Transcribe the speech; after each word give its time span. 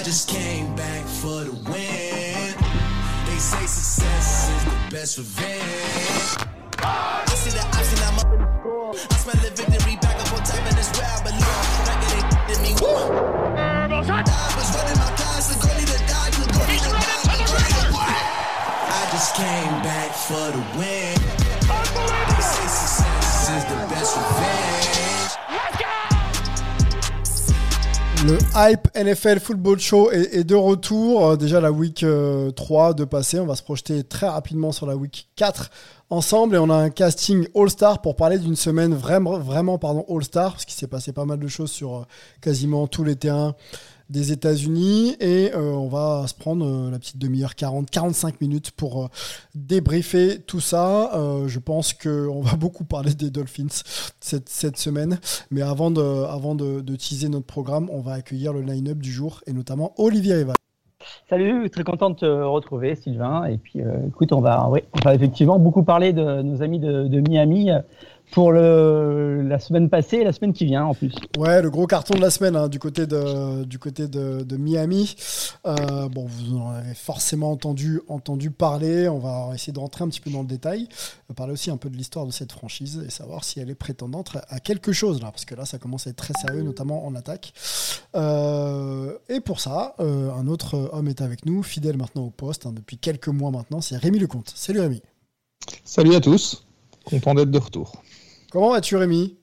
I 0.00 0.02
just 0.02 0.30
came 0.30 0.74
back 0.76 1.04
for 1.04 1.44
the 1.44 1.52
win. 1.68 2.56
They 3.26 3.36
say 3.36 3.66
success 3.66 4.48
is 4.48 4.64
the 4.64 4.72
best 4.88 5.18
revenge. 5.18 6.48
I 6.80 7.28
see 7.36 7.50
the 7.52 7.60
option, 7.60 8.00
I'm 8.08 8.16
up 8.16 8.32
in 8.32 8.40
the 8.40 8.48
score. 8.60 8.96
I 8.96 9.16
smell 9.20 9.36
the 9.44 9.52
victory 9.52 10.00
back 10.00 10.16
up 10.16 10.32
on 10.32 10.40
top, 10.40 10.56
and 10.56 10.78
it's 10.80 10.88
where 10.96 11.04
I 11.04 11.20
belong. 11.20 11.84
Back 11.84 12.00
it 12.00 12.16
ain't 12.16 12.64
me 12.64 12.72
wrong. 12.80 13.12
I 13.60 13.92
was 13.92 14.72
running 14.72 14.96
my 14.96 15.12
class, 15.20 15.52
the 15.52 15.60
goalie 15.60 15.84
to 15.84 15.98
die, 16.08 16.32
the 16.32 16.48
goalie 16.48 16.80
to 16.80 16.90
die, 16.96 17.20
the 17.20 17.44
goalie 17.44 17.68
to 17.68 17.92
die. 17.92 18.24
I 18.88 19.04
just 19.12 19.36
came 19.36 19.76
back 19.84 20.16
for 20.16 20.48
the 20.56 20.64
win. 20.80 20.99
Le 28.30 28.38
Hype 28.54 28.86
NFL 28.94 29.40
Football 29.40 29.80
Show 29.80 30.12
est, 30.12 30.44
de 30.44 30.54
retour. 30.54 31.26
Euh, 31.26 31.36
Déjà 31.36 31.60
la 31.60 31.72
week 31.72 32.04
euh, 32.04 32.52
3 32.52 32.94
de 32.94 33.04
passé. 33.04 33.40
On 33.40 33.46
va 33.46 33.56
se 33.56 33.62
projeter 33.64 34.04
très 34.04 34.28
rapidement 34.28 34.70
sur 34.70 34.86
la 34.86 34.94
week 34.94 35.28
4 35.34 35.68
ensemble. 36.10 36.54
Et 36.54 36.58
on 36.58 36.70
a 36.70 36.76
un 36.76 36.90
casting 36.90 37.48
All-Star 37.56 38.00
pour 38.00 38.14
parler 38.14 38.38
d'une 38.38 38.54
semaine 38.54 38.94
vraiment, 38.94 39.36
vraiment 39.40 39.80
All-Star. 40.08 40.52
Parce 40.52 40.64
qu'il 40.64 40.76
s'est 40.76 40.86
passé 40.86 41.10
pas 41.10 41.24
mal 41.24 41.40
de 41.40 41.48
choses 41.48 41.72
sur 41.72 41.96
euh, 41.96 42.02
quasiment 42.40 42.86
tous 42.86 43.02
les 43.02 43.16
terrains 43.16 43.56
des 44.10 44.32
États-Unis. 44.32 45.16
Et 45.20 45.52
euh, 45.54 45.72
on 45.72 45.88
va 45.88 46.26
se 46.26 46.34
prendre 46.34 46.66
euh, 46.66 46.90
la 46.90 46.98
petite 46.98 47.18
demi-heure 47.18 47.54
40, 47.54 47.88
45 47.90 48.40
minutes 48.40 48.72
pour 48.72 49.04
euh, 49.04 49.08
débriefer 49.54 50.40
tout 50.40 50.60
ça. 50.60 51.10
Je 51.46 51.58
pense 51.58 51.94
qu'on 51.94 52.40
va 52.42 52.56
beaucoup 52.56 52.84
parler 52.84 53.14
des 53.14 53.30
Dolphins 53.30 53.82
cette, 54.20 54.76
semaine. 54.76 55.18
Mais 55.50 55.62
avant, 55.62 55.90
de, 55.90 56.24
avant 56.24 56.54
de, 56.54 56.96
teaser 56.96 57.28
notre 57.28 57.46
programme, 57.46 57.88
on 57.90 58.00
va 58.00 58.12
accueillir 58.14 58.52
le 58.52 58.62
line-up 58.62 58.98
du 58.98 59.12
jour 59.12 59.40
et 59.46 59.52
notamment 59.52 59.94
Olivier 59.96 60.34
Rival. 60.34 60.56
Salut, 61.28 61.70
très 61.70 61.82
content 61.82 62.10
de 62.10 62.16
te 62.16 62.26
retrouver, 62.26 62.94
Sylvain. 62.94 63.46
Et 63.46 63.56
puis, 63.56 63.80
écoute, 64.08 64.32
on 64.32 64.40
va, 64.40 64.70
effectivement 65.12 65.58
beaucoup 65.58 65.82
parler 65.82 66.12
de 66.12 66.42
nos 66.42 66.62
amis 66.62 66.78
de, 66.78 67.20
Miami 67.28 67.70
pour 68.30 68.52
le, 68.52 69.42
la 69.42 69.58
semaine 69.58 69.88
passée 69.88 70.18
et 70.18 70.24
la 70.24 70.32
semaine 70.32 70.52
qui 70.52 70.64
vient 70.64 70.84
en 70.84 70.94
plus. 70.94 71.12
Ouais, 71.36 71.60
le 71.62 71.70
gros 71.70 71.86
carton 71.86 72.14
de 72.14 72.20
la 72.20 72.30
semaine 72.30 72.56
hein, 72.56 72.68
du 72.68 72.78
côté 72.78 73.06
de, 73.06 73.64
du 73.64 73.78
côté 73.78 74.08
de, 74.08 74.42
de 74.42 74.56
Miami. 74.56 75.16
Euh, 75.66 76.08
bon, 76.08 76.26
vous 76.26 76.56
en 76.56 76.70
avez 76.70 76.94
forcément 76.94 77.50
entendu, 77.52 78.00
entendu 78.08 78.50
parler. 78.50 79.08
On 79.08 79.18
va 79.18 79.50
essayer 79.54 79.72
de 79.72 79.78
rentrer 79.78 80.04
un 80.04 80.08
petit 80.08 80.20
peu 80.20 80.30
dans 80.30 80.42
le 80.42 80.46
détail. 80.46 80.88
On 81.28 81.32
va 81.32 81.34
parler 81.34 81.52
aussi 81.52 81.70
un 81.70 81.76
peu 81.76 81.90
de 81.90 81.96
l'histoire 81.96 82.26
de 82.26 82.32
cette 82.32 82.52
franchise 82.52 83.04
et 83.06 83.10
savoir 83.10 83.44
si 83.44 83.60
elle 83.60 83.70
est 83.70 83.74
prétendante 83.74 84.36
à 84.48 84.60
quelque 84.60 84.92
chose 84.92 85.20
là, 85.20 85.30
parce 85.30 85.44
que 85.44 85.54
là, 85.54 85.64
ça 85.64 85.78
commence 85.78 86.06
à 86.06 86.10
être 86.10 86.16
très 86.16 86.34
sérieux, 86.34 86.62
notamment 86.62 87.06
en 87.06 87.14
attaque. 87.14 87.52
Euh, 88.14 89.16
et 89.28 89.40
pour 89.40 89.60
ça, 89.60 89.94
euh, 90.00 90.32
un 90.32 90.46
autre 90.46 90.90
homme 90.92 91.08
est 91.08 91.20
avec 91.20 91.46
nous, 91.46 91.62
fidèle 91.62 91.96
maintenant 91.96 92.22
au 92.22 92.30
poste 92.30 92.66
hein, 92.66 92.72
depuis 92.74 92.98
quelques 92.98 93.28
mois 93.28 93.50
maintenant. 93.50 93.80
C'est 93.80 93.96
Rémi 93.96 94.18
Lecomte. 94.18 94.52
Salut 94.54 94.80
Rémi. 94.80 95.02
Salut 95.84 96.14
à 96.14 96.20
tous, 96.20 96.64
content 97.04 97.34
d'être 97.34 97.50
de 97.50 97.58
retour. 97.58 98.02
Comment 98.50 98.70
vas-tu 98.70 98.96
Rémi? 98.96 99.36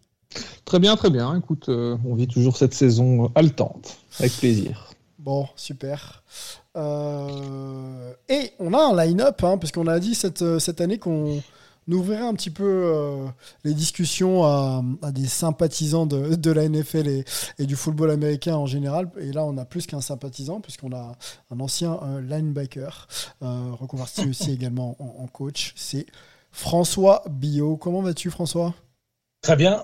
Très 0.65 0.79
bien, 0.79 0.95
très 0.95 1.09
bien. 1.09 1.37
Écoute, 1.37 1.69
euh, 1.69 1.97
on 2.05 2.15
vit 2.15 2.27
toujours 2.27 2.57
cette 2.57 2.73
saison 2.73 3.31
haletante, 3.35 3.97
avec 4.19 4.33
plaisir. 4.33 4.91
Bon, 5.19 5.47
super. 5.55 6.23
Euh, 6.75 8.13
et 8.29 8.51
on 8.59 8.73
a 8.73 8.79
un 8.79 9.05
line-up, 9.05 9.43
hein, 9.43 9.57
parce 9.57 9.71
qu'on 9.71 9.87
a 9.87 9.99
dit 9.99 10.15
cette, 10.15 10.59
cette 10.59 10.81
année 10.81 10.99
qu'on 10.99 11.41
ouvrirait 11.95 12.25
un 12.25 12.33
petit 12.33 12.49
peu 12.49 12.65
euh, 12.65 13.25
les 13.63 13.73
discussions 13.73 14.43
à, 14.43 14.83
à 15.01 15.11
des 15.11 15.27
sympathisants 15.27 16.05
de, 16.05 16.35
de 16.35 16.51
la 16.51 16.67
NFL 16.67 17.07
et, 17.07 17.25
et 17.59 17.65
du 17.65 17.75
football 17.75 18.11
américain 18.11 18.55
en 18.55 18.65
général. 18.65 19.09
Et 19.19 19.31
là, 19.31 19.45
on 19.45 19.57
a 19.57 19.65
plus 19.65 19.87
qu'un 19.87 20.01
sympathisant, 20.01 20.59
puisqu'on 20.59 20.91
a 20.93 21.15
un 21.51 21.59
ancien 21.59 21.99
euh, 22.03 22.21
linebacker, 22.21 23.07
euh, 23.41 23.71
reconverti 23.71 24.27
aussi 24.29 24.51
également 24.53 24.95
en, 24.99 25.23
en 25.23 25.27
coach. 25.27 25.73
C'est 25.75 26.05
François 26.51 27.23
Billot. 27.29 27.77
Comment 27.77 28.01
vas-tu, 28.01 28.29
François? 28.29 28.73
Très 29.47 29.55
bien. 29.55 29.81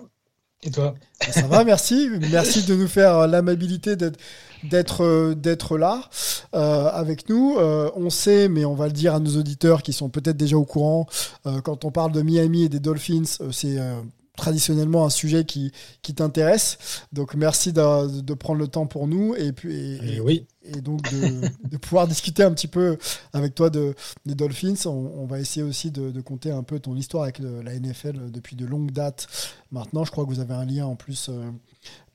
Et 0.64 0.72
toi 0.72 0.94
Ça 1.22 1.48
va, 1.48 1.64
merci. 1.64 2.10
Merci 2.32 2.66
de 2.66 2.76
nous 2.76 2.90
faire 2.90 3.30
l'amabilité 3.30 3.96
d'être 3.96 4.20
d'être 4.66 5.06
euh, 5.06 5.36
d'être 5.36 5.78
là 5.78 6.10
euh, 6.54 6.90
avec 6.90 7.30
nous. 7.30 7.56
Euh, 7.58 7.90
on 7.96 8.10
sait, 8.10 8.50
mais 8.50 8.66
on 8.66 8.74
va 8.74 8.88
le 8.88 8.92
dire 8.92 9.16
à 9.16 9.22
nos 9.22 9.38
auditeurs 9.38 9.82
qui 9.82 9.94
sont 9.94 10.10
peut-être 10.10 10.36
déjà 10.36 10.58
au 10.58 10.66
courant, 10.66 11.08
euh, 11.46 11.62
quand 11.62 11.86
on 11.86 11.92
parle 11.92 12.12
de 12.12 12.22
Miami 12.22 12.64
et 12.64 12.70
des 12.70 12.82
Dolphins, 12.82 13.24
euh, 13.40 13.54
c'est 13.54 13.80
euh, 13.80 14.02
traditionnellement 14.38 15.06
un 15.06 15.10
sujet 15.10 15.46
qui, 15.46 15.72
qui 16.02 16.14
t'intéresse. 16.16 17.06
Donc 17.12 17.36
merci 17.36 17.72
de, 17.74 18.22
de 18.22 18.34
prendre 18.34 18.60
le 18.60 18.68
temps 18.68 18.88
pour 18.88 19.08
nous 19.08 19.36
et 19.36 19.52
puis 19.52 19.74
et, 19.76 20.16
Et 20.16 20.20
oui. 20.20 20.48
et 20.64 20.82
donc 20.82 21.02
de, 21.12 21.42
de 21.70 21.78
pouvoir 21.78 22.08
discuter 22.08 22.44
un 22.44 22.52
petit 22.52 22.68
peu 22.68 22.98
avec 23.34 23.54
toi 23.56 23.70
de, 23.70 23.94
des 24.26 24.36
Dolphins. 24.36 24.74
On, 24.86 24.90
on 24.90 25.26
va 25.26 25.40
essayer 25.40 25.64
aussi 25.64 25.92
de, 25.92 26.10
de 26.12 26.22
compter 26.22 26.52
un 26.52 26.64
peu 26.64 26.80
ton 26.80 26.96
histoire 26.96 27.24
avec 27.24 27.40
le- 27.40 27.62
la 27.62 27.78
NFL 27.80 28.32
depuis 28.32 28.56
de 28.56 28.66
longues 28.66 28.92
dates. 28.92 29.28
Maintenant, 29.72 30.04
je 30.04 30.12
crois 30.12 30.24
que 30.26 30.30
vous 30.30 30.40
avez 30.40 30.54
un 30.56 30.66
lien 30.66 30.86
en 30.86 30.96
plus 30.96 31.28
euh, 31.30 31.52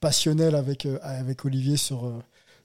passionnel 0.01 0.55
avec, 0.55 0.87
euh, 0.87 0.99
avec 1.03 1.45
Olivier 1.45 1.77
sur, 1.77 2.07
euh, 2.07 2.19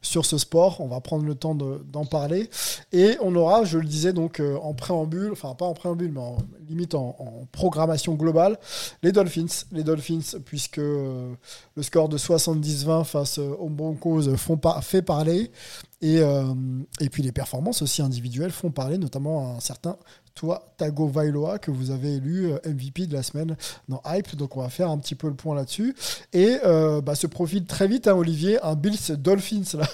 sur 0.04 0.26
ce 0.26 0.38
sport. 0.38 0.80
On 0.82 0.88
va 0.88 1.02
prendre 1.02 1.26
le 1.26 1.34
temps 1.34 1.56
de- 1.56 1.84
d'en 1.92 2.06
parler. 2.06 2.50
Et 2.92 3.18
on 3.22 3.36
aura, 3.36 3.64
je 3.64 3.80
le 3.80 3.88
disais 3.88 4.14
donc 4.14 4.40
euh, 4.40 4.58
en 4.62 4.74
préambule, 4.76 5.32
enfin 5.32 5.56
pas 5.56 5.66
en 5.66 5.74
préambule, 5.74 6.12
mais 6.12 6.20
en, 6.20 6.38
limite 6.70 6.94
en, 6.94 7.16
programmation 7.52 8.14
globale, 8.14 8.60
les 9.02 9.12
Dolphins. 9.12 9.66
Les 9.72 9.84
Dolphins, 9.84 10.38
puisque 10.46 10.78
euh, 10.80 11.34
le 11.76 11.84
score 11.84 12.10
de 12.10 12.18
70-20 12.18 13.04
face 13.06 13.38
aux 13.40 13.70
Broncos 13.70 14.36
font 14.38 14.60
fait 14.82 15.02
parler. 15.02 15.52
Et, 16.02 16.20
euh, 16.20 16.54
et 17.00 17.10
puis 17.10 17.24
les 17.24 17.32
performances 17.32 17.82
aussi 17.82 18.02
individuelles 18.02 18.52
font 18.52 18.72
parler, 18.72 18.98
notamment 18.98 19.56
un 19.56 19.60
certain 19.62 19.96
toi, 20.36 20.74
Tago 20.78 21.08
Vailoa, 21.08 21.60
que 21.60 21.72
vous 21.72 21.92
avez 21.92 22.16
élu 22.16 22.52
euh, 22.52 22.60
MVP 22.66 23.08
de 23.08 23.14
la 23.14 23.24
semaine 23.24 23.56
dans 23.88 24.02
Hype. 24.06 24.36
Donc 24.36 24.58
on 24.58 24.62
va 24.62 24.70
faire 24.70 24.90
un 24.90 24.98
petit 24.98 25.16
peu 25.16 25.28
le 25.28 25.36
point 25.36 25.56
là-dessus. 25.56 25.96
Et 26.34 26.58
euh, 26.66 27.02
bah, 27.02 27.16
se 27.16 27.28
profile 27.28 27.66
très 27.66 27.88
vite, 27.88 28.08
hein, 28.08 28.16
Olivier, 28.16 28.60
un 28.64 28.76
Bills 28.76 29.16
Dolphins 29.18 29.78
là, 29.78 29.88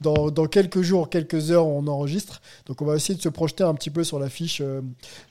dans, 0.00 0.46
quelques 0.46 0.82
jours, 0.82 1.08
quelques 1.10 1.50
heures, 1.50 1.66
on 1.66 1.86
enregistre. 1.86 2.40
Donc 2.66 2.82
on 2.82 2.84
va 2.84 2.96
essayer 2.96 3.14
de 3.14 3.22
se 3.22 3.28
projeter 3.28 3.64
un 3.64 3.74
petit 3.74 3.90
peu 3.90 4.04
sur 4.04 4.18
la 4.18 4.28
fiche 4.28 4.60
euh, 4.60 4.82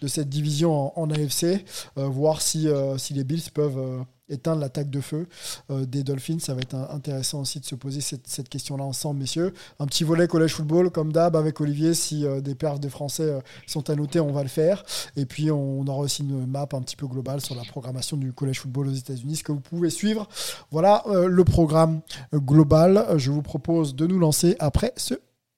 de 0.01 0.07
cette 0.07 0.29
division 0.29 0.97
en, 0.97 1.09
AFC, 1.09 1.65
euh, 1.97 2.07
voir 2.07 2.41
si, 2.41 2.67
si 2.97 3.13
les 3.13 3.23
Bills 3.23 3.51
peuvent 3.53 4.05
éteindre 4.33 4.61
l'attaque 4.61 4.89
de 4.89 5.01
feu 5.01 5.27
euh, 5.71 5.85
des 5.85 6.03
Dolphins. 6.03 6.39
Ça 6.39 6.53
va 6.53 6.61
être 6.61 6.75
intéressant 6.75 7.41
aussi 7.41 7.59
de 7.59 7.65
se 7.65 7.75
poser 7.75 8.01
cette, 8.01 8.49
question-là 8.49 8.83
ensemble, 8.83 9.19
messieurs. 9.19 9.53
Un 9.79 9.85
petit 9.85 10.03
volet 10.03 10.27
collège 10.27 10.53
football, 10.53 10.89
comme 10.89 11.11
d'hab, 11.11 11.35
avec 11.35 11.61
Olivier. 11.61 11.93
Si 11.93 12.25
euh, 12.25 12.41
des 12.41 12.55
perfs 12.55 12.79
des 12.79 12.89
Français 12.89 13.23
euh, 13.23 13.39
sont 13.67 13.89
à 13.89 13.95
noter, 13.95 14.19
on 14.19 14.31
va 14.31 14.43
le 14.43 14.49
faire. 14.49 14.83
Et 15.15 15.25
puis, 15.25 15.51
on 15.51 15.85
aura 15.87 15.99
aussi 15.99 16.23
une 16.23 16.45
map 16.45 16.67
un 16.73 16.81
petit 16.81 16.95
peu 16.95 17.07
globale 17.07 17.41
sur 17.41 17.55
la 17.55 17.63
programmation 17.63 18.17
du 18.17 18.33
collège 18.33 18.59
football 18.59 18.87
aux 18.87 18.93
États-Unis, 18.93 19.37
ce 19.37 19.43
que 19.43 19.51
vous 19.51 19.59
pouvez 19.59 19.89
suivre. 19.89 20.27
Voilà 20.71 21.03
le 21.07 21.43
programme 21.43 22.01
global. 22.33 23.05
Je 23.17 23.31
vous 23.31 23.41
propose 23.41 23.95
de 23.95 24.07
nous 24.07 24.19
lancer 24.19 24.55
après 24.59 24.93
ce 24.97 25.15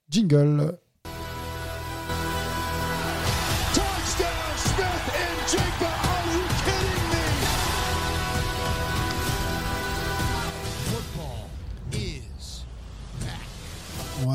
jingle. 0.09 0.78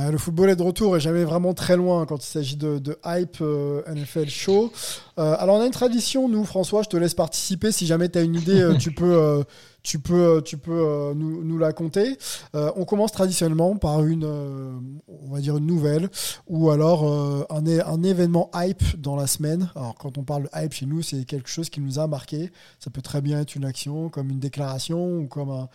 Ouais, 0.00 0.10
le 0.10 0.18
football 0.18 0.50
est 0.50 0.56
de 0.56 0.62
retour 0.62 0.96
et 0.96 1.00
jamais 1.00 1.24
vraiment 1.24 1.52
très 1.52 1.76
loin 1.76 2.06
quand 2.06 2.24
il 2.24 2.28
s'agit 2.28 2.56
de, 2.56 2.80
hype 3.04 3.38
euh, 3.40 3.82
NFL 3.92 4.28
show. 4.28 4.72
Euh, 5.18 5.36
alors 5.38 5.56
on 5.56 5.60
a 5.60 5.66
une 5.66 5.72
tradition, 5.72 6.28
nous 6.28 6.44
François, 6.44 6.82
je 6.82 6.88
te 6.88 6.96
laisse 6.96 7.14
participer. 7.14 7.72
Si 7.72 7.86
jamais 7.86 8.08
tu 8.08 8.18
as 8.18 8.22
une 8.22 8.36
idée, 8.36 8.60
euh, 8.60 8.76
tu 8.76 8.92
peux, 8.92 9.44
tu 9.82 9.98
peux, 9.98 10.40
tu 10.44 10.56
peux 10.56 11.12
nous, 11.14 11.58
la 11.58 11.72
compter. 11.72 12.16
Euh, 12.54 12.70
on 12.76 12.84
commence 12.84 13.12
traditionnellement 13.12 13.76
par 13.76 14.04
une, 14.06 14.24
on 14.24 15.32
va 15.32 15.40
dire 15.40 15.56
une 15.58 15.66
nouvelle 15.66 16.08
ou 16.46 16.70
alors 16.70 17.04
un, 17.50 18.02
événement 18.02 18.50
hype 18.54 18.98
dans 18.98 19.16
la 19.16 19.26
semaine. 19.26 19.70
Alors 19.74 19.94
quand 19.96 20.16
on 20.16 20.22
parle 20.22 20.44
de 20.44 20.50
hype 20.54 20.72
chez 20.72 20.86
nous, 20.86 21.02
c'est 21.02 21.24
quelque 21.24 21.48
chose 21.48 21.68
qui 21.68 21.80
nous 21.80 21.98
a 21.98 22.06
marqué. 22.06 22.50
Ça 22.78 22.90
peut 22.90 23.02
très 23.02 23.20
bien 23.20 23.40
être 23.40 23.56
une 23.56 23.64
action, 23.64 24.08
comme 24.08 24.30
une 24.30 24.40
déclaration 24.40 25.18
ou 25.18 25.26
comme 25.26 25.66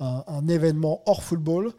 un 0.00 0.48
événement 0.48 1.02
hors 1.06 1.22
football 1.22 1.72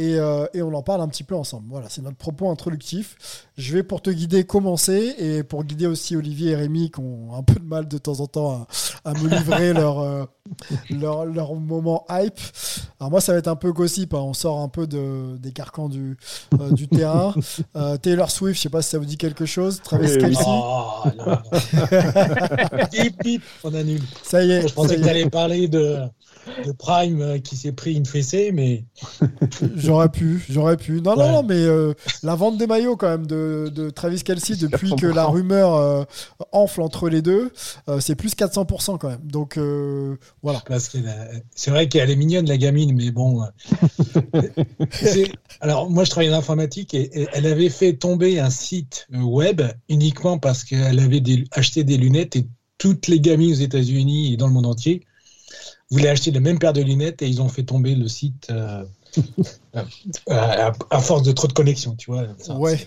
et, 0.00 0.14
euh, 0.18 0.46
et 0.54 0.62
on 0.62 0.72
en 0.72 0.82
parle 0.82 1.02
un 1.02 1.08
petit 1.08 1.24
peu 1.24 1.34
ensemble. 1.34 1.66
Voilà, 1.68 1.88
c'est 1.90 2.00
notre 2.00 2.16
propos 2.16 2.48
introductif. 2.50 3.46
Je 3.58 3.74
vais 3.74 3.82
pour 3.82 4.00
te 4.00 4.08
guider 4.08 4.44
commencer 4.44 5.14
et 5.18 5.42
pour 5.42 5.64
guider 5.64 5.86
aussi 5.86 6.16
Olivier 6.16 6.52
et 6.52 6.56
Rémi 6.56 6.90
qui 6.90 7.00
ont 7.00 7.34
un 7.36 7.42
peu 7.42 7.60
de 7.60 7.64
mal 7.64 7.86
de 7.86 7.98
temps 7.98 8.20
en 8.20 8.26
temps 8.26 8.66
à, 9.04 9.10
à 9.10 9.14
me 9.14 9.28
livrer 9.28 9.72
leur, 9.74 10.00
euh, 10.00 10.24
leur, 10.88 11.26
leur, 11.26 11.54
moment 11.54 12.06
hype. 12.08 12.38
Alors 12.98 13.10
moi, 13.10 13.20
ça 13.20 13.32
va 13.32 13.38
être 13.38 13.48
un 13.48 13.56
peu 13.56 13.72
gossip. 13.72 14.14
hein. 14.14 14.20
On 14.22 14.32
sort 14.32 14.60
un 14.60 14.68
peu 14.68 14.86
de, 14.86 15.36
des 15.36 15.52
carcans 15.52 15.88
du, 15.90 16.16
euh, 16.58 16.70
du 16.70 16.88
terrain. 16.88 17.34
Euh, 17.76 17.96
Taylor 17.96 18.30
Swift, 18.30 18.56
je 18.56 18.62
sais 18.62 18.68
pas 18.68 18.82
si 18.82 18.90
ça 18.90 18.98
vous 18.98 19.04
dit 19.04 19.16
quelque 19.16 19.44
chose. 19.46 19.80
Travis 19.82 20.08
Oui. 20.12 20.18
Kelce, 20.18 20.38
Oh, 20.46 21.02
non, 21.18 21.24
non. 21.26 21.38
Bip, 22.92 23.22
bip, 23.22 23.42
on 23.64 23.74
annule. 23.74 24.02
ça 24.22 24.42
y 24.44 24.50
est. 24.52 24.68
Je 24.68 24.74
pensais 24.74 24.96
que 24.96 25.02
tu 25.02 25.08
allais 25.08 25.28
parler 25.30 25.68
de, 25.68 25.98
de 26.66 26.72
Prime 26.72 27.20
euh, 27.20 27.38
qui 27.38 27.56
s'est 27.56 27.72
pris 27.72 27.94
une 27.94 28.06
fessée, 28.06 28.50
mais 28.52 28.84
J'aurais 29.76 30.08
pu, 30.08 30.44
j'aurais 30.48 30.76
pu. 30.76 31.00
Non, 31.02 31.16
non, 31.16 31.22
Ouais. 31.24 31.32
non, 31.32 31.42
mais 31.42 31.54
euh, 31.54 31.92
la 32.22 32.34
vente 32.34 32.58
des 32.58 32.66
maillots 32.66 32.96
quand 32.96 33.08
même 33.08 33.26
de, 33.26 33.70
de 33.74 33.90
Travis 33.90 34.22
Kelsey 34.22 34.56
depuis 34.56 34.90
que 34.96 35.06
400%. 35.06 35.14
la 35.14 35.26
rumeur 35.26 35.74
euh, 35.74 36.04
enfle 36.52 36.82
entre 36.82 37.08
les 37.08 37.22
deux, 37.22 37.50
euh, 37.88 38.00
c'est 38.00 38.14
plus 38.14 38.34
400% 38.34 38.98
quand 38.98 39.08
même. 39.08 39.20
Donc 39.24 39.56
euh, 39.58 40.16
voilà. 40.42 40.62
parce 40.66 40.88
que 40.88 40.98
la- 40.98 41.28
c'est 41.54 41.70
vrai 41.70 41.88
qu'elle 41.88 42.10
est 42.10 42.16
mignonne 42.16 42.46
la 42.46 42.56
gamine, 42.58 42.94
mais 42.96 43.10
bon. 43.10 43.42
Alors 45.60 45.90
moi 45.90 46.04
je 46.04 46.10
travaille 46.10 46.30
en 46.32 46.38
informatique 46.38 46.94
et, 46.94 47.22
et 47.22 47.28
elle 47.32 47.46
avait 47.46 47.68
fait 47.68 47.94
tomber 47.94 48.40
un 48.40 48.50
site 48.50 49.06
web 49.12 49.62
uniquement 49.88 50.38
parce 50.38 50.64
qu'elle 50.64 50.98
avait 50.98 51.20
des- 51.20 51.44
acheté 51.52 51.84
des 51.84 51.96
lunettes 51.96 52.36
et 52.36 52.46
toutes 52.78 53.08
les 53.08 53.20
gamines 53.20 53.52
aux 53.52 53.56
États-Unis 53.56 54.32
et 54.32 54.36
dans 54.36 54.46
le 54.46 54.52
monde 54.52 54.66
entier 54.66 55.02
voulaient 55.90 56.08
acheter 56.08 56.30
la 56.30 56.40
même 56.40 56.58
paire 56.58 56.72
de 56.72 56.82
lunettes 56.82 57.22
et 57.22 57.28
ils 57.28 57.40
ont 57.42 57.48
fait 57.48 57.64
tomber 57.64 57.94
le 57.94 58.08
site 58.08 58.48
euh, 58.50 58.84
à, 60.28 60.72
à 60.90 60.98
force 61.00 61.22
de 61.22 61.32
trop 61.32 61.46
de 61.48 61.52
connexions, 61.52 61.94
tu 61.96 62.10
vois. 62.10 62.24
Ça, 62.38 62.54
Ouais. 62.56 62.78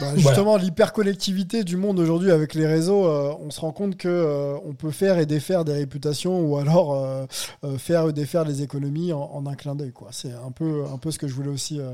Bah, 0.00 0.06
justement, 0.16 0.56
l'hyperconnectivité 0.56 1.64
du 1.64 1.76
monde 1.76 1.98
aujourd'hui 1.98 2.30
avec 2.30 2.54
les 2.54 2.66
réseaux, 2.66 3.06
euh, 3.06 3.32
on 3.40 3.50
se 3.50 3.60
rend 3.60 3.72
compte 3.72 3.96
que 3.96 4.08
euh, 4.08 4.56
on 4.64 4.72
peut 4.74 4.90
faire 4.90 5.18
et 5.18 5.26
défaire 5.26 5.64
des 5.64 5.72
réputations 5.72 6.40
ou 6.40 6.56
alors 6.56 6.94
euh, 6.94 7.26
euh, 7.64 7.78
faire 7.78 8.08
et 8.08 8.12
défaire 8.12 8.44
les 8.44 8.62
économies 8.62 9.12
en, 9.12 9.20
en 9.32 9.46
un 9.46 9.54
clin 9.54 9.74
d'œil. 9.74 9.92
quoi. 9.92 10.08
C'est 10.12 10.32
un 10.32 10.50
peu, 10.50 10.84
un 10.92 10.98
peu 10.98 11.10
ce 11.10 11.18
que 11.18 11.26
je 11.28 11.34
voulais 11.34 11.48
aussi 11.50 11.80
euh, 11.80 11.90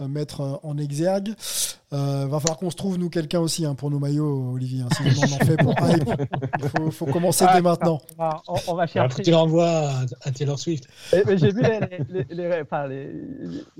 euh, 0.00 0.08
mettre 0.08 0.40
euh, 0.40 0.54
en 0.62 0.78
exergue. 0.78 1.34
Euh, 1.94 2.26
va 2.26 2.40
falloir 2.40 2.56
qu'on 2.56 2.70
se 2.70 2.76
trouve 2.76 2.96
nous 2.96 3.10
quelqu'un 3.10 3.40
aussi 3.40 3.66
hein, 3.66 3.74
pour 3.74 3.90
nos 3.90 3.98
maillots, 3.98 4.52
Olivier. 4.54 4.80
hein, 4.82 4.88
sinon 4.96 5.10
on 5.20 5.24
en 5.42 5.44
fait 5.46 5.56
pour 5.58 5.74
hype. 5.78 6.08
Il 6.62 6.68
faut, 6.70 6.90
faut 6.90 7.04
commencer 7.06 7.44
dès 7.52 7.60
maintenant. 7.60 8.00
On 8.16 8.22
va, 8.22 8.42
on- 8.48 8.54
on 8.68 8.74
va 8.74 8.82
Alors, 8.84 8.88
chercher. 9.10 9.22
tu 9.22 9.30
l'envoies 9.30 9.68
à, 9.68 10.00
à 10.22 10.30
Taylor 10.30 10.58
Swift. 10.58 10.88
Mais 11.12 11.36
J'ai 11.36 11.50
vu 11.52 11.60
les, 11.60 11.80
les- 11.80 12.24
les- 12.30 12.48
les- 12.48 12.60
enfin, 12.62 12.86
les- 12.86 13.10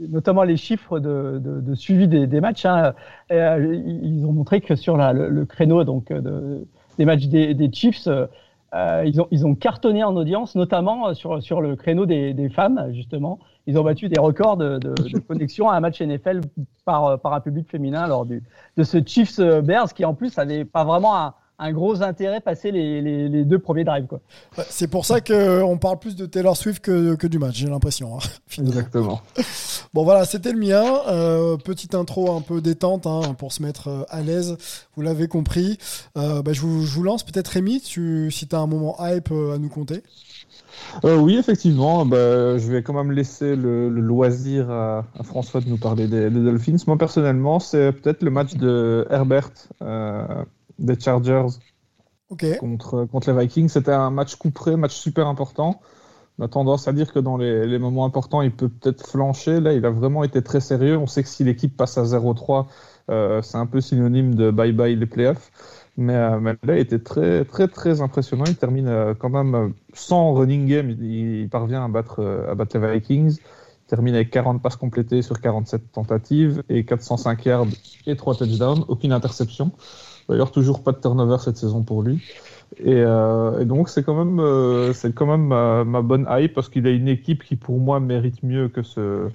notamment 0.09 0.43
les 0.43 0.57
chiffres 0.57 0.99
de, 0.99 1.41
de- 1.43 1.61
de 1.61 1.75
suivi 1.75 2.09
des, 2.09 2.27
des 2.27 2.41
matchs. 2.41 2.65
hein. 2.67 2.95
Euh, 3.31 3.75
ils 4.03 4.25
ont 4.27 4.33
montré 4.33 4.61
que 4.61 4.75
sur 4.77 4.97
la- 4.97 5.13
le, 5.13 5.29
le 5.29 5.45
créneau 5.45 5.85
donc, 5.85 6.11
euh, 6.11 6.21
de- 6.21 6.67
des 6.99 7.05
matchs 7.05 7.27
des, 7.27 7.55
des 7.55 7.71
Chiefs, 7.73 8.07
euh, 8.07 9.03
ils, 9.07 9.21
ont, 9.21 9.29
ils 9.31 9.47
ont 9.47 9.55
cartonné 9.55 10.03
en 10.05 10.17
audience, 10.17 10.55
notamment 10.55 11.09
euh, 11.09 11.15
sur, 11.15 11.43
sur 11.43 11.61
le 11.61 11.77
créneau 11.77 12.07
des, 12.07 12.33
des 12.35 12.49
femmes, 12.49 12.89
justement. 12.93 13.39
Ils 13.67 13.79
ont 13.79 13.85
battu 13.85 14.09
des 14.09 14.19
records 14.21 14.57
de, 14.57 14.79
de- 14.79 14.95
de 14.95 15.19
connexion 15.29 15.69
à 15.71 15.77
un 15.77 15.81
match 15.81 16.01
NFL 16.01 16.41
par, 16.85 17.07
euh, 17.07 17.17
par 17.17 17.33
un 17.35 17.41
public 17.41 17.69
féminin 17.71 18.07
lors 18.07 18.25
du, 18.27 18.43
de 18.77 18.83
ce 18.83 18.99
Chiefs 19.05 19.41
Bears 19.41 19.93
qui, 19.95 20.05
en 20.05 20.15
plus, 20.15 20.39
avait 20.39 20.65
pas 20.65 20.85
vraiment 20.85 21.17
un, 21.17 21.35
un 21.63 21.73
gros 21.73 22.03
intérêt 22.03 22.41
passé 22.41 22.71
les, 22.71 23.01
les, 23.01 23.29
les 23.29 23.45
deux 23.45 23.59
premiers 23.59 23.85
drives. 23.85 24.07
Quoi. 24.07 24.21
Ouais, 24.59 24.65
C'est 24.69 24.89
pour 24.89 25.07
ça 25.07 25.21
qu'on 25.21 25.79
parle 25.79 25.99
plus 25.99 26.17
de 26.17 26.27
Taylor 26.27 26.57
Swift 26.57 26.83
que, 26.85 27.15
que 27.15 27.27
du 27.27 27.39
match, 27.39 27.57
j'ai 27.57 27.69
l'impression. 27.69 28.17
hein. 28.17 28.21
Exactement. 28.59 29.21
Bon 29.95 30.05
voilà, 30.05 30.25
c'était 30.25 30.53
le 30.53 30.59
mien. 30.59 30.85
Euh, 31.09 31.57
petite 31.57 31.95
intro 31.95 32.35
un 32.37 32.41
peu 32.41 32.61
détente 32.61 33.07
hein, 33.07 33.35
pour 33.39 33.53
se 33.53 33.63
mettre 33.63 33.89
euh, 33.89 34.03
à 34.09 34.21
l'aise. 34.23 34.57
Vous 34.97 35.03
l'avez 35.03 35.29
compris. 35.29 35.79
Euh, 36.17 36.43
bah, 36.43 36.53
je, 36.53 36.61
vous, 36.61 36.85
je 36.85 36.95
vous 36.95 37.03
lance. 37.03 37.23
Peut-être 37.23 37.49
Rémi, 37.49 37.81
tu, 37.81 38.31
si 38.31 38.47
tu 38.49 38.57
as 38.57 38.59
un 38.61 38.67
moment 38.67 38.97
hype 39.01 39.31
à 39.31 39.59
nous 39.59 39.69
compter. 39.69 40.03
Euh, 41.05 41.17
oui, 41.17 41.37
effectivement, 41.37 42.05
bah, 42.07 42.59
je 42.59 42.71
vais 42.73 42.83
quand 42.83 42.93
même 42.95 43.13
laisser 43.13 43.57
le, 43.57 43.89
le 43.89 44.01
loisir 44.01 44.71
à, 44.71 45.05
à 45.19 45.23
François 45.23 45.61
de 45.61 45.69
nous 45.69 45.79
parler 45.79 46.09
des, 46.09 46.31
des 46.31 46.41
Dolphins. 46.43 46.77
Moi, 46.87 46.97
personnellement, 46.99 47.61
c'est 47.61 47.93
peut-être 47.93 48.23
le 48.23 48.31
match 48.31 48.55
de 48.55 49.07
Herbert 49.11 49.51
euh, 49.83 50.27
des 50.79 50.99
Chargers 50.99 51.47
Ok. 52.31 52.47
contre, 52.59 53.05
contre 53.05 53.33
les 53.33 53.39
Vikings. 53.47 53.69
C'était 53.69 53.93
un 53.93 54.11
match 54.11 54.37
couperé, 54.37 54.77
match 54.77 54.95
super 54.95 55.27
important. 55.27 55.81
On 56.39 56.45
a 56.45 56.49
tendance 56.49 56.89
à 56.89 56.93
dire 56.93 57.13
que 57.13 57.19
dans 57.19 57.37
les, 57.37 57.67
les 57.67 57.79
moments 57.79 58.07
importants, 58.07 58.41
il 58.41 58.51
peut 58.51 58.69
peut-être 58.69 59.07
flancher. 59.07 59.61
Là, 59.61 59.75
il 59.75 59.85
a 59.85 59.91
vraiment 59.91 60.25
été 60.25 60.43
très 60.43 60.61
sérieux. 60.61 60.97
On 60.97 61.07
sait 61.07 61.23
que 61.23 61.29
si 61.29 61.45
l'équipe 61.45 61.77
passe 61.77 61.99
à 61.99 62.05
0-3, 62.05 62.67
euh, 63.11 63.43
c'est 63.43 63.59
un 63.59 63.67
peu 63.67 63.81
synonyme 63.81 64.35
de 64.35 64.51
bye-bye 64.51 64.99
les 64.99 65.07
playoffs. 65.07 65.51
Mais, 65.99 66.15
euh, 66.17 66.41
mais 66.41 66.53
là, 66.63 66.77
il 66.77 66.81
était 66.81 66.99
très, 67.01 67.45
très, 67.45 67.69
très 67.69 68.01
impressionnant. 68.01 68.45
Il 68.47 68.57
termine 68.57 68.89
euh, 68.89 69.15
quand 69.15 69.29
même 69.29 69.75
sans 69.93 70.33
running 70.33 70.67
game. 70.67 70.89
Il, 70.91 71.05
il 71.43 71.49
parvient 71.51 71.85
à 71.85 71.89
battre, 71.89 72.25
à 72.49 72.55
battre 72.55 72.79
les 72.79 72.95
Vikings. 72.95 73.37
Il 73.39 73.87
termine 73.89 74.15
avec 74.15 74.31
40 74.31 74.63
passes 74.63 74.77
complétées 74.77 75.21
sur 75.21 75.39
47 75.39 75.93
tentatives 75.93 76.63
et 76.71 76.87
405 76.87 77.45
yards 77.45 77.67
et 78.07 78.17
3 78.17 78.37
touchdowns. 78.37 78.87
Aucune 78.89 79.13
interception. 79.13 79.71
D'ailleurs, 80.29 80.51
toujours 80.51 80.83
pas 80.83 80.93
de 80.93 80.99
turnover 80.99 81.39
cette 81.39 81.57
saison 81.57 81.83
pour 81.83 82.03
lui. 82.03 82.23
Et, 82.79 83.03
euh, 83.05 83.61
et 83.61 83.65
donc, 83.65 83.89
c'est 83.89 84.03
quand 84.03 84.25
même, 84.25 84.41
euh, 84.41 84.93
c'est 84.93 85.15
quand 85.15 85.27
même 85.27 85.47
ma, 85.47 85.85
ma 85.85 86.03
bonne 86.03 86.27
hype 86.31 86.55
parce 86.55 86.69
qu'il 86.69 86.87
a 86.87 86.91
une 86.91 87.09
équipe 87.09 87.45
qui, 87.45 87.57
pour 87.57 87.79
moi, 87.79 88.01
mérite 88.01 88.43
mieux 88.43 88.69
que 88.69 88.83
ce, 88.83 89.29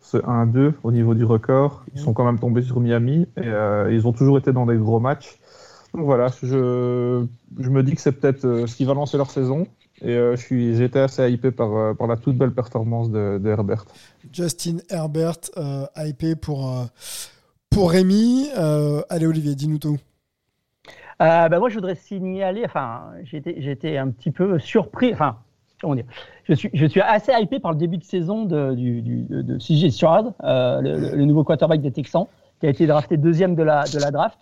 ce 0.00 0.16
1-2 0.16 0.74
au 0.82 0.92
niveau 0.92 1.14
du 1.14 1.24
record. 1.24 1.84
Ils 1.94 2.00
sont 2.00 2.12
quand 2.12 2.24
même 2.24 2.38
tombés 2.38 2.62
sur 2.62 2.80
Miami 2.80 3.26
et 3.36 3.46
euh, 3.46 3.92
ils 3.92 4.06
ont 4.06 4.12
toujours 4.12 4.38
été 4.38 4.52
dans 4.52 4.66
des 4.66 4.76
gros 4.76 5.00
matchs. 5.00 5.38
Donc 5.94 6.04
voilà, 6.04 6.28
je, 6.42 7.24
je 7.58 7.68
me 7.68 7.82
dis 7.82 7.94
que 7.94 8.00
c'est 8.00 8.12
peut-être 8.12 8.66
ce 8.66 8.76
qui 8.76 8.84
va 8.84 8.94
lancer 8.94 9.16
leur 9.16 9.30
saison. 9.30 9.66
Et 10.02 10.16
euh, 10.16 10.34
été 10.80 10.98
assez 10.98 11.30
hypé 11.30 11.50
par, 11.50 11.94
par 11.94 12.06
la 12.06 12.16
toute 12.16 12.38
belle 12.38 12.52
performance 12.52 13.10
de, 13.10 13.38
de 13.38 13.50
Herbert. 13.50 13.84
Justin 14.32 14.78
Herbert, 14.88 15.36
euh, 15.58 15.84
hypé 15.96 16.36
pour, 16.36 16.74
pour 17.68 17.90
Rémi. 17.90 18.48
Allez 19.10 19.26
Olivier, 19.26 19.54
dis-nous 19.54 19.78
tout. 19.78 19.98
Euh, 21.20 21.48
ben 21.48 21.58
moi, 21.58 21.68
je 21.68 21.74
voudrais 21.74 21.94
signaler, 21.94 22.62
enfin, 22.64 23.12
j'étais, 23.24 23.98
un 23.98 24.10
petit 24.10 24.30
peu 24.30 24.58
surpris, 24.58 25.12
enfin, 25.12 25.36
comment 25.80 25.94
dire, 25.94 26.06
je 26.44 26.54
suis, 26.54 26.70
je 26.72 26.86
suis 26.86 27.00
assez 27.02 27.32
hypé 27.38 27.60
par 27.60 27.72
le 27.72 27.78
début 27.78 27.98
de 27.98 28.04
saison 28.04 28.44
de, 28.46 28.74
du, 28.74 29.02
du, 29.02 29.22
de, 29.24 29.42
de 29.42 29.58
CJ 29.58 29.90
Stroud, 29.90 30.32
euh, 30.42 30.80
le, 30.80 31.16
le 31.16 31.24
nouveau 31.26 31.44
quarterback 31.44 31.82
des 31.82 31.92
Texans, 31.92 32.26
qui 32.60 32.66
a 32.66 32.70
été 32.70 32.86
drafté 32.86 33.18
deuxième 33.18 33.54
de 33.54 33.62
la, 33.62 33.84
de 33.84 33.98
la 33.98 34.10
draft, 34.10 34.38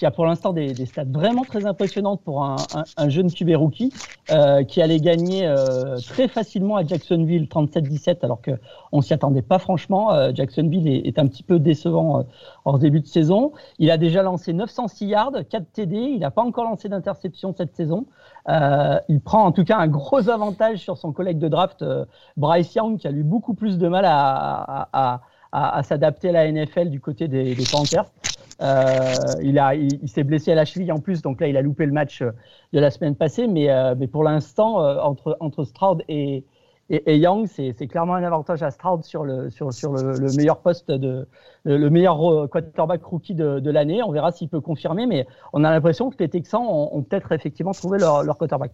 qui 0.00 0.06
a 0.06 0.10
pour 0.10 0.24
l'instant 0.24 0.54
des, 0.54 0.74
stats 0.86 1.04
vraiment 1.04 1.44
très 1.44 1.66
impressionnantes 1.66 2.22
pour 2.24 2.42
un, 2.42 2.56
un, 2.74 2.84
un 2.96 3.08
jeune 3.10 3.30
QB 3.30 3.50
rookie, 3.54 3.92
euh, 4.30 4.64
qui 4.64 4.80
allait 4.80 4.98
gagner 4.98 5.46
euh, 5.46 5.98
très 5.98 6.26
facilement 6.26 6.76
à 6.76 6.86
Jacksonville 6.86 7.44
37-17, 7.44 8.20
alors 8.22 8.40
que 8.40 8.52
on 8.92 9.02
s'y 9.02 9.12
attendait 9.12 9.42
pas 9.42 9.58
franchement. 9.58 10.10
Euh, 10.14 10.30
Jacksonville 10.34 10.88
est, 10.88 11.18
un 11.18 11.26
petit 11.26 11.42
peu 11.42 11.58
décevant 11.58 12.24
en 12.64 12.78
début 12.78 13.00
de 13.00 13.06
saison. 13.06 13.52
Il 13.78 13.90
a 13.90 13.98
déjà 13.98 14.22
lancé 14.22 14.54
906 14.54 15.04
yards, 15.04 15.32
4 15.50 15.64
TD. 15.70 15.96
Il 15.96 16.20
n'a 16.20 16.30
pas 16.30 16.42
encore 16.42 16.64
lancé 16.64 16.88
d'interception 16.88 17.52
cette 17.54 17.76
saison. 17.76 18.06
Il 18.48 19.20
prend 19.22 19.44
en 19.44 19.52
tout 19.52 19.64
cas 19.64 19.76
un 19.76 19.88
gros 19.88 20.30
avantage 20.30 20.78
sur 20.78 20.96
son 20.96 21.12
collègue 21.12 21.38
de 21.38 21.48
draft, 21.48 21.84
Bryce 22.38 22.74
Young, 22.74 22.96
qui 22.96 23.06
a 23.06 23.10
eu 23.10 23.22
beaucoup 23.22 23.52
plus 23.52 23.76
de 23.76 23.86
mal 23.86 24.06
à 24.06 25.82
s'adapter 25.82 26.30
à 26.30 26.32
la 26.32 26.50
NFL 26.50 26.88
du 26.88 27.00
côté 27.00 27.28
des, 27.28 27.54
des 27.54 27.64
Panthers. 27.70 28.06
Euh, 28.62 29.14
il 29.42 29.60
il, 30.02 30.08
s'est 30.08 30.24
blessé 30.24 30.52
à 30.52 30.54
la 30.54 30.64
cheville 30.64 30.92
en 30.92 30.98
plus, 30.98 31.22
donc 31.22 31.40
là 31.40 31.48
il 31.48 31.56
a 31.56 31.62
loupé 31.62 31.86
le 31.86 31.92
match 31.92 32.20
euh, 32.20 32.30
de 32.72 32.80
la 32.80 32.90
semaine 32.90 33.16
passée. 33.16 33.46
Mais, 33.46 33.70
euh, 33.70 33.94
mais 33.98 34.06
pour 34.06 34.24
l'instant, 34.24 34.76
entre, 35.02 35.36
entre 35.40 35.64
Stroud 35.64 36.02
et, 36.08 36.44
et, 36.90 37.12
et 37.12 37.18
Young, 37.18 37.46
c'est, 37.46 37.72
clairement 37.86 38.14
un 38.14 38.22
avantage 38.22 38.62
à 38.62 38.70
Stroud 38.70 39.04
sur 39.04 39.24
le, 39.24 39.48
sur, 39.50 39.72
sur 39.72 39.92
le, 39.92 40.18
le 40.18 40.32
meilleur 40.36 40.58
poste 40.60 40.90
de 40.90 41.26
le 41.64 41.90
meilleur 41.90 42.48
quarterback 42.50 43.04
rookie 43.04 43.34
de, 43.34 43.60
de, 43.60 43.70
l'année. 43.70 44.02
On 44.02 44.12
verra 44.12 44.32
s'il 44.32 44.48
peut 44.48 44.60
confirmer, 44.60 45.06
mais 45.06 45.26
on 45.52 45.62
a 45.64 45.70
l'impression 45.70 46.10
que 46.10 46.16
les 46.18 46.28
Texans 46.28 46.62
ont, 46.62 46.96
ont 46.96 47.02
peut-être 47.02 47.32
effectivement 47.32 47.72
trouvé 47.72 47.98
leur, 47.98 48.22
leur 48.22 48.38
quarterback. 48.38 48.72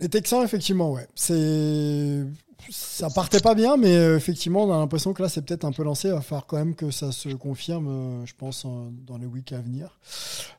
Les 0.00 0.08
Texans, 0.08 0.42
effectivement, 0.42 0.92
ouais. 0.92 1.06
C'est 1.14 2.24
ça 2.68 3.10
partait 3.10 3.40
pas 3.40 3.54
bien, 3.54 3.76
mais 3.76 3.96
euh, 3.96 4.16
effectivement, 4.16 4.64
on 4.64 4.72
a 4.72 4.78
l'impression 4.78 5.12
que 5.12 5.22
là, 5.22 5.28
c'est 5.28 5.42
peut-être 5.42 5.64
un 5.64 5.72
peu 5.72 5.82
lancé. 5.82 6.08
Il 6.08 6.14
va 6.14 6.20
falloir 6.20 6.46
quand 6.46 6.56
même 6.56 6.74
que 6.74 6.90
ça 6.90 7.12
se 7.12 7.28
confirme, 7.30 7.88
euh, 7.88 8.26
je 8.26 8.34
pense, 8.34 8.66
dans 9.06 9.18
les 9.18 9.26
weeks 9.26 9.52
à 9.52 9.60
venir, 9.60 9.98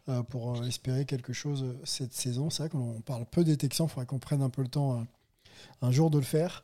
euh, 0.09 0.23
pour 0.23 0.65
espérer 0.65 1.05
quelque 1.05 1.33
chose 1.33 1.75
cette 1.83 2.13
saison. 2.13 2.49
C'est 2.49 2.63
vrai 2.63 2.69
qu'on 2.69 3.01
parle 3.01 3.25
peu 3.29 3.43
des 3.43 3.57
Texans, 3.57 3.87
il 3.87 3.93
faudrait 3.93 4.05
qu'on 4.05 4.19
prenne 4.19 4.41
un 4.41 4.49
peu 4.49 4.61
le 4.61 4.67
temps 4.67 5.05
un 5.81 5.91
jour 5.91 6.09
de 6.09 6.17
le 6.17 6.23
faire. 6.23 6.61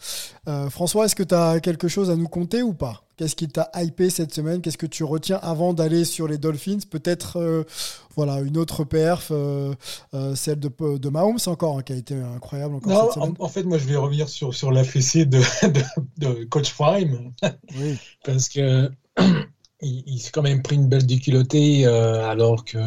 Euh, 0.47 0.69
François, 0.69 1.05
est-ce 1.05 1.15
que 1.15 1.23
tu 1.23 1.33
as 1.33 1.59
quelque 1.59 1.87
chose 1.87 2.09
à 2.09 2.15
nous 2.15 2.27
compter 2.27 2.61
ou 2.61 2.73
pas? 2.73 3.03
Qu'est-ce 3.17 3.35
qui 3.35 3.47
t'a 3.47 3.69
hypé 3.75 4.11
cette 4.11 4.33
semaine? 4.33 4.61
Qu'est-ce 4.61 4.77
que 4.77 4.85
tu 4.85 5.03
retiens 5.03 5.39
avant 5.41 5.73
d'aller 5.73 6.05
sur 6.05 6.27
les 6.27 6.37
Dolphins? 6.37 6.79
Peut-être 6.89 7.37
euh, 7.37 7.63
voilà, 8.15 8.41
une 8.41 8.57
autre 8.57 8.83
perf, 8.83 9.29
euh, 9.31 9.73
celle 10.35 10.59
de, 10.59 10.97
de 10.97 11.09
Mahomes 11.09 11.39
encore, 11.47 11.79
hein, 11.79 11.83
qui 11.83 11.93
a 11.93 11.95
été 11.95 12.15
incroyable 12.15 12.75
encore 12.75 12.91
non, 12.91 13.05
cette 13.05 13.13
semaine. 13.13 13.33
En, 13.39 13.45
en, 13.45 13.49
fait, 13.49 13.63
moi, 13.63 13.79
je 13.79 13.85
vais 13.85 13.95
revenir 13.95 14.29
sur, 14.29 14.53
sur 14.53 14.71
la 14.71 14.83
fessée 14.83 15.25
de, 15.25 15.39
de, 15.67 15.81
de 16.17 16.43
Coach 16.45 16.73
Prime. 16.73 17.31
Oui. 17.79 17.97
Parce 18.23 18.49
que 18.49 18.91
il, 19.81 20.03
il 20.05 20.19
s'est 20.19 20.31
quand 20.31 20.43
même 20.43 20.61
pris 20.61 20.75
une 20.75 20.87
belle 20.87 21.07
déculottée 21.07 21.85
alors 21.87 22.65
que 22.65 22.77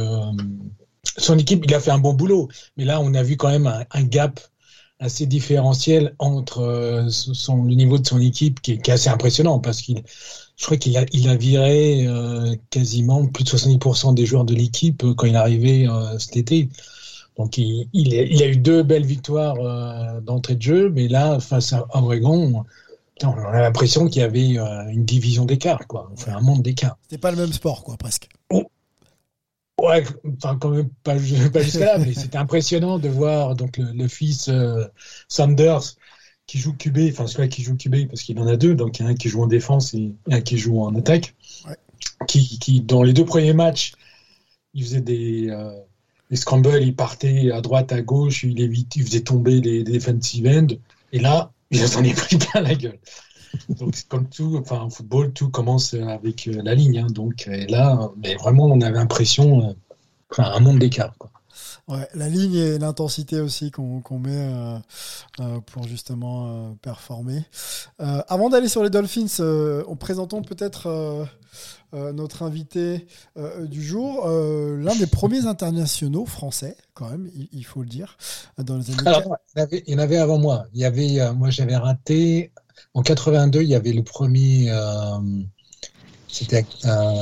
son 1.17 1.39
équipe, 1.39 1.65
il 1.65 1.75
a 1.75 1.81
fait 1.81 1.91
un 1.91 1.99
bon 1.99 2.13
boulot. 2.13 2.49
Mais 2.77 2.85
là, 2.85 3.01
on 3.01 3.15
a 3.15 3.23
vu 3.23 3.37
quand 3.37 3.51
même 3.51 3.67
un, 3.67 3.85
un 3.91 4.03
gap 4.05 4.41
assez 5.01 5.27
différentiel 5.27 6.15
entre 6.19 6.61
euh, 6.61 7.09
son, 7.09 7.65
le 7.65 7.75
niveau 7.75 7.99
de 7.99 8.07
son 8.07 8.21
équipe 8.21 8.61
qui 8.61 8.73
est, 8.73 8.79
qui 8.79 8.91
est 8.91 8.95
assez 8.95 9.09
impressionnant 9.09 9.59
parce 9.59 9.81
qu'il, 9.81 10.03
je 10.57 10.65
crois 10.67 10.77
qu'il 10.77 10.97
a, 10.99 11.07
il 11.13 11.29
a 11.29 11.37
viré 11.37 12.07
euh, 12.07 12.55
quasiment 12.69 13.27
plus 13.27 13.45
de 13.45 13.49
70% 13.49 14.15
des 14.15 14.27
joueurs 14.27 14.45
de 14.45 14.55
l'équipe 14.55 15.03
euh, 15.03 15.15
quand 15.15 15.27
il 15.27 15.35
est 15.35 15.39
arrivé 15.39 15.89
euh, 15.89 16.19
cet 16.19 16.37
été. 16.37 16.69
Donc 17.39 17.57
il, 17.57 17.89
il, 17.95 18.15
a, 18.15 18.23
il 18.23 18.43
a 18.43 18.47
eu 18.47 18.57
deux 18.57 18.83
belles 18.83 19.07
victoires 19.07 19.57
euh, 19.59 20.21
d'entrée 20.21 20.57
de 20.57 20.63
jeu, 20.63 20.91
mais 20.91 21.09
là, 21.09 21.41
face 21.41 21.73
à 21.73 21.87
Oregon, 21.95 22.65
on 23.23 23.29
a 23.29 23.61
l'impression 23.61 24.07
qu'il 24.07 24.21
y 24.21 24.25
avait 24.25 24.57
une 24.93 25.05
division 25.05 25.45
d'écart, 25.45 25.87
quoi. 25.87 26.11
Enfin, 26.13 26.37
un 26.37 26.41
monde 26.41 26.63
d'écart. 26.63 26.97
C'était 27.03 27.21
pas 27.21 27.31
le 27.31 27.37
même 27.37 27.53
sport, 27.53 27.85
quoi, 27.85 27.97
presque. 27.99 28.29
Ouais, 29.83 30.05
enfin 30.37 30.57
quand 30.59 30.71
même 30.71 30.91
pas, 31.03 31.15
pas 31.53 31.63
jusqu'à 31.63 31.87
là, 31.87 31.99
mais 31.99 32.13
c'était 32.15 32.39
impressionnant 32.39 32.99
de 32.99 33.09
voir 33.09 33.55
donc 33.57 33.77
le, 33.79 33.93
le 33.93 34.09
fils 34.09 34.49
euh, 34.49 34.85
Sanders 35.29 35.97
qui 36.47 36.59
joue 36.59 36.75
QB, 36.77 36.99
enfin 37.11 37.27
celui 37.27 37.49
qui 37.49 37.63
joue 37.63 37.77
QB 37.77 38.09
parce 38.09 38.23
qu'il 38.23 38.39
en 38.41 38.47
a 38.47 38.57
deux, 38.57 38.75
donc 38.75 38.99
il 38.99 39.03
y 39.03 39.05
en 39.05 39.09
a 39.09 39.13
un 39.13 39.15
qui 39.15 39.29
joue 39.29 39.43
en 39.43 39.47
défense 39.47 39.95
et 39.95 40.15
un 40.31 40.41
qui 40.41 40.59
joue 40.59 40.81
en 40.83 40.95
attaque, 40.97 41.35
Ouais. 41.67 41.77
qui, 42.27 42.59
qui 42.59 42.81
dans 42.83 43.03
les 43.03 43.13
deux 43.13 43.25
premiers 43.25 43.53
matchs, 43.55 43.93
il 44.75 44.85
faisait 44.85 45.01
des, 45.01 45.49
euh, 45.51 45.73
des 46.31 46.37
scrambles, 46.37 46.83
il 46.83 46.95
partait 46.97 47.51
à 47.53 47.61
droite, 47.61 47.93
à 47.93 48.03
gauche, 48.03 48.45
il, 48.45 48.61
évite, 48.61 48.97
il 48.97 49.05
faisait 49.05 49.21
tomber 49.23 49.61
les, 49.61 49.85
les 49.85 49.93
defensive 49.95 50.47
ends, 50.49 50.67
et 51.13 51.19
là, 51.21 51.53
il 51.71 51.79
s'en 51.89 52.05
est 52.05 52.15
pris 52.15 52.37
plein 52.39 52.63
la 52.63 52.75
gueule. 52.75 52.99
Donc 53.69 53.95
comme 54.09 54.29
tout, 54.29 54.57
enfin 54.61 54.81
en 54.81 54.91
football, 54.91 55.33
tout 55.33 55.51
commence 55.51 55.95
avec 55.95 56.47
euh, 56.47 56.61
la 56.63 56.75
ligne, 56.75 56.99
hein, 56.99 57.07
donc 57.11 57.49
et 57.49 57.67
là, 57.67 58.11
mais 58.23 58.35
vraiment, 58.37 58.67
on 58.67 58.81
avait 58.81 58.99
l'impression, 58.99 59.71
euh, 59.71 59.73
enfin 60.31 60.45
un 60.45 60.61
monde 60.61 60.79
d'écart. 60.79 61.15
Ouais, 61.89 62.09
la 62.15 62.29
ligne 62.29 62.55
et 62.55 62.79
l'intensité 62.79 63.41
aussi 63.41 63.73
qu'on 63.73 64.03
met 64.19 64.31
euh, 64.31 64.79
euh, 65.41 65.61
pour 65.67 65.89
justement 65.89 66.47
euh, 66.47 66.73
performer. 66.81 67.45
Euh, 68.01 68.23
avant 68.29 68.49
d'aller 68.49 68.69
sur 68.69 68.85
les 68.85 68.91
Dolphins, 68.91 69.27
euh, 69.41 69.83
en 69.89 69.97
présentant 69.97 70.43
peut-être 70.43 70.87
euh, 70.87 71.25
euh, 71.95 72.13
notre 72.13 72.45
invité 72.45 73.09
euh, 73.37 73.67
du 73.67 73.83
jour, 73.83 74.25
euh, 74.27 74.77
l'un 74.81 74.95
des 74.95 75.09
premiers 75.09 75.47
internationaux 75.47 76.27
français, 76.27 76.77
quand 76.95 77.11
même, 77.11 77.29
il, 77.35 77.49
il 77.53 77.65
faut 77.65 77.83
le 77.83 77.89
dire, 77.89 78.17
dans 78.59 78.77
les 78.77 78.91
années. 78.93 79.03
Alors, 79.07 79.37
il 79.57 79.59
y, 79.59 79.61
en 79.61 79.65
avait, 79.65 79.85
il 79.89 79.93
y 79.93 79.97
en 79.97 79.99
avait 79.99 80.19
avant 80.19 80.39
moi. 80.39 80.67
Il 80.73 80.81
y 80.81 80.85
avait, 80.85 81.21
euh, 81.21 81.33
moi, 81.33 81.51
j'avais 81.51 81.77
raté. 81.77 82.53
En 82.95 83.03
82, 83.03 83.63
il 83.63 83.69
y 83.69 83.75
avait 83.75 83.93
le 83.93 84.03
premier. 84.03 84.71
euh, 84.71 85.19
C'était 86.29 86.65
à 86.85 87.13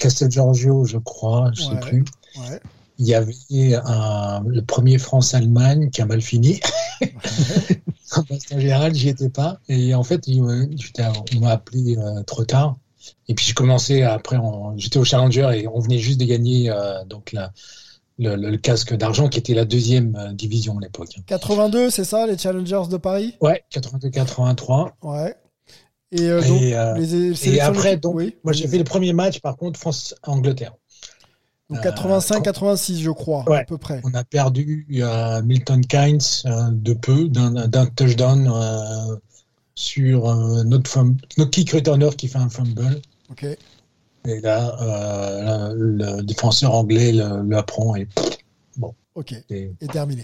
Castel 0.00 0.30
Giorgio, 0.30 0.84
je 0.84 0.98
crois, 0.98 1.50
je 1.54 1.62
Ouais. 1.62 1.74
sais 1.74 1.80
plus. 1.80 2.04
Ouais. 2.38 2.60
Il 2.98 3.06
y 3.06 3.14
avait 3.14 3.74
un- 3.84 4.42
le 4.46 4.62
premier 4.62 4.98
France-Allemagne 4.98 5.90
qui 5.90 6.02
a 6.02 6.06
mal 6.06 6.20
fini. 6.20 6.60
Qu'en 8.10 8.58
général, 8.58 8.94
j'y 8.94 9.08
étais 9.10 9.28
pas. 9.28 9.60
Et 9.68 9.94
en 9.94 10.02
fait, 10.02 10.26
il 10.26 10.42
on 10.42 11.40
m'a 11.40 11.50
appelé 11.50 11.96
euh, 11.96 12.22
trop 12.24 12.44
tard. 12.44 12.76
Et 13.28 13.34
puis, 13.34 13.46
je 13.46 13.54
commençais 13.54 14.02
après, 14.02 14.36
en- 14.36 14.76
j'étais 14.76 14.98
au 14.98 15.04
Challenger 15.04 15.50
et 15.54 15.68
on 15.68 15.78
venait 15.78 15.98
juste 15.98 16.18
de 16.18 16.24
gagner 16.24 16.70
euh, 16.70 17.04
donc 17.04 17.32
la, 17.32 17.52
le, 18.18 18.56
casque 18.56 18.94
d'argent 18.96 19.28
qui 19.28 19.38
était 19.38 19.54
la 19.54 19.64
deuxième 19.64 20.16
euh, 20.16 20.32
division 20.32 20.76
à 20.78 20.80
l'époque. 20.80 21.16
82, 21.26 21.90
c'est 21.90 22.04
ça, 22.04 22.26
les 22.26 22.36
Challengers 22.36 22.84
de 22.90 22.96
Paris? 22.96 23.36
Ouais, 23.40 23.62
82-83. 23.72 24.90
Ouais. 25.02 25.34
Et, 26.10 26.22
euh, 26.22 26.40
donc, 26.42 26.62
Et, 26.62 26.76
euh, 26.76 26.94
les 26.96 27.14
et 27.14 27.34
sélections 27.34 27.68
après, 27.68 27.96
donc, 27.96 28.14
oui. 28.14 28.36
moi 28.42 28.52
j'ai 28.52 28.66
fait 28.66 28.78
le 28.78 28.84
premier 28.84 29.12
match, 29.12 29.40
par 29.40 29.56
contre, 29.56 29.78
France-Angleterre. 29.78 30.74
Donc 31.70 31.84
euh, 31.84 31.90
85-86, 31.90 32.98
je 33.00 33.10
crois, 33.10 33.44
à 33.54 33.64
peu 33.64 33.76
près. 33.76 34.00
On 34.04 34.14
a 34.14 34.24
perdu 34.24 34.86
euh, 35.02 35.42
Milton 35.42 35.84
Keynes 35.84 36.18
euh, 36.46 36.70
de 36.72 36.94
peu, 36.94 37.28
d'un 37.28 37.86
touchdown 37.86 38.50
euh, 38.50 39.16
sur 39.74 40.34
notre, 40.64 40.90
fum- 40.90 41.18
notre 41.36 41.50
kick 41.50 41.70
returner 41.72 42.08
qui 42.16 42.26
fait 42.26 42.38
un 42.38 42.48
fumble. 42.48 43.00
Ok. 43.30 43.46
Et 44.28 44.40
là, 44.40 44.76
euh, 44.82 45.74
le, 45.76 46.16
le 46.18 46.22
défenseur 46.22 46.74
anglais 46.74 47.12
le, 47.12 47.42
le 47.42 47.56
apprend. 47.56 47.96
Et, 47.96 48.06
Ok. 49.14 49.32
et, 49.50 49.72
Et 49.80 49.88
terminé. 49.88 50.22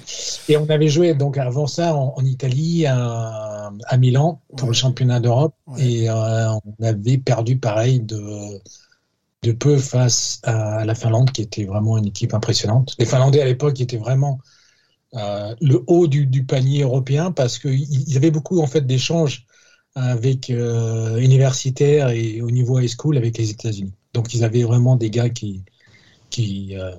et 0.49 0.57
on 0.57 0.69
avait 0.71 0.89
joué 0.89 1.15
donc 1.15 1.37
avant 1.39 1.67
ça 1.67 1.95
en, 1.97 2.15
en 2.17 2.25
Italie, 2.25 2.87
à, 2.87 3.73
à 3.87 3.97
Milan, 3.97 4.41
pour 4.57 4.65
Ouais. 4.65 4.69
le 4.69 4.75
championnat 4.75 5.19
d'Europe. 5.21 5.55
Ouais. 5.67 5.83
Et 5.85 6.09
euh, 6.11 6.51
on 6.53 6.85
avait 6.85 7.19
perdu 7.19 7.59
pareil 7.59 8.01
de, 8.01 8.61
de 9.43 9.53
peu 9.53 9.77
face 9.79 10.41
à 10.45 10.85
la 10.85 10.95
Finlande, 10.95 11.33
qui 11.33 11.43
était 11.43 11.65
vraiment 11.65 11.99
une 11.99 12.07
équipe 12.07 12.35
impressionnante. 12.35 12.95
Les 12.99 13.05
Finlandais 13.07 13.41
à 13.43 13.47
l'époque 13.47 13.81
étaient 13.81 13.97
vraiment 13.99 14.39
euh, 15.15 15.55
le 15.61 15.83
haut 15.87 16.07
du, 16.07 16.27
du 16.27 16.45
panier 16.45 16.83
européen 16.83 17.33
parce 17.33 17.59
qu'ils 17.59 18.09
ils 18.09 18.17
avaient 18.17 18.31
beaucoup 18.33 18.61
en 18.61 18.67
fait 18.67 18.87
d'échanges 18.87 19.47
avec 19.95 20.51
euh, 20.51 21.19
universitaires 21.19 22.11
et 22.11 22.41
au 22.43 22.51
niveau 22.51 22.79
high 22.81 22.89
school 22.89 23.17
avec 23.17 23.39
les 23.39 23.51
États-Unis. 23.51 23.93
Donc 24.13 24.35
ils 24.35 24.43
avaient 24.45 24.65
vraiment 24.65 24.97
des 24.97 25.11
gars 25.11 25.29
qui 25.29 25.63
qui, 26.31 26.77
euh, 26.77 26.91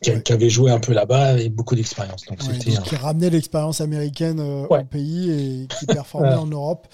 qui, 0.00 0.10
Ouais. 0.10 0.20
qui 0.22 0.32
avaient 0.32 0.50
joué 0.50 0.72
un 0.72 0.80
peu 0.80 0.92
là-bas 0.92 1.38
et 1.38 1.48
beaucoup 1.48 1.76
d'expérience. 1.76 2.24
Donc 2.26 2.40
Ouais, 2.42 2.54
c'était 2.58 2.74
donc, 2.74 2.86
qui 2.86 2.96
ramenaient 2.96 3.30
l'expérience 3.30 3.80
américaine 3.80 4.40
euh, 4.40 4.66
Ouais. 4.68 4.80
au 4.80 4.84
pays 4.84 5.30
et 5.30 5.68
qui 5.78 5.86
performaient 5.86 6.34
en 6.34 6.46
Europe. 6.46 6.88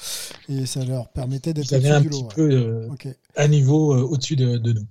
Et 0.50 0.66
ça 0.66 0.84
leur 0.84 1.08
permettait 1.08 1.54
d'être 1.54 1.72
un 1.72 2.00
du 2.02 2.08
petit 2.10 2.20
lot. 2.22 2.28
peu 2.34 2.50
euh, 2.50 2.88
Ok. 2.92 3.08
un 3.38 3.48
niveau 3.48 3.94
euh, 3.94 4.02
au-dessus 4.02 4.36
de, 4.36 4.58
de 4.58 4.74
nous. 4.74 4.84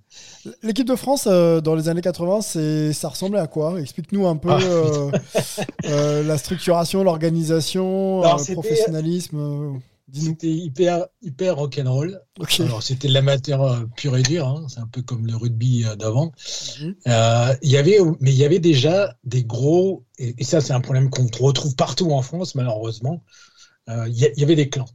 L'équipe 0.64 0.88
de 0.88 0.96
France, 0.96 1.28
euh, 1.30 1.62
dans 1.62 1.76
les 1.76 1.90
années 1.90 2.02
80, 2.02 2.42
c'est, 2.42 2.94
ça 2.94 3.10
ressemblait 3.10 3.40
à 3.40 3.46
quoi? 3.48 3.80
Explique-nous 3.80 4.26
un 4.26 4.38
peu 4.38 4.50
Ah. 4.50 4.60
euh, 4.64 5.12
euh, 5.86 6.24
la 6.24 6.40
structuration, 6.40 7.04
l'organisation, 7.04 8.24
euh, 8.26 8.36
le 8.48 8.54
professionnalisme. 8.54 9.80
C'était 10.14 10.50
hyper 10.50 11.08
hyper 11.22 11.58
rock'n'roll. 11.58 12.22
Ok. 12.40 12.62
Alors 12.62 12.82
c'était 12.82 13.10
de 13.10 13.14
l'amateur 13.14 13.64
euh, 13.64 13.86
pur 13.98 14.16
et 14.16 14.24
dur, 14.24 14.48
hein. 14.48 14.66
c'est 14.70 14.80
un 14.80 14.88
peu 14.88 15.02
comme 15.02 15.28
le 15.28 15.36
rugby 15.36 15.84
euh, 15.84 15.96
d'avant. 15.96 16.32
Mhm. 16.80 16.96
Euh, 17.08 17.54
Il 17.62 17.70
y 17.70 17.78
avait, 17.78 18.00
mais 18.22 18.32
il 18.32 18.38
y 18.38 18.46
avait 18.46 18.60
déjà 18.60 19.16
des 19.26 19.44
gros, 19.44 20.06
et, 20.18 20.36
et 20.38 20.44
ça 20.46 20.62
c'est 20.62 20.74
un 20.74 20.80
problème 20.80 21.10
qu'on 21.10 21.28
retrouve 21.40 21.76
partout 21.76 22.12
en 22.12 22.22
France 22.22 22.56
malheureusement. 22.56 23.24
Euh, 23.90 24.08
Il 24.08 24.18
y, 24.18 24.44
avait 24.44 24.56
des 24.56 24.70
clans. 24.70 24.88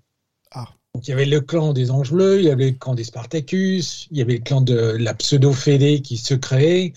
Ah. 0.51 0.69
Donc 0.95 1.07
il 1.07 1.11
y 1.11 1.15
avait 1.15 1.27
le 1.27 1.41
clan 1.43 1.75
des 1.75 1.91
Anges 1.91 2.13
Bleus, 2.13 2.41
il 2.41 2.47
y 2.47 2.51
avait 2.51 2.71
le 2.71 2.77
clan 2.77 2.95
des 2.95 3.05
Spartacus, 3.05 4.09
il 4.11 4.19
y 4.19 4.23
avait 4.23 4.35
le 4.35 4.41
clan 4.41 4.63
de 4.63 4.97
la 4.99 5.13
pseudo-fédé 5.15 6.01
qui 6.01 6.17
se 6.17 6.35
créait. 6.35 6.95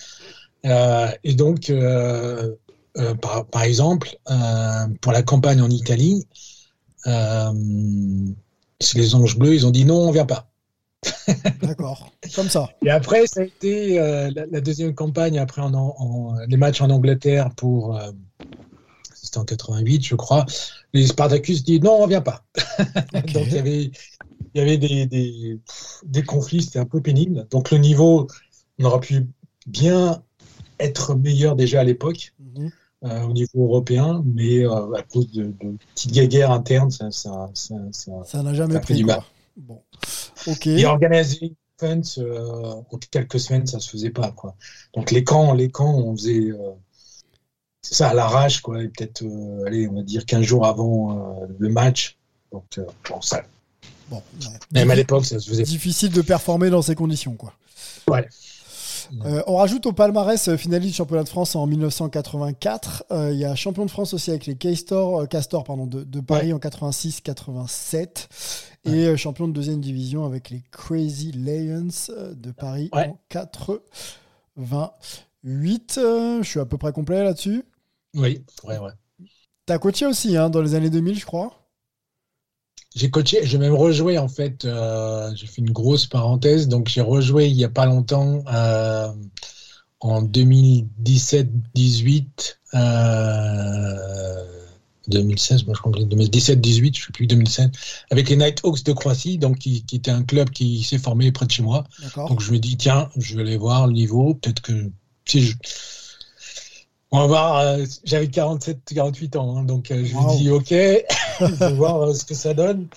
Euh, 0.66 1.10
et 1.24 1.36
donc, 1.36 1.72
par, 3.22 3.46
par 3.46 3.64
exemple, 3.64 4.18
pour 5.02 5.12
la 5.12 5.22
campagne 5.22 5.62
en 5.62 5.70
Italie, 5.70 6.26
les 8.96 9.16
Anges 9.16 9.38
Bleus, 9.38 9.54
ils 9.56 9.66
ont 9.68 9.72
dit 9.72 9.86
non, 9.86 10.08
on 10.08 10.12
vient 10.12 10.26
pas. 10.26 10.50
D'accord. 11.62 12.12
Comme 12.36 12.50
ça. 12.50 12.68
Et 12.84 12.90
après, 12.90 13.28
ça 13.28 13.42
a 13.42 13.44
été 13.44 14.00
euh, 14.00 14.32
la, 14.36 14.46
la 14.48 14.62
deuxième 14.62 14.94
campagne, 14.96 15.38
après 15.38 15.62
en, 15.62 15.74
en- 15.74 16.36
les 16.48 16.58
matchs 16.58 16.82
en 16.82 16.90
Angleterre 16.90 17.52
pour. 17.56 17.96
euh, 17.98 18.12
c'était 19.14 19.38
en 19.38 19.46
88, 19.46 20.06
je 20.06 20.16
crois. 20.16 20.46
Les 20.94 21.08
Spartacus 21.08 21.64
disent 21.64 21.82
non, 21.82 22.02
on 22.04 22.08
vient 22.08 22.22
pas. 22.22 22.44
Donc 23.14 23.48
il 23.48 23.54
y 23.54 23.58
avait, 23.60 23.84
il 23.84 23.92
y 24.56 24.60
avait 24.62 24.78
des, 24.78 25.06
des, 25.08 25.60
des 26.06 26.24
conflits, 26.24 26.64
c'était 26.64 26.80
un 26.80 26.86
peu 26.86 27.02
pénible. 27.02 27.48
Donc 27.50 27.72
le 27.72 27.78
niveau, 27.80 28.28
on 28.80 28.86
aurait 28.86 29.00
pu 29.00 29.26
bien 29.68 30.22
être 30.80 31.16
meilleur 31.16 31.56
déjà 31.56 31.82
à 31.82 31.84
l'époque 31.84 32.34
Mhm. 32.40 32.72
Euh, 33.06 33.22
au 33.24 33.34
niveau 33.34 33.64
européen, 33.66 34.24
mais 34.26 34.66
euh, 34.66 34.94
à 34.94 35.02
cause 35.04 35.32
de, 35.32 35.46
de 35.46 35.78
petites 35.94 36.12
guéguerres 36.12 36.52
internes, 36.52 36.92
ça, 36.92 37.12
ça, 37.12 37.50
ça, 37.54 37.76
ça- 37.92 38.12
Ça 38.26 38.44
n'a 38.44 38.54
jamais 38.54 38.80
pris. 38.80 38.96
du 38.96 39.06
mal. 39.06 39.22
Bon. 39.58 39.82
Ok. 40.48 40.68
et 40.68 40.86
organiser 40.86 41.54
une 41.82 42.02
euh, 42.20 42.72
en 42.74 42.84
quelques 43.12 43.40
semaines, 43.40 43.68
ça 43.68 43.80
se 43.80 43.90
faisait 43.90 44.10
pas. 44.10 44.32
Quoi. 44.32 44.56
Donc 44.94 45.12
les 45.12 45.24
camps, 45.24 45.54
les 45.54 45.70
camps, 45.70 45.94
on 45.94 46.16
faisait 46.16 46.52
euh, 46.52 46.72
ça 47.82 48.10
à 48.10 48.14
l'arrache, 48.14 48.62
quoi. 48.62 48.82
Et 48.82 48.88
peut-être, 48.88 49.24
allez, 49.68 49.88
on 49.88 49.96
va 49.96 50.02
dire 50.04 50.26
15 50.26 50.42
jours 50.42 50.66
avant 50.66 51.48
le 51.58 51.70
match. 51.70 52.18
Donc 52.52 52.64
bon, 53.10 53.22
ça, 53.22 53.44
Bon. 54.10 54.22
ouais. 54.42 54.48
même 54.72 54.92
à 54.92 54.96
l'époque, 54.96 55.26
ça 55.26 55.40
se 55.40 55.50
faisait. 55.50 55.64
Difficile 55.64 56.12
de 56.12 56.22
performer 56.22 56.70
dans 56.70 56.82
ces 56.82 56.96
conditions, 56.96 57.34
quoi. 57.34 57.54
Ouais. 58.08 58.28
Euh, 59.26 59.42
on 59.48 59.56
rajoute 59.58 59.86
au 59.86 59.92
palmarès 59.94 60.48
euh, 60.48 60.58
finaliste 60.58 60.92
du 60.94 60.98
championnat 60.98 61.24
de 61.24 61.30
France 61.30 61.56
en 61.56 61.66
1984. 61.68 63.06
Euh, 63.12 63.32
Il 63.34 63.40
y 63.40 63.46
a 63.46 63.56
champion 63.56 63.86
de 63.86 63.92
France 63.92 64.14
aussi 64.14 64.30
avec 64.32 64.46
les 64.46 64.56
Castor, 64.56 65.28
Castor 65.28 65.64
pardon, 65.64 65.86
de, 65.88 66.04
de 66.04 66.20
Paris 66.20 66.54
en 66.54 66.58
86-87 66.60 68.28
et 68.86 69.18
champion 69.18 69.48
de 69.48 69.54
deuxième 69.54 69.82
division 69.82 70.26
avec 70.26 70.50
les 70.50 70.64
Crazy 70.72 71.32
Lions 71.32 71.88
de 72.34 72.52
Paris 72.52 72.90
Ouais. 72.94 73.08
en 73.10 73.20
88. 73.30 75.98
Euh, 75.98 76.44
je 76.44 76.50
suis 76.50 76.60
à 76.60 76.66
peu 76.66 76.78
près 76.78 76.92
complet 76.92 77.24
là-dessus. 77.24 77.64
Oui, 78.14 78.44
ouais, 78.64 78.78
ouais. 78.78 78.92
T'as 79.66 79.80
coaché 79.80 80.06
aussi 80.06 80.38
hein, 80.38 80.50
dans 80.50 80.62
les 80.62 80.76
années 80.76 80.90
2000, 80.92 81.20
je 81.20 81.26
crois. 81.26 81.65
J'ai 82.96 83.10
coaché, 83.12 83.46
j'ai 83.46 83.58
même 83.58 83.74
rejoué 83.74 84.18
en 84.18 84.28
fait. 84.30 84.64
euh, 84.66 85.32
j'ai 85.36 85.48
fait 85.48 85.62
une 85.62 85.72
grosse 85.72 86.06
parenthèse, 86.08 86.68
donc 86.70 86.88
j'ai 86.88 87.02
rejoué 87.02 87.48
il 87.48 87.56
y 87.56 87.64
a 87.66 87.70
pas 87.70 87.86
longtemps 87.86 88.44
euh, 88.54 89.10
en 90.00 90.22
2017-18 90.24 92.25
euh, 92.74 94.46
2016, 95.08 95.66
moi 95.66 95.74
je 95.75 95.80
crois 95.82 95.92
que 95.92 96.00
2017-18, 96.00 96.98
je 96.98 97.06
sais 97.06 97.12
plus 97.12 97.28
2016, 97.28 97.70
avec 98.12 98.30
les 98.30 98.38
Nighthawks 98.38 98.84
de 98.84 98.94
Croatie, 98.94 99.38
donc 99.38 99.60
qui, 99.60 99.84
qui 99.84 99.98
était 99.98 100.12
un 100.12 100.24
club 100.24 100.50
qui 100.50 100.84
s'est 100.84 100.98
formé 100.98 101.32
près 101.32 101.46
de 101.46 101.52
chez 101.52 101.64
moi. 101.64 101.84
Donc 102.30 102.42
je 102.42 102.52
me 102.52 102.58
dis 102.60 102.78
tiens, 102.78 103.10
je 103.18 103.36
vais 103.36 103.42
aller 103.44 103.58
voir 103.58 103.88
le 103.88 103.94
niveau, 103.94 104.34
peut-être 104.36 104.62
que 104.62 104.90
si 105.25 105.42
je 105.42 105.56
on 107.12 107.20
va 107.20 107.28
voir, 107.28 107.58
euh, 107.60 107.86
j'avais 108.04 108.28
47, 108.30 108.80
48 108.94 109.36
ans, 109.36 109.58
hein, 109.58 109.64
donc 109.64 109.92
euh, 109.92 110.04
je 110.04 110.16
Wow. 110.16 110.34
me 110.34 110.38
dis 110.38 110.50
ok, 110.50 110.70
je 111.40 111.66
vais 111.66 111.74
voir 111.74 112.02
euh, 112.02 112.14
ce 112.14 112.26
que 112.26 112.34
ça 112.36 112.54
donne. 112.54 112.88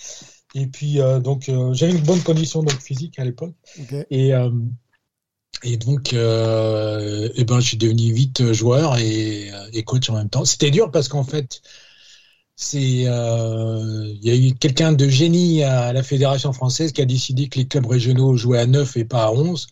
Et 0.55 0.67
puis 0.67 0.99
donc 1.23 1.51
j'avais 1.73 1.93
une 1.93 2.03
bonne 2.03 2.23
condition 2.23 2.63
donc 2.63 2.81
physique 2.81 3.19
à 3.19 3.25
l'époque. 3.25 3.55
Et, 4.11 4.33
et 5.63 5.77
donc, 5.77 6.13
eh 6.15 7.45
ben, 7.45 7.61
je 7.61 7.67
suis 7.67 7.77
devenu 7.77 8.13
vite 8.13 8.53
joueur 8.53 8.97
et, 8.99 9.51
et 9.75 9.83
coach 9.85 10.09
en 10.09 10.15
même 10.15 10.31
temps. 10.31 10.47
C'était 10.47 10.71
dur 10.71 10.91
parce 10.91 11.09
qu'en 11.09 11.23
fait, 11.23 11.61
c'est, 12.57 12.81
il 12.81 14.19
y 14.23 14.31
a 14.31 14.35
eu 14.35 14.55
quelqu'un 14.55 14.93
de 14.93 15.07
génie 15.09 15.63
à 15.63 15.93
la 15.93 16.03
fédération 16.03 16.53
française 16.55 16.93
qui 16.93 17.03
a 17.03 17.05
décidé 17.05 17.49
que 17.49 17.59
les 17.59 17.69
clubs 17.69 17.87
régionaux 17.87 18.37
jouaient 18.37 18.61
à 18.61 18.67
9 18.67 18.97
et 18.97 19.05
pas 19.05 19.25
à 19.25 19.31
11. 19.33 19.67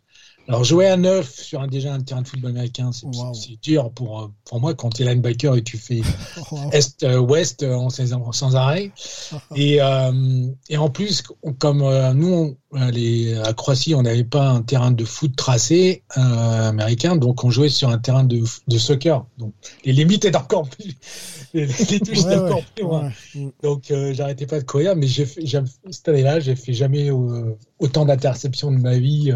Alors, 0.49 0.63
jouer 0.65 0.87
à 0.87 0.97
9 0.97 1.35
sur 1.35 1.61
un, 1.61 1.67
déjà 1.67 1.93
un 1.93 2.01
terrain 2.01 2.23
de 2.23 2.29
football 2.29 2.53
américain, 2.53 2.93
c'est 2.93 3.05
Wow. 3.07 3.33
dur 3.63 3.91
pour, 3.93 4.21
euh, 4.23 4.27
pour 4.45 4.61
moi 4.61 4.75
quand 4.75 4.91
tu 4.91 5.03
es 5.03 5.07
linebacker 5.07 5.57
et 5.57 5.63
tu 5.65 5.77
fais 5.77 6.01
Wow. 6.53 6.71
est-ouest 6.73 7.63
euh, 7.65 7.75
en 7.75 7.91
sans, 7.91 8.33
sans 8.33 8.55
arrêt. 8.57 8.93
Et, 9.57 9.81
euh, 9.83 10.47
et 10.69 10.77
en 10.77 10.89
plus, 10.89 11.23
comme 11.59 11.83
euh, 11.83 12.13
nous, 12.15 12.33
on- 12.33 12.57
euh, 12.79 12.91
les, 12.91 13.35
à 13.39 13.55
Croatie, 13.55 13.95
on 13.95 14.03
n'avait 14.03 14.25
pas 14.25 14.49
un 14.51 14.63
terrain 14.63 14.91
de 14.91 15.05
foot 15.05 15.35
tracé 15.35 16.03
euh, 16.19 16.69
américain, 16.69 17.17
donc 17.17 17.43
on 17.43 17.51
jouait 17.51 17.69
sur 17.71 17.89
un 17.89 17.99
terrain 17.99 18.23
de, 18.25 18.43
de 18.69 18.79
soccer. 18.79 19.25
Donc 19.39 19.55
les 19.85 19.93
limites 19.93 20.25
étaient 20.27 20.37
encore 20.37 20.69
plus, 20.69 20.95
les, 21.55 21.67
les 21.67 22.01
touches 22.01 22.25
Ouais, 22.25 22.37
encore 22.37 22.59
ouais, 22.59 22.65
plus 22.75 22.85
loin. 22.85 23.05
ouais. 23.07 23.11
Mm. 23.35 23.49
Donc 23.63 23.91
euh, 23.91 24.13
j'arrêtais 24.13 24.47
pas 24.47 24.59
de 24.61 24.65
courir, 24.65 24.95
mais 24.95 25.07
j'ai 25.07 25.27
cette 25.91 26.09
année-là, 26.09 26.39
j'ai 26.41 26.55
fait 26.55 26.73
jamais 26.75 27.11
euh, 27.11 27.57
autant 27.79 28.05
d'interceptions 28.05 28.71
de 28.71 28.79
ma 28.79 28.99
vie. 28.99 29.33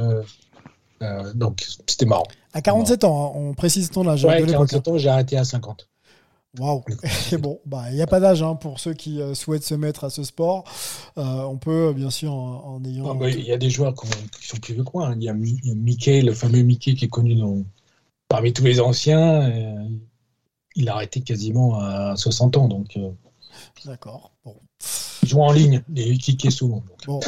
Euh, 1.02 1.32
donc 1.34 1.66
c'était 1.86 2.06
marrant. 2.06 2.26
À 2.52 2.60
47 2.62 3.04
ans, 3.04 3.28
hein, 3.28 3.32
on 3.38 3.54
précise 3.54 3.90
ton 3.90 4.06
âge 4.08 4.24
Ouais, 4.24 4.40
de 4.40 4.46
l'époque. 4.46 4.68
47 4.70 4.88
ans, 4.88 4.98
j'ai 4.98 5.08
arrêté 5.08 5.36
à 5.36 5.44
50. 5.44 5.88
Waouh. 6.58 6.82
Et 7.32 7.36
bon, 7.36 7.60
bah 7.64 7.84
il 7.90 7.94
n'y 7.94 8.02
a 8.02 8.08
pas 8.08 8.18
d'âge 8.18 8.42
hein, 8.42 8.56
pour 8.56 8.80
ceux 8.80 8.92
qui 8.92 9.20
euh, 9.22 9.34
souhaitent 9.34 9.62
se 9.62 9.74
mettre 9.74 10.02
à 10.04 10.10
ce 10.10 10.24
sport. 10.24 10.64
Euh, 11.16 11.22
on 11.42 11.58
peut 11.58 11.92
bien 11.94 12.10
sûr 12.10 12.32
en, 12.34 12.74
en 12.76 12.84
ayant. 12.84 13.08
Ah, 13.10 13.14
bah, 13.14 13.28
Il 13.30 13.44
y 13.44 13.52
a 13.52 13.56
des 13.58 13.70
joueurs 13.70 13.94
qui, 13.94 14.06
ont- 14.06 14.26
qui 14.40 14.46
sont 14.48 14.56
plus 14.56 14.74
vieux 14.74 14.82
que 14.84 14.90
moi. 14.92 15.08
hein. 15.08 15.14
Il 15.16 15.22
y 15.22 15.28
a 15.28 15.32
Mickey, 15.34 16.22
le 16.22 16.34
fameux 16.34 16.62
Mickey 16.62 16.94
qui 16.94 17.04
est 17.04 17.08
connu 17.08 17.36
dans- 17.36 17.62
parmi 18.28 18.52
tous 18.52 18.64
les 18.64 18.80
anciens. 18.80 19.48
il 20.76 20.88
a 20.88 20.94
arrêté 20.94 21.20
quasiment 21.20 21.78
à 21.78 22.14
60 22.16 22.56
ans. 22.56 22.66
Donc, 22.68 22.98
D'accord. 23.84 24.32
Bon. 24.44 24.56
Joue 25.22 25.40
en 25.42 25.52
ligne 25.52 25.82
et 25.96 26.08
il 26.08 26.18
kickait 26.18 26.50
souvent. 26.50 26.82
donc. 27.06 27.06
Bon. 27.06 27.20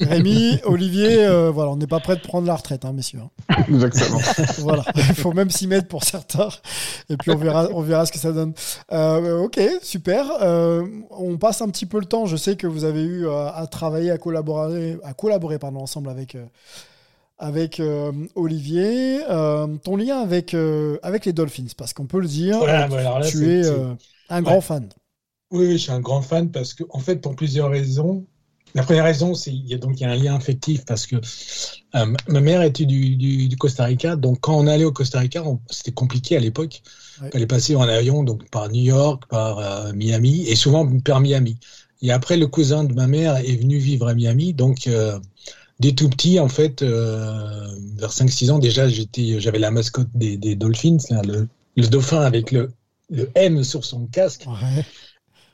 Rémi, 0.00 0.58
Olivier, 0.64 1.24
euh, 1.24 1.50
voilà, 1.50 1.70
on 1.70 1.76
n'est 1.76 1.86
pas 1.86 2.00
prêt 2.00 2.16
de 2.16 2.20
prendre 2.20 2.46
la 2.46 2.54
retraite, 2.56 2.84
hein, 2.84 2.92
messieurs. 2.92 3.20
hein. 3.48 3.64
Exactement. 3.68 4.18
voilà, 4.58 4.84
il 4.96 5.02
faut 5.14 5.32
même 5.32 5.50
s'y 5.50 5.66
mettre 5.66 5.88
pour 5.88 6.04
certains. 6.04 6.48
Et 7.08 7.16
puis 7.16 7.30
on 7.30 7.36
verra, 7.36 7.68
on 7.72 7.82
verra 7.82 8.06
ce 8.06 8.12
que 8.12 8.18
ça 8.18 8.32
donne. 8.32 8.52
Euh, 8.92 9.38
ok, 9.42 9.60
super. 9.82 10.26
Euh, 10.42 10.86
on 11.10 11.36
passe 11.38 11.62
un 11.62 11.68
petit 11.68 11.86
peu 11.86 11.98
le 11.98 12.06
temps. 12.06 12.26
Je 12.26 12.36
sais 12.36 12.56
que 12.56 12.66
vous 12.66 12.84
avez 12.84 13.02
eu 13.02 13.28
à 13.28 13.66
travailler, 13.70 14.10
à 14.10 14.18
collaborer, 14.18 14.98
à 15.04 15.14
collaborer 15.14 15.58
pardon, 15.58 15.80
ensemble 15.80 16.10
avec, 16.10 16.34
euh, 16.34 16.44
avec 17.38 17.80
euh, 17.80 18.12
Olivier. 18.34 19.20
Euh, 19.30 19.66
ton 19.82 19.96
lien 19.96 20.20
avec, 20.20 20.54
euh, 20.54 20.98
avec 21.02 21.24
les 21.26 21.32
Dolphins, 21.32 21.66
parce 21.76 21.92
qu'on 21.92 22.06
peut 22.06 22.20
le 22.20 22.28
dire, 22.28 22.58
Voilà, 22.58 22.88
bah, 22.88 23.02
là, 23.02 23.26
tu 23.26 23.50
es 23.52 23.64
euh, 23.66 23.94
un 24.30 24.42
grand 24.42 24.60
fan. 24.60 24.88
Oui, 25.52 25.66
oui, 25.66 25.72
je 25.72 25.76
suis 25.84 25.92
un 25.92 26.00
grand 26.00 26.22
fan 26.22 26.50
parce 26.50 26.74
que, 26.74 26.84
en 26.90 26.98
fait, 26.98 27.16
pour 27.16 27.36
plusieurs 27.36 27.70
raisons. 27.70 28.26
La 28.74 28.82
première 28.82 29.04
raison, 29.04 29.34
c'est 29.34 29.52
il 29.52 29.66
y 29.66 29.74
a 29.74 29.78
donc 29.78 30.00
il 30.00 30.04
y 30.04 30.06
a 30.06 30.10
un 30.10 30.16
lien 30.16 30.34
affectif 30.34 30.86
parce 30.86 31.06
que 31.06 31.16
euh, 31.94 32.06
ma 32.28 32.40
mère 32.40 32.62
était 32.62 32.86
du, 32.86 33.16
du, 33.16 33.48
du 33.48 33.56
Costa 33.56 33.84
Rica, 33.84 34.16
donc 34.16 34.40
quand 34.40 34.56
on 34.56 34.66
allait 34.66 34.84
au 34.86 34.92
Costa 34.92 35.18
Rica, 35.20 35.42
on- 35.44 35.60
c'était 35.70 35.92
compliqué 35.92 36.36
à 36.38 36.40
l'époque. 36.40 36.82
Ouais. 37.20 37.28
Il 37.28 37.32
fallait 37.32 37.46
passer 37.46 37.76
en 37.76 37.82
avion, 37.82 38.22
donc 38.24 38.48
par 38.50 38.70
New 38.70 38.82
York, 38.82 39.24
par 39.28 39.58
euh, 39.58 39.92
Miami, 39.92 40.46
et 40.48 40.56
souvent 40.56 40.88
par 41.00 41.20
Miami. 41.20 41.58
Et 42.00 42.12
après, 42.12 42.38
le 42.38 42.46
cousin 42.46 42.84
de 42.84 42.94
ma 42.94 43.06
mère 43.06 43.36
est 43.36 43.56
venu 43.56 43.76
vivre 43.78 44.08
à 44.08 44.14
Miami, 44.14 44.54
donc 44.54 44.86
euh, 44.86 45.18
dès 45.80 45.92
tout 45.92 46.08
petit, 46.10 46.40
en 46.40 46.48
fait, 46.48 46.82
vers 46.82 48.12
5-6 48.12 48.50
ans 48.50 48.58
déjà, 48.58 48.88
j'étais, 48.88 49.40
j'avais 49.40 49.58
la 49.58 49.70
mascotte 49.70 50.08
des, 50.14 50.36
des 50.36 50.54
Dolphins, 50.54 50.98
là, 51.10 51.22
le, 51.22 51.48
le 51.76 51.86
dauphin 51.88 52.22
avec 52.22 52.52
le, 52.52 52.70
le 53.10 53.30
M 53.34 53.62
sur 53.64 53.84
son 53.84 54.06
casque. 54.06 54.44
Ouais. 54.46 54.84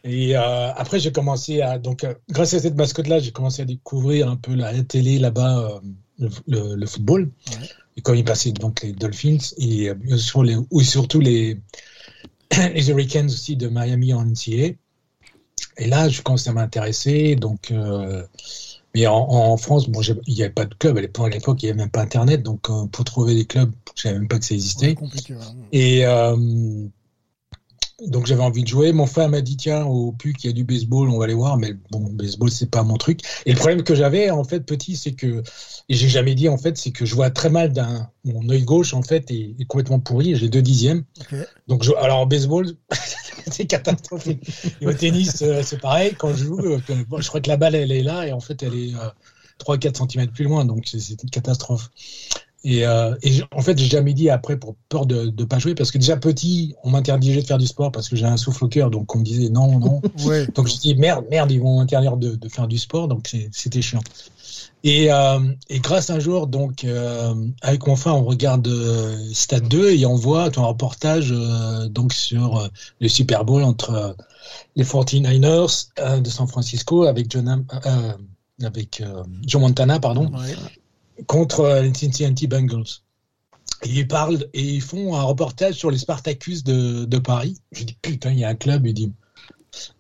Et 0.09 0.37
euh, 0.37 0.73
après, 0.73 0.99
j'ai 0.99 1.13
commencé 1.13 1.61
à. 1.61 1.79
Donc, 1.79 2.03
euh, 2.03 2.15
grâce 2.31 2.55
à 2.55 2.61
cette 2.61 2.77
mascotte-là, 2.77 3.19
j'ai 3.19 3.31
commencé 3.31 3.61
à 3.61 3.67
découvrir 3.67 4.29
un 4.31 4.37
peu 4.37 4.55
la 4.55 4.83
télé 4.83 5.19
là-bas, 5.19 5.81
euh, 6.21 6.29
le, 6.47 6.87
football. 6.87 7.31
Ouais. 7.51 7.69
Et 7.97 8.01
quand 8.01 8.15
il 8.15 8.25
passait 8.25 8.53
donc 8.53 8.83
les 8.83 8.93
Dolphins, 8.93 9.37
et 9.59 9.93
les, 9.93 10.57
ou 10.71 10.81
surtout 10.81 11.21
les, 11.21 11.61
les 12.75 12.89
Hurricanes 12.89 13.27
aussi 13.27 13.57
de 13.57 13.69
Miami 13.69 14.15
en 14.15 14.25
NCAA. 14.25 14.73
Et 15.77 15.87
là, 15.87 16.09
je 16.09 16.23
commençais 16.23 16.51
à 16.51 16.55
m'intéresser. 16.55 17.37
Donc, 17.37 17.73
mais 18.95 19.07
en, 19.07 19.17
en 19.17 19.57
France, 19.59 19.89
bon, 19.91 20.01
il 20.27 20.35
n'y 20.35 20.43
avait 20.43 20.53
pas 20.53 20.65
de 20.65 20.75
club 20.75 20.97
à 20.97 21.01
l'époque. 21.03 21.63
Il 21.63 21.67
n'y 21.67 21.71
avait 21.71 21.81
même 21.81 21.91
pas 21.91 22.01
Internet. 22.01 22.43
Donc, 22.43 22.63
pour 22.63 23.05
trouver 23.05 23.35
des 23.35 23.45
clubs, 23.45 23.73
je 23.95 24.03
savais 24.03 24.19
même 24.19 24.29
pas 24.29 24.39
que 24.39 24.45
ça 24.47 24.55
existait. 24.55 24.89
Ouais, 24.89 24.95
compliqué. 24.95 25.35
Et 25.73 26.05
donc 28.07 28.27
j'avais 28.27 28.43
envie 28.43 28.63
de 28.63 28.69
jouer. 28.69 28.93
Mon 28.93 29.07
frère 29.07 29.29
m'a 29.29 29.41
dit 29.41 29.57
tiens 29.57 29.85
au 29.85 30.13
PUC 30.13 30.45
il 30.45 30.47
y 30.47 30.51
a 30.51 30.53
du 30.53 30.65
baseball, 30.65 31.09
on 31.09 31.19
va 31.19 31.25
aller 31.25 31.35
voir. 31.35 31.57
Mais 31.57 31.75
bon, 31.91 32.01
baseball 32.13 32.51
c'est 32.51 32.71
pas 32.71 32.83
mon 32.85 32.97
truc. 32.97 33.21
Et 33.45 33.53
le 33.53 33.59
problème 33.59 33.83
que 33.83 33.95
j'avais 33.95 34.31
en 34.31 34.45
fait 34.45 34.61
petit, 34.61 34.97
c'est 34.97 35.13
que 35.13 35.43
et 35.89 35.95
j'ai 35.95 36.09
jamais 36.09 36.35
dit 36.35 36.49
en 36.49 36.59
fait, 36.59 36.77
c'est 36.77 36.93
que 36.93 37.05
je 37.05 37.15
vois 37.15 37.31
très 37.31 37.51
mal 37.51 37.73
d'un 37.73 38.09
mon 38.25 38.49
œil 38.51 38.63
gauche 38.63 38.95
en 38.95 39.03
fait 39.03 39.31
est, 39.31 39.55
est 39.59 39.65
complètement 39.65 39.99
pourri. 39.99 40.37
J'ai 40.37 40.49
deux 40.49 40.63
dixièmes. 40.63 41.05
Donc 41.67 41.83
je, 41.83 41.93
alors 41.95 42.21
en 42.21 42.27
baseball 42.27 42.67
c'est 43.51 43.67
catastrophique. 43.67 44.49
Et 44.81 44.87
au 44.87 44.93
tennis 44.93 45.43
euh, 45.43 45.63
c'est 45.65 45.81
pareil. 45.81 46.15
Quand 46.17 46.33
je 46.35 46.45
joue, 46.45 46.61
euh, 46.61 46.81
bon, 47.09 47.21
je 47.21 47.29
crois 47.29 47.41
que 47.41 47.49
la 47.49 47.57
balle 47.57 47.75
elle 47.75 47.91
est 47.93 48.03
là 48.03 48.27
et 48.27 48.33
en 48.33 48.41
fait 48.41 48.63
elle 48.63 48.75
est 48.75 48.95
euh, 48.95 49.09
3-4 49.59 50.09
cm 50.09 50.29
plus 50.29 50.45
loin. 50.45 50.65
Donc 50.65 50.87
c'est 50.87 51.21
une 51.23 51.31
catastrophe. 51.31 51.91
Et, 52.65 52.85
euh, 52.87 53.15
et 53.23 53.41
en 53.53 53.63
fait, 53.63 53.79
j'ai 53.79 53.87
jamais 53.87 54.15
dit 54.15 54.31
après 54.31 54.57
pour 54.57 54.75
peur 54.89 55.07
de 55.07 55.33
ne 55.37 55.45
pas 55.45 55.59
jouer 55.59 55.75
parce 55.75 55.93
que 55.93 55.99
déjà 55.99 56.17
petit, 56.17 56.75
on 56.83 56.91
m'interdisait 56.91 57.43
de 57.43 57.47
faire 57.47 57.59
du 57.59 57.67
sport 57.67 57.93
parce 57.93 58.09
que 58.09 58.17
j'ai 58.17 58.27
un 58.27 58.37
souffle 58.37 58.65
au 58.65 58.69
cœur, 58.69 58.91
donc 58.91 59.15
on 59.15 59.19
me 59.21 59.25
disait 59.25 59.49
non, 59.49 59.79
non. 59.79 60.03
Ouais. 60.27 60.47
Donc 60.55 60.67
je 60.67 60.77
dis 60.77 60.95
merde, 60.97 61.25
merde, 61.31 61.51
ils 61.53 61.61
vont 61.61 61.79
m'interdire 61.79 62.17
de, 62.17 62.35
de 62.35 62.49
faire 62.49 62.67
du 62.67 62.79
sport, 62.79 63.07
donc 63.07 63.35
c'était 63.53 63.83
chiant. 63.83 64.01
Et, 64.85 65.13
euh, 65.13 65.41
et 65.69 65.81
grâce 65.81 66.11
un 66.11 66.19
jour, 66.19 66.47
donc 66.47 66.85
euh, 66.85 67.35
avec 67.63 67.87
mon 67.87 67.97
frère, 67.97 68.17
on 68.17 68.25
regarde 68.25 68.69
Stade 69.33 69.69
2 69.69 69.91
et 69.91 70.07
on 70.07 70.15
voit 70.15 70.51
un 70.57 70.65
reportage 70.65 71.33
donc 71.91 72.13
sur 72.13 72.69
le 73.01 73.09
Super 73.09 73.45
Bowl 73.45 73.63
entre 73.63 74.17
les 74.77 74.85
49ers 74.85 75.89
euh, 75.99 76.21
de 76.21 76.31
San 76.31 76.47
Francisco 76.47 77.05
avec 77.05 77.31
John, 77.31 77.65
avec 78.63 79.03
Joe 79.47 79.61
Montana, 79.61 80.01
pardon 80.01 80.31
Ouais. 80.33 80.55
Contre 81.27 81.81
les 81.83 81.95
Cincinnati 81.95 82.47
Bengals. 82.47 83.03
Et 83.85 83.91
ils 83.91 84.09
parlent 84.09 84.49
et 84.55 84.63
ils 84.63 84.83
font 84.83 85.15
un 85.15 85.23
reportage 85.23 85.75
sur 85.75 85.91
les 85.91 85.99
Spartacus 85.99 86.65
de, 86.65 87.19
Paris. 87.19 87.59
Je 87.73 87.85
dis 87.85 87.97
putain, 88.01 88.33
il 88.33 88.41
y 88.41 88.45
a 88.45 88.49
un 88.49 88.55
club, 88.55 88.87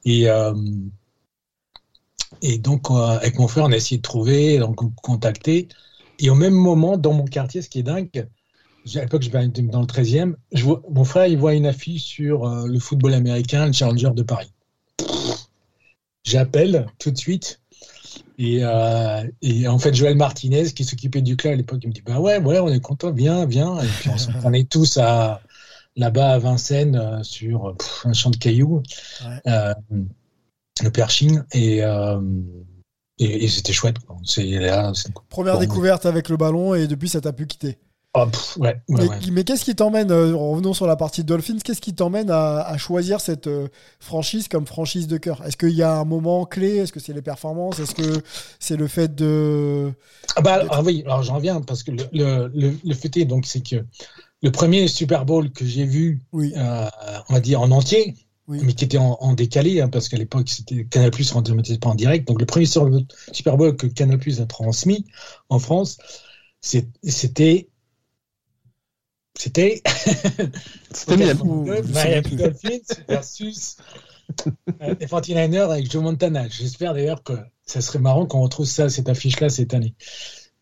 euh, 0.06 0.54
et 2.42 2.58
donc, 2.58 2.90
euh, 2.90 2.94
avec 2.94 3.38
mon 3.38 3.48
frère, 3.48 3.64
on 3.64 3.72
a 3.72 3.76
essayé 3.76 3.98
de 3.98 4.02
trouver, 4.02 4.58
donc 4.58 4.76
contacter. 4.96 5.68
Et 6.18 6.30
au 6.30 6.34
même 6.34 6.54
moment, 6.54 6.96
dans 6.96 7.12
mon 7.12 7.24
quartier, 7.24 7.62
ce 7.62 7.68
qui 7.68 7.80
est 7.80 7.84
dingue, 7.84 8.28
à 8.94 9.00
l'époque, 9.00 9.22
je 9.22 9.30
j'étais 9.30 9.62
dans 9.62 9.80
le 9.80 9.86
13e, 9.86 10.34
je 10.52 10.64
vois, 10.64 10.82
mon 10.90 11.04
frère, 11.04 11.26
il 11.26 11.38
voit 11.38 11.54
une 11.54 11.66
affiche 11.66 12.02
sur 12.02 12.44
euh, 12.44 12.66
le 12.66 12.78
football 12.78 13.14
américain, 13.14 13.66
le 13.66 13.72
Challenger 13.72 14.10
de 14.14 14.22
Paris. 14.22 14.50
J'appelle 16.24 16.86
tout 16.98 17.10
de 17.10 17.16
suite. 17.16 17.60
Et, 18.38 18.60
euh, 18.62 19.24
et 19.42 19.66
en 19.68 19.78
fait, 19.78 19.94
Joël 19.94 20.16
Martinez, 20.16 20.72
qui 20.72 20.84
s'occupait 20.84 21.22
du 21.22 21.36
club 21.36 21.54
à 21.54 21.56
l'époque, 21.56 21.80
il 21.82 21.88
me 21.88 21.92
dit 21.92 22.02
Bah 22.04 22.20
ouais, 22.20 22.38
ouais, 22.38 22.58
on 22.60 22.68
est 22.68 22.80
content, 22.80 23.10
viens, 23.12 23.46
viens. 23.46 23.80
Et 23.80 23.86
puis 24.00 24.10
on 24.10 24.18
s'entraînait 24.18 24.64
tous 24.64 24.96
à, 24.98 25.40
là-bas 25.96 26.32
à 26.34 26.38
Vincennes 26.38 26.96
euh, 26.96 27.22
sur 27.22 27.74
pff, 27.76 28.02
un 28.06 28.12
champ 28.12 28.30
de 28.30 28.36
cailloux, 28.36 28.82
Ouais. 29.24 29.40
euh, 29.52 29.74
le 30.82 30.90
Pershing. 30.90 31.40
Et, 31.52 31.78
et, 33.20 33.44
et 33.44 33.48
c'était 33.48 33.72
chouette. 33.72 33.98
quoi. 34.00 34.16
Là. 34.36 34.92
Première 35.28 35.58
découverte 35.58 36.06
avec 36.06 36.28
le 36.28 36.36
ballon 36.36 36.74
et 36.74 36.86
depuis 36.86 37.08
ça 37.08 37.20
t'a 37.20 37.32
pu 37.32 37.46
quitter. 37.46 37.78
Oh, 38.14 38.26
pff, 38.26 38.56
ouais, 38.56 38.80
ouais, 38.88 39.00
Mais, 39.00 39.06
ouais. 39.06 39.18
mais 39.30 39.44
qu'est-ce 39.44 39.64
qui 39.64 39.76
t'emmène, 39.76 40.10
euh, 40.10 40.34
revenons 40.34 40.72
sur 40.72 40.86
la 40.86 40.96
partie 40.96 41.24
Dolphins, 41.24 41.58
qu'est-ce 41.62 41.80
qui 41.80 41.94
t'emmène 41.94 42.30
à, 42.30 42.60
à 42.62 42.78
choisir 42.78 43.20
cette 43.20 43.46
euh, 43.46 43.68
franchise 44.00 44.48
comme 44.48 44.66
franchise 44.66 45.06
de 45.06 45.18
cœur? 45.18 45.44
Est-ce 45.46 45.56
qu'il 45.58 45.70
y 45.74 45.82
a 45.82 45.94
un 45.94 46.04
moment 46.04 46.46
clé? 46.46 46.76
Est-ce 46.78 46.92
que 46.92 47.00
c'est 47.00 47.12
les 47.12 47.22
performances? 47.22 47.78
Est-ce 47.80 47.94
que 47.94 48.22
c'est 48.58 48.76
le 48.76 48.88
fait 48.88 49.14
de... 49.14 49.92
Ah 50.36 50.40
bah 50.40 50.64
ah 50.70 50.82
oui, 50.82 51.02
alors 51.04 51.22
j'en 51.22 51.34
reviens 51.36 51.60
parce 51.60 51.82
que 51.82 51.90
le, 51.90 52.04
le, 52.12 52.50
le, 52.54 52.74
le 52.82 52.94
fait 52.94 53.14
est 53.16 53.24
donc 53.24 53.44
c'est 53.46 53.60
que 53.60 53.84
le 54.42 54.50
premier 54.52 54.88
Super 54.88 55.24
Bowl 55.24 55.50
que 55.50 55.64
j'ai 55.66 55.84
vu, 55.84 56.22
Oui, 56.32 56.52
euh, 56.56 56.86
on 57.28 57.34
va 57.34 57.40
dire 57.40 57.60
en 57.60 57.70
entier, 57.70 58.14
Oui. 58.46 58.60
mais 58.62 58.72
qui 58.72 58.84
était 58.84 58.98
en, 58.98 59.18
en 59.20 59.34
décalé, 59.34 59.80
hein, 59.80 59.88
parce 59.88 60.08
qu'à 60.08 60.16
l'époque, 60.16 60.48
c'était 60.48 60.84
Canal 60.86 61.10
Plus 61.10 61.30
retransmettait 61.32 61.78
pas 61.78 61.90
en 61.90 61.94
direct. 61.94 62.26
Donc, 62.28 62.40
le 62.40 62.46
premier 62.46 62.66
Super 62.66 63.56
Bowl 63.56 63.76
que 63.76 63.86
Canal 63.86 64.18
Plus 64.18 64.40
a 64.40 64.46
transmis 64.46 65.04
en 65.48 65.58
France, 65.58 65.98
c'était. 66.60 67.67
C'était. 69.38 69.82
C'était 70.92 71.16
Miami. 71.16 71.42
Miami 71.94 72.36
Dolphins 72.36 72.94
versus 73.08 73.76
les 74.80 75.06
49ers 75.06 75.70
avec 75.70 75.90
Joe 75.90 76.02
Montana. 76.02 76.48
J'espère 76.48 76.92
d'ailleurs 76.92 77.22
que 77.22 77.32
ça 77.64 77.80
serait 77.80 77.98
marrant 78.00 78.26
qu'on 78.26 78.40
retrouve 78.42 78.66
ça, 78.66 78.88
cette 78.90 79.08
affiche-là, 79.08 79.48
cette 79.48 79.72
année. 79.74 79.94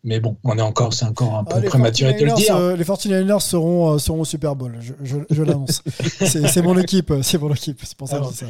Mais 0.03 0.19
bon, 0.19 0.37
on 0.43 0.57
est 0.57 0.61
encore, 0.61 0.93
c'est 0.93 1.05
encore 1.05 1.35
un 1.35 1.43
peu 1.43 1.55
Ah, 1.57 1.61
prématuré 1.61 2.13
de 2.13 2.23
le 2.23 2.31
49ers, 2.31 2.35
dire. 2.37 2.55
euh, 2.55 2.75
les 2.75 2.83
49ers 2.85 3.39
seront, 3.41 3.93
euh, 3.95 3.97
seront 3.97 4.21
au 4.21 4.25
Super 4.25 4.55
Bowl, 4.55 4.77
je, 4.79 4.93
je- 5.03 5.17
je 5.29 5.43
l'annonce. 5.43 5.81
c'est 6.21 6.61
mon 6.61 6.77
équipe, 6.77 7.11
euh, 7.11 7.23
c'est 7.23 7.39
mon 7.39 7.51
équipe, 7.53 7.79
c'est 7.83 7.97
pour 7.97 8.07
ça 8.07 8.19
que 8.19 8.25
je 8.25 8.29
dis 8.29 8.35
ça. 8.37 8.45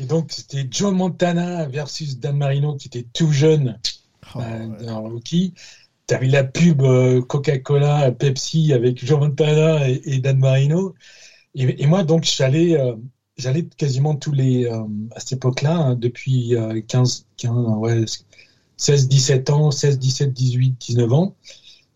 Et 0.00 0.04
donc, 0.04 0.32
c'était 0.32 0.66
Joe 0.70 0.92
Montana 0.92 1.66
versus 1.66 2.18
Dan 2.18 2.36
Marino, 2.36 2.74
qui 2.76 2.88
était 2.88 3.06
tout 3.12 3.30
jeune 3.32 3.78
Oh, 4.34 4.40
euh, 4.40 4.66
ouais. 4.66 4.84
dans 4.86 5.00
le 5.06 5.14
rookie. 5.14 5.54
Tu 5.54 5.62
avais 6.14 6.28
la 6.28 6.44
pub 6.44 6.82
euh, 6.82 7.20
Coca-Cola, 7.22 8.12
Pepsi 8.12 8.72
avec 8.72 9.04
Joe 9.04 9.18
Montana 9.20 9.88
et, 9.88 10.00
et 10.04 10.18
Dan 10.20 10.38
Marino. 10.38 10.94
Et, 11.54 11.82
et 11.82 11.86
moi, 11.86 12.04
donc, 12.04 12.24
j'allais 12.24 12.78
euh, 12.78 12.94
j'allais 13.38 13.64
quasiment 13.76 14.16
tous 14.16 14.32
les. 14.32 14.66
euh, 14.66 14.84
à 15.14 15.20
cette 15.20 15.32
époque-là, 15.34 15.76
hein, 15.76 15.94
depuis 15.96 16.56
euh, 16.56 16.80
15, 16.86 17.26
15, 17.36 17.54
ouais, 17.78 18.04
16, 18.76 19.08
17 19.08 19.50
ans, 19.50 19.70
16, 19.70 19.98
17, 19.98 20.32
18, 20.32 20.76
19 20.80 21.12
ans, 21.12 21.34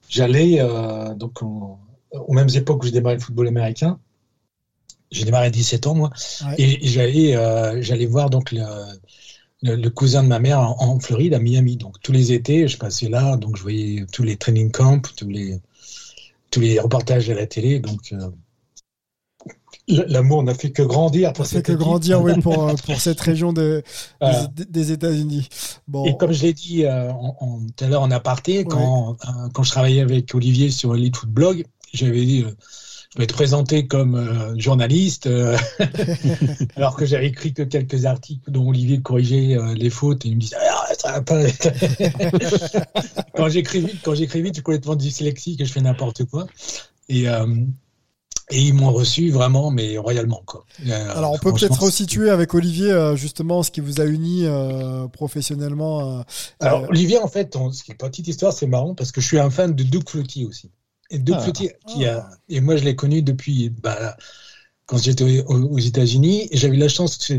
j'allais 0.08 0.60
euh, 0.60 1.14
donc 1.14 1.42
en- 1.42 1.80
aux 2.12 2.32
mêmes 2.34 2.50
époques 2.54 2.82
où 2.82 2.86
j'ai 2.86 2.92
démarré 2.92 3.16
le 3.16 3.20
football 3.22 3.48
américain. 3.48 4.00
J'ai 5.10 5.24
démarré 5.24 5.46
à 5.46 5.50
17 5.50 5.86
ans, 5.86 5.94
moi. 5.94 6.10
Ouais. 6.44 6.54
Et, 6.58 6.84
et 6.84 6.88
j'allais 6.88 7.82
j'allais 7.82 8.06
voir 8.06 8.30
donc 8.30 8.52
le, 8.52 8.60
le, 9.62 9.76
le 9.76 9.90
cousin 9.90 10.22
de 10.22 10.28
ma 10.28 10.38
mère 10.38 10.60
en, 10.60 10.76
en 10.80 11.00
Floride, 11.00 11.34
à 11.34 11.38
Miami. 11.38 11.76
Donc 11.76 12.00
tous 12.02 12.12
les 12.12 12.32
étés, 12.32 12.68
je 12.68 12.76
passais 12.78 13.08
là, 13.08 13.36
donc 13.36 13.56
je 13.56 13.62
voyais 13.62 14.06
tous 14.12 14.22
les 14.22 14.36
training 14.36 14.70
camps, 14.70 15.00
tous 15.16 15.28
les, 15.28 15.60
tous 16.50 16.60
les 16.60 16.78
reportages 16.80 17.28
à 17.30 17.34
la 17.34 17.46
télé. 17.46 17.78
Donc 17.80 18.12
euh, 18.12 18.30
l'amour 19.88 20.42
n'a 20.44 20.54
fait 20.54 20.70
que 20.70 20.82
grandir 20.82 21.32
pour 21.32 21.46
cette 21.46 21.64
que 21.66 21.72
grandir 21.72 22.22
oui, 22.22 22.32
pour, 22.40 22.68
euh, 22.68 22.74
pour 22.86 22.96
cette 23.00 23.20
région 23.20 23.52
de- 23.52 23.82
Voilà. 24.20 24.46
des, 24.48 24.64
des 24.64 24.92
États-Unis. 24.92 25.48
Bon, 25.88 26.04
Et 26.04 26.16
comme 26.16 26.32
je 26.32 26.42
l'ai 26.42 26.52
dit 26.52 26.84
euh, 26.84 27.10
en- 27.12 27.36
en- 27.40 27.60
tout 27.76 27.84
à 27.84 27.88
l'heure 27.88 28.02
en 28.02 28.10
aparté, 28.10 28.64
quand, 28.64 29.16
euh, 29.24 29.48
quand 29.52 29.62
je 29.62 29.70
travaillais 29.70 30.00
avec 30.00 30.34
Olivier 30.34 30.70
sur 30.70 30.94
Elite 30.94 31.16
Foot 31.16 31.30
Blog, 31.30 31.64
j'avais 31.92 32.24
dit 32.24 32.44
euh, 32.44 32.52
je 33.14 33.18
vais 33.18 33.26
te 33.26 33.32
présenter 33.32 33.86
comme 33.86 34.14
euh, 34.14 34.56
journaliste, 34.56 35.26
euh, 35.26 35.56
alors 36.76 36.96
que 36.96 37.04
j'avais 37.04 37.26
écrit 37.26 37.52
que 37.52 37.62
quelques 37.62 38.04
articles 38.06 38.50
dont 38.50 38.68
Olivier 38.68 39.00
corrigeait 39.00 39.56
euh, 39.56 39.74
les 39.74 39.90
fautes 39.90 40.24
et 40.24 40.28
il 40.28 40.36
me 40.36 40.40
disait 40.40 40.56
Ah, 40.60 40.86
ça 40.98 41.12
va 41.12 41.22
pas. 41.22 41.42
quand 43.34 43.48
j'écris 43.48 43.80
vite, 43.80 43.96
quand 44.04 44.14
j'écris 44.14 44.42
vite, 44.42 44.54
je 44.54 44.58
suis 44.58 44.62
complètement 44.62 44.96
dyslexique 44.96 45.60
et 45.60 45.64
je 45.64 45.72
fais 45.72 45.80
n'importe 45.80 46.24
quoi. 46.24 46.46
Et, 47.08 47.26
et 48.50 48.60
ils 48.60 48.74
m'ont 48.74 48.92
reçu 48.92 49.30
vraiment, 49.30 49.70
mais 49.70 49.96
royalement. 49.96 50.42
Quoi. 50.44 50.64
Euh, 50.86 51.16
alors 51.16 51.32
on 51.32 51.38
peut 51.38 51.52
peut-être 51.52 51.80
resituer 51.80 52.30
avec 52.30 52.52
Olivier 52.54 52.90
euh, 52.90 53.16
justement 53.16 53.62
ce 53.62 53.70
qui 53.70 53.80
vous 53.80 54.00
a 54.00 54.04
uni 54.04 54.44
euh, 54.44 55.06
professionnellement. 55.08 56.24
Alors, 56.58 56.88
Olivier, 56.88 57.18
en 57.18 57.28
fait, 57.28 57.54
on, 57.56 57.70
c'est 57.70 57.88
une 57.88 57.96
petite 57.96 58.28
histoire, 58.28 58.52
c'est 58.52 58.66
marrant 58.66 58.94
parce 58.94 59.12
que 59.12 59.20
je 59.20 59.26
suis 59.26 59.38
un 59.38 59.50
fan 59.50 59.74
de 59.74 59.82
Doug 59.82 60.08
Flutie 60.08 60.44
aussi. 60.44 60.70
Et 61.10 61.18
Doug 61.18 61.36
Ah. 61.38 61.42
Flutie, 61.42 61.70
qui 61.86 62.04
a, 62.06 62.30
et 62.48 62.60
moi, 62.60 62.76
je 62.76 62.84
l'ai 62.84 62.96
connu 62.96 63.22
depuis, 63.22 63.70
bah, 63.70 64.16
quand 64.86 64.98
j'étais 64.98 65.42
aux, 65.42 65.62
aux 65.64 65.78
États-Unis, 65.78 66.48
et 66.50 66.56
j'avais 66.56 66.76
eu 66.76 66.80
la 66.80 66.88
chance, 66.88 67.32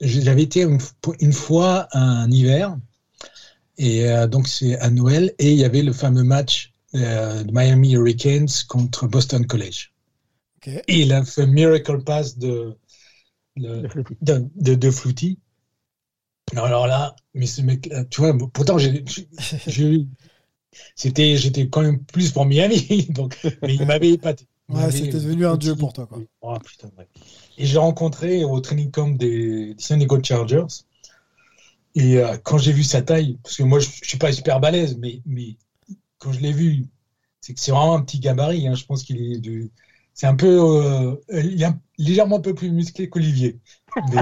j'avais 0.00 0.42
été 0.42 0.62
une, 0.62 0.78
une 1.20 1.32
fois 1.32 1.88
un 1.92 2.30
hiver, 2.30 2.76
et 3.78 4.08
euh, 4.08 4.26
donc 4.26 4.48
c'est 4.48 4.78
à 4.78 4.90
Noël, 4.90 5.34
et 5.38 5.52
il 5.52 5.58
y 5.58 5.64
avait 5.64 5.82
le 5.82 5.92
fameux 5.92 6.24
match 6.24 6.72
euh, 6.94 7.44
de 7.44 7.52
Miami 7.52 7.92
Hurricanes 7.92 8.48
contre 8.68 9.06
Boston 9.06 9.46
College. 9.46 9.92
ok. 10.58 10.68
Et 10.88 11.02
il 11.02 11.12
a 11.12 11.24
fait 11.24 11.46
Miracle 11.46 12.02
Pass 12.02 12.38
de, 12.38 12.76
de, 13.56 13.88
de, 14.22 14.46
de, 14.56 14.74
de 14.74 14.90
Flutie. 14.90 15.38
Alors 16.56 16.86
là, 16.86 17.14
mais 17.34 17.46
ce 17.46 17.60
mec, 17.62 17.90
tu 18.10 18.20
vois, 18.20 18.36
pourtant, 18.52 18.78
j'ai, 18.78 19.04
j'ai- 19.66 20.06
c'était, 20.94 21.36
j'étais 21.36 21.68
quand 21.68 21.82
même 21.82 22.04
plus 22.04 22.32
pour 22.32 22.44
Miami, 22.46 23.06
donc, 23.10 23.38
mais 23.62 23.74
il 23.74 23.86
m'avait 23.86 24.10
épaté. 24.12 24.46
Il 24.68 24.76
Ouais, 24.76 24.90
c'était 24.92 25.18
devenu 25.18 25.46
un 25.46 25.56
dieu 25.56 25.74
pour 25.74 25.92
toi, 25.92 26.06
quoi. 26.06 26.18
Oh, 26.42 26.54
putain, 26.64 26.90
ouais. 26.98 27.08
Et 27.56 27.66
je 27.66 27.72
l'ai 27.72 27.78
rencontré 27.78 28.44
au 28.44 28.60
training 28.60 28.90
camp 28.90 29.08
des, 29.16 29.74
des 29.74 29.82
San 29.82 29.98
Diego 29.98 30.22
Chargers. 30.22 30.66
Et 31.94 32.18
euh, 32.18 32.36
quand 32.42 32.58
j'ai 32.58 32.72
vu 32.72 32.84
sa 32.84 33.02
taille, 33.02 33.38
parce 33.42 33.56
que 33.56 33.62
moi, 33.62 33.78
je, 33.80 33.88
je 34.02 34.08
suis 34.08 34.18
pas 34.18 34.32
super 34.32 34.60
balèze, 34.60 34.96
mais, 34.98 35.22
mais 35.26 35.56
quand 36.18 36.32
je 36.32 36.40
l'ai 36.40 36.52
vu, 36.52 36.86
c'est 37.40 37.54
que 37.54 37.60
c'est 37.60 37.72
vraiment 37.72 37.96
un 37.96 38.02
petit 38.02 38.20
gabarit. 38.20 38.68
hein. 38.68 38.74
Je 38.74 38.84
pense 38.84 39.02
qu'il 39.04 39.20
est 39.22 39.38
de, 39.40 39.70
c'est 40.14 40.26
un 40.26 40.36
peu, 40.36 40.48
euh, 40.48 41.16
il 41.30 41.62
est 41.62 41.68
légèrement 41.98 42.38
un 42.38 42.40
peu 42.40 42.54
plus 42.54 42.70
musclé 42.72 43.08
qu'Olivier. 43.08 43.58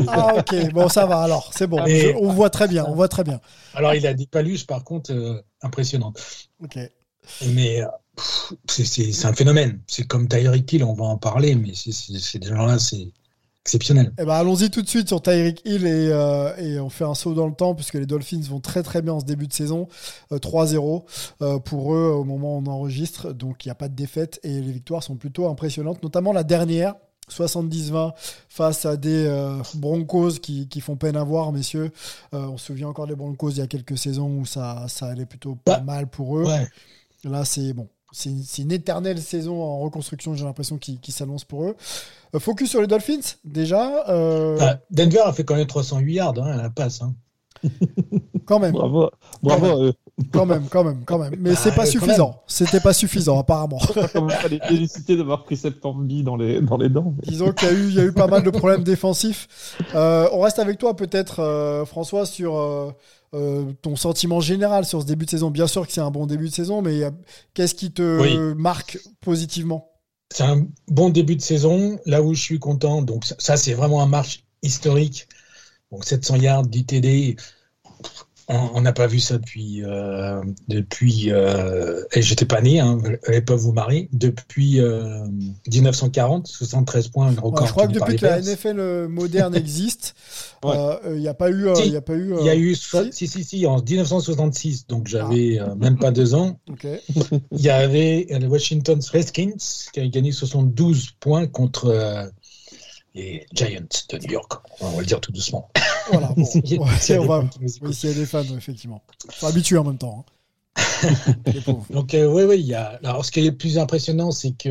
Ah 0.08 0.34
ok, 0.36 0.72
bon 0.72 0.88
ça 0.88 1.06
va 1.06 1.20
alors, 1.22 1.50
c'est 1.54 1.66
bon. 1.66 1.82
Mais- 1.84 2.00
Je- 2.12 2.16
on 2.16 2.32
voit 2.32 2.50
très 2.50 2.68
bien, 2.68 2.84
on 2.88 2.94
voit 2.94 3.08
très 3.08 3.24
bien. 3.24 3.40
alors, 3.74 3.94
il 3.94 4.06
a 4.06 4.14
des 4.14 4.26
paluches, 4.26 4.66
par 4.66 4.84
contre, 4.84 5.12
euh, 5.12 5.40
impressionnantes. 5.62 6.18
Ok. 6.62 6.78
Mais 7.54 7.82
euh, 7.82 7.86
pff, 8.16 8.52
c'est- 8.68 8.84
c'est 8.84 9.12
c'est 9.12 9.26
un 9.26 9.32
phénomène. 9.32 9.80
C'est 9.86 10.06
comme 10.06 10.28
Tyreek 10.28 10.72
Hill, 10.72 10.84
on 10.84 10.94
va 10.94 11.04
en 11.04 11.18
parler, 11.18 11.54
mais 11.54 11.72
c'est- 11.74 12.38
des 12.38 12.46
gens-là, 12.46 12.78
c'est 12.78 13.08
exceptionnel. 13.62 14.12
Eh 14.20 14.24
ben, 14.24 14.34
allons-y 14.34 14.70
tout 14.70 14.80
de 14.80 14.88
suite 14.88 15.08
sur 15.08 15.20
Tyreek 15.20 15.60
Hill 15.64 15.86
et, 15.86 16.08
euh, 16.12 16.54
et 16.56 16.78
on 16.78 16.88
fait 16.88 17.02
un 17.04 17.14
saut 17.14 17.34
dans 17.34 17.48
le 17.48 17.52
temps 17.54 17.74
puisque 17.74 17.94
les 17.94 18.06
Dolphins 18.06 18.40
vont 18.48 18.60
très 18.60 18.84
très 18.84 19.02
bien 19.02 19.14
en 19.14 19.18
ce 19.20 19.24
début 19.24 19.48
de 19.48 19.52
saison. 19.52 19.88
Euh, 20.30 20.38
3-0 20.38 21.04
euh, 21.42 21.58
pour 21.58 21.92
eux 21.92 22.10
au 22.12 22.22
moment 22.22 22.56
où 22.56 22.62
on 22.64 22.66
enregistre. 22.70 23.32
Donc 23.32 23.64
il 23.64 23.68
n'y 23.68 23.72
a 23.72 23.74
pas 23.74 23.88
de 23.88 23.96
défaite 23.96 24.38
et 24.44 24.60
les 24.60 24.70
victoires 24.72 25.02
sont 25.02 25.16
plutôt 25.16 25.48
impressionnantes, 25.48 26.00
notamment 26.04 26.32
la 26.32 26.44
dernière. 26.44 26.94
70-20 27.30 28.12
face 28.48 28.86
à 28.86 28.96
des 28.96 29.26
euh, 29.26 29.58
Broncos 29.74 30.32
qui, 30.42 30.68
qui 30.68 30.80
font 30.80 30.96
peine 30.96 31.16
à 31.16 31.24
voir, 31.24 31.52
messieurs. 31.52 31.90
Euh, 32.34 32.46
on 32.46 32.56
se 32.56 32.66
souvient 32.66 32.88
encore 32.88 33.06
des 33.06 33.14
Broncos 33.16 33.50
il 33.50 33.58
y 33.58 33.62
a 33.62 33.66
quelques 33.66 33.98
saisons 33.98 34.28
où 34.38 34.46
ça, 34.46 34.86
ça 34.88 35.06
allait 35.06 35.26
plutôt 35.26 35.56
pas 35.56 35.78
Bah, 35.78 35.94
mal 35.94 36.06
pour 36.08 36.38
eux. 36.38 36.44
Ouais. 36.44 36.66
Là, 37.24 37.44
c'est 37.44 37.72
bon. 37.72 37.88
C'est 38.12 38.30
une, 38.30 38.42
c'est 38.44 38.62
une 38.62 38.72
éternelle 38.72 39.20
saison 39.20 39.60
en 39.62 39.80
reconstruction, 39.80 40.34
j'ai 40.34 40.44
l'impression, 40.44 40.78
qui, 40.78 40.98
qui 41.00 41.12
s'annonce 41.12 41.44
pour 41.44 41.64
eux. 41.64 41.76
Euh, 42.34 42.38
focus 42.38 42.70
sur 42.70 42.80
les 42.80 42.86
Dolphins, 42.86 43.20
déjà. 43.44 44.08
euh, 44.08 44.56
Ah, 44.60 44.78
Denver 44.90 45.20
a 45.24 45.32
fait 45.32 45.44
quand 45.44 45.56
même 45.56 45.66
308 45.66 46.14
yards 46.14 46.38
hein, 46.38 46.52
à 46.52 46.56
la 46.56 46.70
passe. 46.70 47.02
hein. 47.02 47.14
Quand 48.46 48.60
même, 48.60 48.72
Bravo, 48.72 49.10
bravo 49.42 49.66
à 49.66 49.82
eux. 49.86 49.94
Quand 50.32 50.46
même, 50.46 50.66
quand 50.70 50.82
même, 50.84 51.04
quand 51.04 51.18
même. 51.18 51.34
Mais 51.38 51.54
c'est 51.54 51.72
pas 51.74 51.84
quand 51.84 51.90
suffisant. 51.90 52.42
C'était 52.46 52.80
pas 52.80 52.92
suffisant, 52.94 53.38
apparemment. 53.38 53.78
Pas 53.78 54.48
les 54.48 54.60
féliciter 54.60 55.16
d'avoir 55.16 55.44
pris 55.44 55.56
Septembre 55.56 56.04
dans 56.22 56.36
les, 56.36 56.60
dans 56.62 56.78
les 56.78 56.88
dents. 56.88 57.14
mais- 57.16 57.28
Disons 57.30 57.52
qu'il 57.52 57.68
y, 57.68 57.70
a 57.70 57.74
eu- 57.74 57.88
il 57.88 57.94
y 57.94 58.00
a 58.00 58.04
eu 58.04 58.12
pas 58.12 58.26
mal 58.26 58.42
de 58.42 58.50
problèmes 58.50 58.82
défensifs. 58.82 59.46
Euh, 59.94 60.28
on 60.32 60.40
reste 60.40 60.58
avec 60.58 60.78
toi, 60.78 60.96
peut-être, 60.96 61.40
euh, 61.40 61.84
François, 61.84 62.24
sur 62.24 62.56
euh, 62.56 62.90
euh, 63.34 63.64
ton 63.82 63.94
sentiment 63.96 64.40
général 64.40 64.86
sur 64.86 65.02
ce 65.02 65.06
début 65.06 65.26
de 65.26 65.30
saison. 65.30 65.50
Bien 65.50 65.66
sûr 65.66 65.86
que 65.86 65.92
c'est 65.92 66.00
un 66.00 66.10
bon 66.10 66.26
début 66.26 66.48
de 66.48 66.54
saison, 66.54 66.80
mais 66.80 67.02
qu'est-ce 67.52 67.74
qui 67.74 67.92
te 67.92 68.20
Oui. 68.22 68.38
marque 68.56 68.98
positivement? 69.20 69.90
C'est 70.32 70.44
un 70.44 70.66
bon 70.88 71.10
début 71.10 71.36
de 71.36 71.42
saison. 71.42 71.98
Là 72.06 72.22
où 72.22 72.32
je 72.34 72.40
suis 72.40 72.58
content, 72.58 73.02
donc 73.02 73.24
ça, 73.26 73.34
ça, 73.38 73.56
c'est 73.58 73.74
vraiment 73.74 74.02
un 74.02 74.06
match 74.06 74.44
historique. 74.62 75.28
Donc 75.92 76.04
700 76.04 76.36
yards, 76.36 76.66
10 76.66 76.84
TD. 76.86 77.36
On 78.48 78.80
n'a 78.80 78.92
pas 78.92 79.08
vu 79.08 79.18
ça 79.18 79.38
depuis 79.38 79.82
euh, 79.82 80.40
depuis 80.68 81.32
euh, 81.32 82.04
et 82.12 82.22
j'étais 82.22 82.44
pas 82.44 82.60
né, 82.60 82.78
hein, 82.78 82.96
elles 83.26 83.44
peuvent 83.44 83.58
vous 83.58 83.72
marier 83.72 84.08
depuis 84.12 84.78
euh, 84.80 85.26
1940, 85.68 86.46
73 86.46 87.08
points, 87.08 87.32
le 87.32 87.40
record. 87.40 87.62
Ouais, 87.62 87.66
Je 87.66 87.72
crois 87.72 87.88
que 87.88 87.92
depuis 87.94 88.14
que 88.16 88.24
la. 88.24 88.40
NFL 88.40 89.08
moderne 89.08 89.54
existe, 89.56 90.14
Ouais. 90.62 90.76
euh, 90.76 91.14
il 91.16 91.20
n'y 91.22 91.26
a 91.28 91.34
pas 91.34 91.50
eu. 91.50 91.66
euh, 91.66 91.74
Si. 91.74 91.86
il 91.86 91.92
y 91.92 91.96
a 91.96 92.00
pas 92.02 92.12
eu, 92.14 92.34
euh, 92.34 92.38
Il 92.40 92.46
y 92.46 92.50
a 92.50 92.54
eu 92.54 92.76
si 92.76 92.96
si 93.10 93.26
si 93.26 93.42
si 93.42 93.66
en 93.66 93.82
1966, 93.82 94.86
donc 94.86 95.02
Ah. 95.06 95.08
j'avais 95.10 95.58
euh, 95.58 95.74
même 95.74 95.98
pas 95.98 96.12
deux 96.12 96.34
ans. 96.36 96.60
Il 97.50 97.60
y 97.60 97.68
avait 97.70 98.28
les 98.30 98.46
Washington 98.46 99.00
Redskins 99.12 99.56
qui 99.92 99.98
avaient 99.98 100.08
gagné 100.08 100.30
72 100.30 101.10
points 101.18 101.48
contre 101.48 101.86
euh, 101.86 102.26
les 103.16 103.44
Giants 103.52 103.80
de 104.10 104.18
New 104.18 104.30
York. 104.34 104.52
On 104.80 104.90
va 104.90 105.00
le 105.00 105.06
dire 105.06 105.20
tout 105.20 105.32
doucement. 105.32 105.68
Voilà. 106.12 106.28
Bon. 106.36 106.42
Ouais, 106.44 106.46
s'il 107.00 107.14
y 107.14 107.18
a 107.18 107.20
on 107.20 107.22
des 107.22 107.28
va-. 107.28 107.44
Oui, 107.82 107.94
s'il 107.94 108.10
y 108.10 108.12
a 108.12 108.16
des 108.16 108.26
fans, 108.26 108.42
effectivement. 108.56 109.02
Faut 109.30 109.46
habituer 109.46 109.78
en 109.78 109.84
même 109.84 109.98
temps. 109.98 110.24
hein. 110.26 110.32
Donc 111.90 112.14
euh, 112.14 112.26
oui, 112.30 112.42
oui, 112.44 112.56
il 112.60 112.66
y 112.66 112.74
a. 112.74 112.98
Alors 113.02 113.24
ce 113.24 113.30
qui 113.32 113.40
est 113.40 113.44
le 113.50 113.56
plus 113.56 113.78
impressionnant, 113.78 114.30
c'est 114.30 114.52
que 114.52 114.68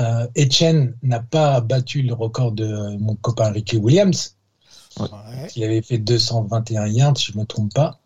euh, 0.00 0.26
Etienne 0.38 0.94
n'a 1.02 1.20
pas 1.20 1.60
battu 1.60 2.02
le 2.02 2.14
record 2.14 2.52
de 2.52 2.96
mon 2.98 3.14
copain 3.16 3.50
Ricky 3.50 3.76
Williams, 3.76 4.36
Ouais. 5.00 5.08
qui 5.48 5.64
avait 5.64 5.82
fait 5.82 5.98
221 5.98 6.86
yards, 6.86 7.16
si 7.18 7.32
je 7.32 7.36
ne 7.36 7.42
me 7.42 7.46
trompe 7.46 7.74
pas. 7.74 7.98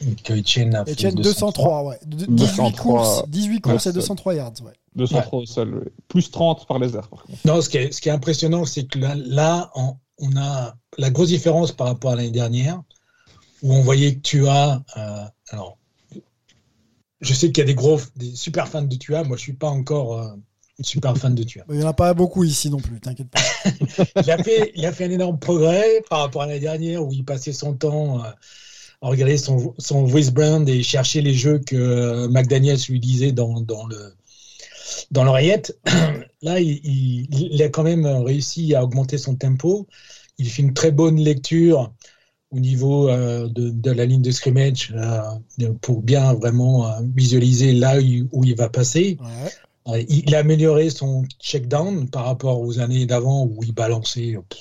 Et 0.00 0.14
que 0.14 0.32
Etienne 0.34 0.74
a 0.76 0.82
Etienne 0.82 1.16
fait 1.16 1.22
203, 1.22 1.82
ouais. 1.84 1.98
De- 2.06 2.26
18 2.26 2.36
203, 2.36 2.72
courses, 2.72 3.28
18 3.28 3.60
courses 3.60 3.84
ouais, 3.86 3.90
et 3.90 3.94
203 3.94 4.34
yards. 4.34 4.52
Ouais. 4.64 4.72
203 4.94 5.40
au 5.40 5.46
sol. 5.46 5.74
ouais. 5.74 5.92
Plus 6.06 6.30
30 6.30 6.66
par 6.68 6.78
les 6.78 6.94
airs, 6.94 7.08
par 7.08 7.22
contre. 7.24 7.38
Non, 7.44 7.60
ce 7.60 7.68
qui 7.68 7.78
est, 7.78 7.92
ce 7.92 8.00
qui 8.00 8.08
est 8.08 8.12
impressionnant, 8.12 8.64
c'est 8.64 8.84
que 8.84 8.98
là, 9.00 9.14
là 9.16 9.70
en, 9.74 9.96
on 10.18 10.36
a 10.36 10.76
la 10.96 11.10
grosse 11.10 11.28
différence 11.28 11.72
par 11.72 11.86
rapport 11.86 12.12
à 12.12 12.16
l'année 12.16 12.30
dernière, 12.30 12.82
où 13.62 13.72
on 13.74 13.82
voyait 13.82 14.16
que 14.16 14.20
tu 14.20 14.46
as. 14.48 14.82
euh, 14.96 15.24
alors, 15.50 15.78
je 17.20 17.34
sais 17.34 17.48
qu'il 17.48 17.58
y 17.58 17.62
a 17.62 17.64
des 17.66 17.74
gros, 17.74 18.00
des 18.16 18.34
super 18.34 18.68
fans 18.68 18.82
de 18.82 18.94
Tua. 18.94 19.24
Moi, 19.24 19.36
je 19.36 19.42
suis 19.42 19.52
pas 19.52 19.68
encore 19.68 20.20
euh, 20.20 20.28
super 20.80 21.16
fan 21.16 21.34
de 21.34 21.42
Tua. 21.42 21.64
Il 21.68 21.78
n'y 21.78 21.84
en 21.84 21.88
a 21.88 21.92
pas 21.92 22.14
beaucoup 22.14 22.44
ici 22.44 22.70
non 22.70 22.78
plus, 22.78 23.00
t'inquiète 23.00 23.28
pas. 23.28 23.40
il, 24.22 24.30
a 24.30 24.42
fait, 24.42 24.72
il 24.76 24.86
a 24.86 24.92
fait 24.92 25.04
un 25.06 25.10
énorme 25.10 25.38
progrès 25.38 26.02
par 26.08 26.20
rapport 26.20 26.42
à 26.42 26.46
l'année 26.46 26.60
dernière 26.60 27.04
où 27.04 27.12
il 27.12 27.24
passait 27.24 27.52
son 27.52 27.74
temps 27.74 28.24
euh, 28.24 28.28
à 29.02 29.08
regarder 29.08 29.36
son, 29.36 29.74
son 29.78 30.04
voice 30.04 30.30
brand 30.30 30.68
et 30.68 30.82
chercher 30.82 31.20
les 31.20 31.34
jeux 31.34 31.58
que 31.58 32.26
McDaniels 32.28 32.78
lui 32.88 33.00
disait 33.00 33.32
dans, 33.32 33.60
dans 33.60 33.86
le 33.86 34.14
dans 35.10 35.24
l'oreillette. 35.24 35.78
Là, 36.42 36.60
il, 36.60 36.80
il- 36.84 37.28
il 37.52 37.62
a 37.62 37.68
quand 37.68 37.82
même 37.82 38.06
réussi 38.06 38.74
à 38.74 38.84
augmenter 38.84 39.18
son 39.18 39.34
tempo. 39.34 39.86
Il 40.38 40.48
fait 40.48 40.62
une 40.62 40.74
très 40.74 40.90
bonne 40.92 41.16
lecture 41.18 41.92
au 42.50 42.58
niveau 42.60 43.08
euh, 43.08 43.48
de, 43.48 43.70
de 43.70 43.90
la 43.90 44.06
ligne 44.06 44.22
de 44.22 44.30
scrimmage 44.30 44.94
euh, 44.96 45.72
pour 45.82 46.00
bien 46.02 46.32
vraiment 46.34 46.86
euh, 46.86 47.00
visualiser 47.14 47.72
là 47.72 47.98
où, 47.98 48.28
où 48.32 48.44
il 48.44 48.54
va 48.54 48.68
passer. 48.68 49.18
Ouais. 49.86 50.04
Il 50.08 50.34
a 50.34 50.40
amélioré 50.40 50.90
son 50.90 51.24
check 51.40 51.66
down 51.66 52.08
par 52.10 52.24
rapport 52.26 52.60
aux 52.60 52.78
années 52.78 53.06
d'avant 53.06 53.44
où 53.46 53.58
il 53.64 53.72
balançait 53.72 54.36
pff, 54.48 54.60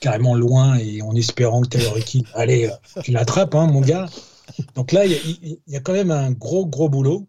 carrément 0.00 0.34
loin 0.34 0.76
et 0.78 1.00
en 1.02 1.14
espérant 1.14 1.62
que 1.62 1.68
Taylor 1.68 1.94
allez, 2.34 2.70
tu 3.02 3.10
l'attrapes, 3.10 3.54
hein, 3.54 3.66
mon 3.66 3.80
gars. 3.80 4.06
Donc 4.74 4.92
là, 4.92 5.06
il 5.06 5.12
y, 5.12 5.14
a, 5.14 5.18
il- 5.24 5.58
il 5.66 5.72
y 5.72 5.76
a 5.76 5.80
quand 5.80 5.94
même 5.94 6.10
un 6.10 6.30
gros, 6.32 6.66
gros 6.66 6.88
boulot. 6.90 7.26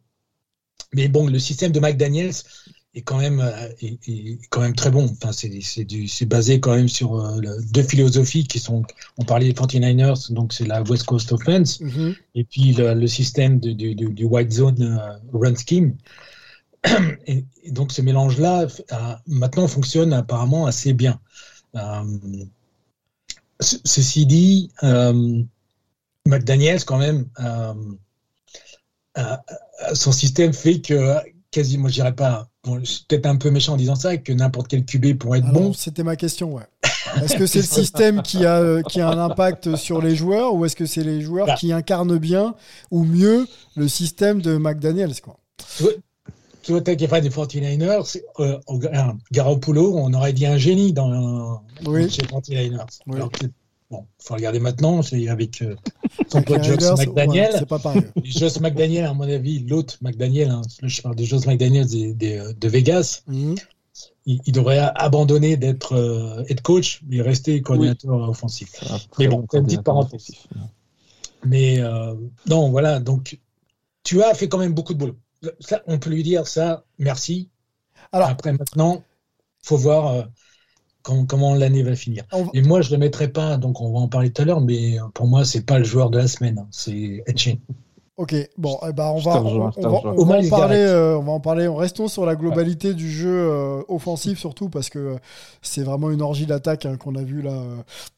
Mais 0.93 1.07
bon, 1.07 1.27
le 1.27 1.39
système 1.39 1.71
de 1.71 1.79
McDaniels 1.79 2.33
est 2.93 3.01
quand 3.01 3.19
même, 3.19 3.39
euh, 3.39 3.69
est, 3.81 3.97
est 4.09 4.39
quand 4.49 4.59
même 4.61 4.75
très 4.75 4.91
bon. 4.91 5.05
Enfin, 5.05 5.31
c'est, 5.31 6.25
basé 6.25 6.59
quand 6.59 6.75
même 6.75 6.89
sur 6.89 7.15
euh, 7.15 7.39
deux 7.71 7.83
philosophies 7.83 8.45
qui 8.45 8.59
sont, 8.59 8.83
on 9.17 9.23
parlait 9.23 9.47
des 9.47 9.53
49ers, 9.53 10.31
donc 10.33 10.51
c'est 10.53 10.65
la 10.67 10.81
West 10.83 11.05
Coast 11.05 11.31
Offense, 11.31 11.79
Mhm. 11.79 12.15
et 12.35 12.43
puis 12.43 12.73
le, 12.73 12.93
le 12.93 13.07
système 13.07 13.59
du, 13.59 13.73
du, 13.75 13.95
du 13.95 14.25
White 14.25 14.51
Zone 14.51 14.81
euh, 14.81 15.17
Run 15.33 15.55
Scheme. 15.55 15.95
Et, 17.27 17.45
et 17.63 17.71
donc 17.71 17.91
ce 17.91 18.01
mélange-là, 18.01 18.65
maintenant, 19.27 19.67
fonctionne 19.67 20.13
apparemment 20.13 20.65
assez 20.65 20.93
bien. 20.93 21.19
Euh, 21.75 22.03
ce- 23.59 23.77
ceci 23.85 24.25
dit, 24.25 24.71
McDaniels, 26.25 26.83
quand 26.85 26.97
même, 26.97 27.27
son 29.93 30.11
système 30.11 30.53
fait 30.53 30.79
que 30.81 31.15
quasiment, 31.51 31.87
je 31.89 31.93
dirais 31.95 32.13
pas, 32.15 32.47
bon, 32.63 32.79
je 32.79 32.85
suis 32.85 33.05
peut-être 33.07 33.25
un 33.25 33.35
peu 33.35 33.51
méchant 33.51 33.73
en 33.73 33.77
disant 33.77 33.95
ça, 33.95 34.17
que 34.17 34.31
n'importe 34.31 34.67
quel 34.69 34.85
QB 34.85 35.17
pourrait 35.17 35.39
être 35.39 35.47
Alors, 35.47 35.61
bon. 35.61 35.73
C'était 35.73 36.03
ma 36.03 36.15
question, 36.15 36.53
ouais. 36.53 36.63
Est-ce 37.21 37.35
que 37.35 37.45
c'est 37.45 37.59
le 37.59 37.65
système 37.65 38.21
qui 38.21 38.45
a, 38.45 38.57
euh, 38.59 38.81
qui 38.83 39.01
a 39.01 39.09
un 39.09 39.17
impact 39.17 39.75
sur 39.75 40.01
les 40.01 40.15
joueurs 40.15 40.53
ou 40.53 40.65
est-ce 40.65 40.75
que 40.75 40.85
c'est 40.85 41.03
les 41.03 41.19
joueurs 41.21 41.47
Bah. 41.47 41.55
qui 41.55 41.73
incarnent 41.73 42.17
bien 42.17 42.55
ou 42.89 43.03
mieux 43.03 43.47
le 43.75 43.87
système 43.87 44.41
de 44.41 44.57
McDaniels 44.57 45.19
quoi? 45.19 45.37
Tu 46.63 46.71
vois, 46.71 46.81
qui 46.81 47.03
est 47.03 47.07
fan 47.07 47.21
des 47.23 47.29
49ers, 47.29 48.05
c'est, 48.05 48.23
euh, 48.39 48.57
un 48.93 49.17
Garoppolo, 49.31 49.97
on 49.97 50.13
aurait 50.13 50.31
dit 50.31 50.45
un 50.45 50.57
génie 50.57 50.93
dans, 50.93 51.61
Oui. 51.85 52.07
chez 52.09 52.21
49ers. 52.21 52.85
Oui. 53.07 53.15
Alors 53.15 53.31
que, 53.31 53.47
bon, 53.91 54.07
faut 54.19 54.33
regarder 54.33 54.59
maintenant, 54.59 55.01
c'est 55.03 55.27
avec 55.27 55.61
euh, 55.61 55.75
son 56.29 56.37
Avec 56.37 56.47
pote 56.47 56.61
Raiders, 56.65 56.97
McDaniel. 56.97 57.51
ouais, 57.51 57.59
c'est 57.59 57.65
pas 57.67 57.79
pareil. 57.79 58.03
Et 58.23 58.31
Josh 58.31 58.59
McDaniel, 58.59 59.05
à 59.05 59.13
mon 59.13 59.23
avis, 59.29 59.59
l'autre 59.59 59.97
McDaniel, 60.01 60.49
hein, 60.49 60.61
je 60.81 61.01
parle 61.01 61.15
de 61.15 61.23
Josh 61.23 61.45
McDaniel 61.45 61.85
des- 61.87 62.13
des- 62.13 62.53
de 62.59 62.67
Vegas, 62.67 63.21
Mhm. 63.27 63.55
il, 64.25 64.39
il 64.45 64.53
devrait 64.53 64.79
abandonner 64.95 65.57
d'être 65.57 65.93
euh, 65.93 66.43
head 66.47 66.61
coach 66.61 67.01
et 67.11 67.21
rester 67.21 67.61
coordinateur 67.61 68.29
offensif. 68.29 68.69
Mais 69.19 69.27
bon, 69.27 69.45
c'est 69.51 69.57
une 69.59 69.65
petite 69.65 69.83
parenthèse. 69.83 70.13
offensif. 70.13 70.47
Mais 71.45 71.79
euh, 71.79 72.13
non, 72.47 72.69
voilà, 72.69 72.99
donc 72.99 73.39
tu 74.03 74.21
as 74.23 74.33
fait 74.33 74.47
quand 74.47 74.57
même 74.59 74.73
beaucoup 74.73 74.93
de 74.93 74.99
boulot. 74.99 75.17
Ça, 75.59 75.81
on 75.87 75.97
peut 75.99 76.09
lui 76.11 76.23
dire 76.23 76.47
ça, 76.47 76.85
merci. 76.99 77.49
Alors, 78.11 78.29
Après, 78.29 78.51
maintenant, 78.53 79.03
faut 79.63 79.77
voir 79.77 80.27
com- 81.03 81.25
comment 81.27 81.55
l'année 81.55 81.83
va 81.83 81.95
finir. 81.95 82.23
va- 82.31 82.49
Et 82.53 82.61
moi, 82.61 82.81
je 82.81 82.89
ne 82.89 82.95
le 82.95 82.99
mettrai 82.99 83.27
pas, 83.27 83.57
donc 83.57 83.81
on 83.81 83.91
va 83.91 83.99
en 83.99 84.07
parler 84.07 84.31
tout 84.31 84.41
à 84.41 84.45
l'heure, 84.45 84.61
mais 84.61 84.97
pour 85.13 85.27
moi, 85.27 85.45
c'est 85.45 85.65
pas 85.65 85.77
le 85.79 85.83
joueur 85.85 86.09
de 86.09 86.17
la 86.19 86.27
semaine, 86.27 86.59
hein, 86.59 86.67
c'est 86.71 87.23
Etchen. 87.27 87.57
Ok, 88.21 88.35
bon, 88.57 88.77
eh 88.87 88.93
ben, 88.93 89.05
on 89.07 89.17
va, 89.19 89.31
on, 89.55 89.71
on 89.85 89.89
on 90.17 90.25
en 90.37 90.41
parler. 90.49 90.75
euh, 90.77 91.17
on 91.17 91.23
va 91.23 91.31
en 91.31 91.39
parler. 91.39 91.67
Restons 91.67 92.07
sur 92.07 92.25
la 92.25 92.35
globalité 92.35 92.93
du 92.93 93.09
jeu 93.11 93.29
euh, 93.49 93.81
offensif 93.87 94.37
surtout 94.37 94.69
parce 94.69 94.89
que 94.91 94.99
euh, 94.99 95.15
c'est 95.63 95.81
vraiment 95.81 96.11
une 96.11 96.21
orgie 96.21 96.45
d'attaque 96.45 96.85
hein, 96.85 96.97
qu'on 96.97 97.15
a 97.15 97.23
vu 97.23 97.41
là 97.41 97.51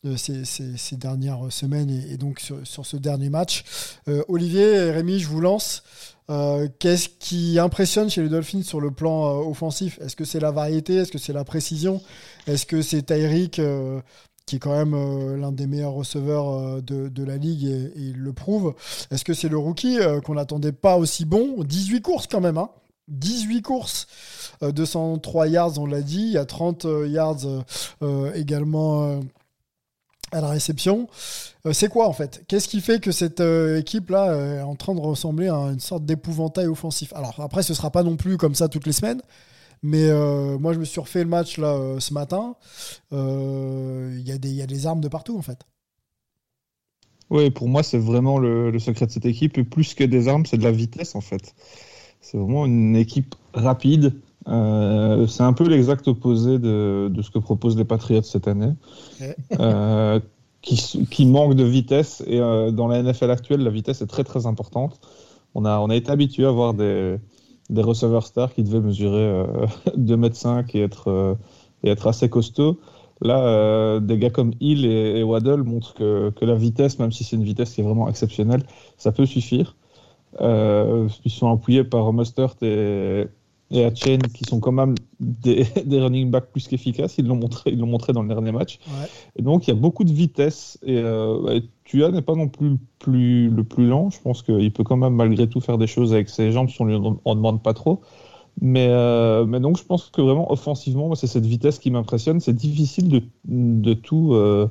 euh, 0.06 0.18
ces, 0.18 0.44
ces- 0.44 0.76
ces 0.76 0.98
dernières 0.98 1.40
semaines 1.52 1.90
et, 1.90 2.14
et 2.14 2.18
donc 2.18 2.40
sur, 2.42 2.58
sur 2.66 2.86
ce 2.86 2.98
dernier 2.98 3.30
match. 3.30 3.64
Euh, 4.10 4.24
Olivier 4.28 4.74
et 4.74 4.92
Rémi, 4.92 5.20
je 5.20 5.28
vous 5.30 5.40
lance. 5.40 5.84
Euh, 6.30 6.68
Qu'est-ce 6.80 7.08
qui 7.20 7.58
impressionne 7.60 8.10
chez 8.10 8.22
les 8.24 8.30
Dolphins 8.30 8.64
sur 8.64 8.82
le 8.82 8.92
plan 8.92 9.26
euh, 9.42 9.50
offensif? 9.50 10.00
Est-ce 10.02 10.16
que 10.18 10.26
c'est 10.26 10.40
la 10.42 10.52
variété? 10.52 10.96
Est-ce 10.96 11.12
que 11.12 11.18
c'est 11.18 11.34
la 11.34 11.44
précision? 11.46 12.02
Est-ce 12.48 12.66
que 12.66 12.82
c'est 12.82 13.04
Tyreek 13.04 13.60
euh, 13.60 14.02
qui 14.46 14.58
est 14.58 14.60
quand 14.60 14.76
même 14.76 14.94
euh, 14.94 15.38
l'un 15.38 15.52
des 15.52 15.68
meilleurs 15.68 15.94
receveurs 15.94 16.50
euh, 16.50 16.82
de, 16.82 17.08
de 17.08 17.24
la 17.24 17.38
ligue 17.38 17.66
et, 17.66 17.92
il 17.96 18.18
le 18.18 18.34
prouve 18.34 18.74
Est-ce 19.12 19.24
que 19.24 19.34
c'est 19.34 19.50
le 19.50 19.58
rookie 19.58 20.00
euh, 20.00 20.22
qu'on 20.22 20.36
n'attendait 20.36 20.72
pas 20.72 20.98
aussi 20.98 21.26
bon? 21.26 21.64
18 21.64 22.02
courses 22.02 22.28
quand 22.28 22.42
même, 22.42 22.58
hein 22.58 22.70
18 23.10 23.62
courses, 23.62 24.08
euh, 24.62 24.72
203 24.72 25.48
yards, 25.48 25.78
on 25.78 25.86
l'a 25.86 26.02
dit. 26.02 26.22
Il 26.22 26.32
y 26.32 26.38
a 26.38 26.46
30 26.46 26.86
euh, 26.86 27.08
yards 27.08 27.46
également 28.34 29.20
à 30.32 30.42
la 30.42 30.50
réception. 30.50 31.08
C'est 31.72 31.90
quoi 31.90 32.08
en 32.08 32.14
fait? 32.14 32.44
Qu'est-ce 32.48 32.68
qui 32.68 32.82
fait 32.82 33.00
que 33.00 33.12
cette 33.12 33.42
équipe-là 33.42 34.36
est 34.36 34.62
en 34.62 34.76
train 34.76 34.96
de 34.96 35.00
ressembler 35.00 35.48
à 35.48 35.56
une 35.56 35.80
sorte 35.80 36.06
d'épouvantail 36.06 36.68
offensif? 36.68 37.14
Alors 37.14 37.40
après, 37.40 37.64
ce 37.64 37.74
sera 37.74 37.92
pas 37.92 38.04
non 38.04 38.16
plus 38.18 38.38
comme 38.38 38.56
ça 38.56 38.68
toutes 38.68 38.86
les 38.86 38.94
semaines. 38.94 39.22
Mais 39.84 40.06
euh, 40.10 40.58
moi, 40.58 40.74
je 40.74 40.80
me 40.80 40.86
suis 40.86 41.00
refait 41.02 41.24
le 41.24 41.30
match 41.30 41.58
là 41.58 41.74
euh, 41.76 42.00
ce 42.00 42.14
matin. 42.14 42.56
Euh, 43.12 44.16
Il 44.20 44.28
y, 44.28 44.32
a 44.32 44.38
des- 44.38 44.50
il 44.50 44.56
y 44.56 44.62
a 44.62 44.66
des 44.68 44.88
armes 44.88 45.02
de 45.02 45.10
partout 45.10 45.38
en 45.38 45.42
fait. 45.42 45.60
Oui, 47.30 47.50
pour 47.50 47.68
moi, 47.68 47.84
c'est 47.84 47.98
vraiment 47.98 48.38
le, 48.38 48.70
le 48.72 48.80
secret 48.80 49.08
de 49.08 49.12
cette 49.12 49.26
équipe. 49.26 49.58
Et 49.58 49.64
plus 49.64 49.94
que 49.94 50.04
des 50.04 50.28
armes, 50.28 50.46
c'est 50.46 50.58
de 50.58 50.64
la 50.64 50.72
vitesse, 50.72 51.16
en 51.16 51.22
fait. 51.22 51.54
C'est 52.22 52.38
vraiment 52.38 52.66
une 52.66 52.96
équipe 52.96 53.36
rapide. 53.54 54.14
C'est 54.46 55.42
un 55.42 55.54
peu 55.54 55.68
l'exact 55.68 56.08
opposé 56.08 56.60
de, 56.60 57.10
de 57.12 57.22
ce 57.22 57.32
que 57.32 57.40
proposent 57.40 57.78
les 57.78 57.86
Patriots 57.86 58.22
cette 58.24 58.48
année, 58.48 58.74
qui, 60.62 61.08
qui 61.10 61.26
manque 61.26 61.56
de 61.56 61.64
vitesse. 61.64 62.24
Et 62.28 62.40
dans 62.40 62.88
la 62.88 63.02
NFL 63.02 63.32
actuelle, 63.32 63.62
la 63.62 63.70
vitesse 63.72 64.02
est 64.02 64.08
très 64.08 64.24
très 64.24 64.46
importante. 64.46 65.00
On 65.56 65.66
a, 65.66 65.80
on 65.80 65.90
a 65.90 65.96
été 65.96 66.12
habitué 66.12 66.46
à 66.46 66.52
voir 66.52 66.74
des, 66.74 67.18
des 67.74 67.82
receveurs 67.82 68.26
stars 68.26 68.54
qui 68.54 68.64
devaient 68.64 68.80
mesurer 68.80 69.18
euh, 69.18 69.46
2m5 69.98 70.78
et 70.78 70.82
être, 70.82 71.10
euh, 71.10 71.36
et 71.84 71.90
être 71.90 72.08
assez 72.08 72.30
costauds. 72.30 72.80
Là, 73.22 73.46
euh, 73.46 74.00
des 74.00 74.18
gars 74.18 74.30
comme 74.30 74.54
Hill 74.60 74.86
et, 74.86 75.20
et 75.20 75.24
Waddle 75.24 75.64
montrent 75.64 75.94
que, 75.94 76.30
que 76.32 76.46
la 76.46 76.56
vitesse, 76.56 77.00
même 77.00 77.12
si 77.12 77.24
c'est 77.24 77.36
une 77.36 77.44
vitesse 77.44 77.74
qui 77.74 77.82
est 77.82 77.84
vraiment 77.84 78.10
exceptionnelle, 78.10 78.64
ça 78.98 79.12
peut 79.12 79.26
suffire. 79.26 79.76
Euh, 80.42 81.08
ils 81.26 81.32
sont 81.32 81.52
appuyés 81.52 81.84
par 81.84 82.12
Mustard 82.12 82.56
et, 82.62 83.28
et 83.74 83.84
Hatchen, 83.84 84.22
qui 84.22 84.46
sont 84.46 84.60
quand 84.60 84.72
même 84.72 84.94
des, 85.20 85.66
des 85.86 86.00
running 86.00 86.30
backs 86.30 86.52
plus 86.52 86.68
qu'efficaces. 86.68 87.16
Ils 87.18 87.26
l'ont 87.26 87.36
montré, 87.36 87.72
ils 87.72 87.80
l'ont 87.80 87.88
montré 87.88 88.14
dans 88.14 88.22
le 88.22 88.30
dernier 88.30 88.52
match. 88.52 88.80
Ouais. 88.88 89.08
Et 89.36 89.42
donc, 89.42 89.68
il 89.68 89.72
y 89.72 89.74
a 89.74 89.76
beaucoup 89.76 90.04
de 90.04 90.14
vitesse. 90.14 90.78
Et, 90.84 90.98
euh, 90.98 91.56
et 91.56 91.64
Tua 91.84 92.12
n'est 92.12 92.22
pas 92.22 92.36
non 92.36 92.48
plus 92.48 92.70
le 92.70 92.78
plus, 93.00 93.50
le 93.50 93.64
plus 93.64 93.88
lent. 93.88 94.12
Je 94.12 94.22
pense 94.22 94.44
qu'il 94.44 94.72
peut 94.72 94.84
quand 94.84 94.98
même, 94.98 95.16
malgré 95.16 95.50
tout, 95.50 95.60
faire 95.60 95.80
des 95.80 95.88
choses 95.88 96.14
avec 96.14 96.30
ses 96.30 96.52
jambes 96.52 96.70
si 96.70 96.82
on 96.82 96.86
lui 96.86 96.96
en 96.96 97.20
en 97.26 97.36
demande 97.36 97.64
pas 97.64 97.74
trop. 97.74 98.02
Mais, 98.62 98.88
euh, 98.90 99.46
mais 99.46 99.60
donc, 99.60 99.78
je 99.78 99.84
pense 99.84 100.10
que 100.10 100.22
vraiment, 100.22 100.52
offensivement, 100.52 101.16
c'est 101.16 101.28
cette 101.28 101.46
vitesse 101.46 101.80
qui 101.80 101.90
m'impressionne. 101.90 102.40
C'est 102.40 102.54
difficile 102.54 103.10
de, 103.10 103.24
de, 103.46 103.94
tout, 103.96 104.34
euh, 104.34 104.70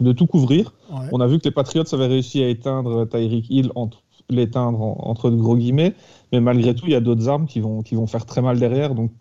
de 0.00 0.12
tout 0.12 0.26
couvrir. 0.26 0.74
Ouais. 0.92 1.08
On 1.10 1.20
a 1.20 1.26
vu 1.26 1.40
que 1.40 1.44
les 1.44 1.50
Patriots 1.50 1.92
avaient 1.92 2.06
réussi 2.06 2.40
à 2.42 2.48
éteindre 2.48 3.08
Tyreek 3.08 3.50
Hill, 3.50 3.72
entre, 3.74 4.01
l'éteindre 4.30 4.80
en- 4.80 4.96
entre 5.08 5.30
de 5.30 5.36
gros 5.36 5.56
guillemets. 5.56 5.94
Mais 6.32 6.40
malgré 6.40 6.74
tout, 6.74 6.86
il 6.86 6.92
y 6.92 6.96
a 6.96 7.00
d'autres 7.00 7.28
armes 7.28 7.46
qui 7.46 7.60
vont, 7.60 8.06
faire 8.06 8.26
très 8.26 8.42
mal 8.42 8.58
derrière. 8.58 8.94
Donc, 8.94 9.12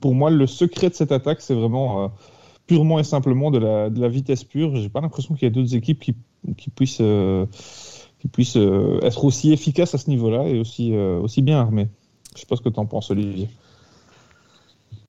pour 0.00 0.14
moi, 0.14 0.30
le 0.30 0.46
secret 0.46 0.90
de 0.90 0.94
cette 0.94 1.12
attaque, 1.12 1.40
c'est 1.40 1.54
vraiment 1.54 2.04
euh, 2.04 2.08
purement 2.66 2.98
et 2.98 3.04
simplement 3.04 3.50
de 3.50 3.58
la, 3.58 4.08
vitesse 4.08 4.44
pure. 4.44 4.76
J'ai 4.76 4.88
pas 4.88 5.00
l'impression 5.00 5.34
qu'il 5.34 5.44
y 5.44 5.48
ait 5.48 5.50
d'autres 5.50 5.74
équipes 5.74 6.00
qui, 6.00 6.70
puissent, 6.70 7.00
euh, 7.00 7.46
euh, 8.56 9.00
être 9.00 9.24
aussi 9.24 9.52
efficaces 9.52 9.94
à 9.94 9.98
ce 9.98 10.10
niveau-là 10.10 10.46
et 10.48 10.58
aussi, 10.58 10.94
aussi 10.94 11.42
bien 11.42 11.58
armées. 11.58 11.88
Je 12.34 12.40
sais 12.40 12.46
pas 12.46 12.56
ce 12.56 12.62
que 12.62 12.68
tu 12.68 12.80
en 12.80 12.86
penses, 12.86 13.10
Olivier. 13.10 13.48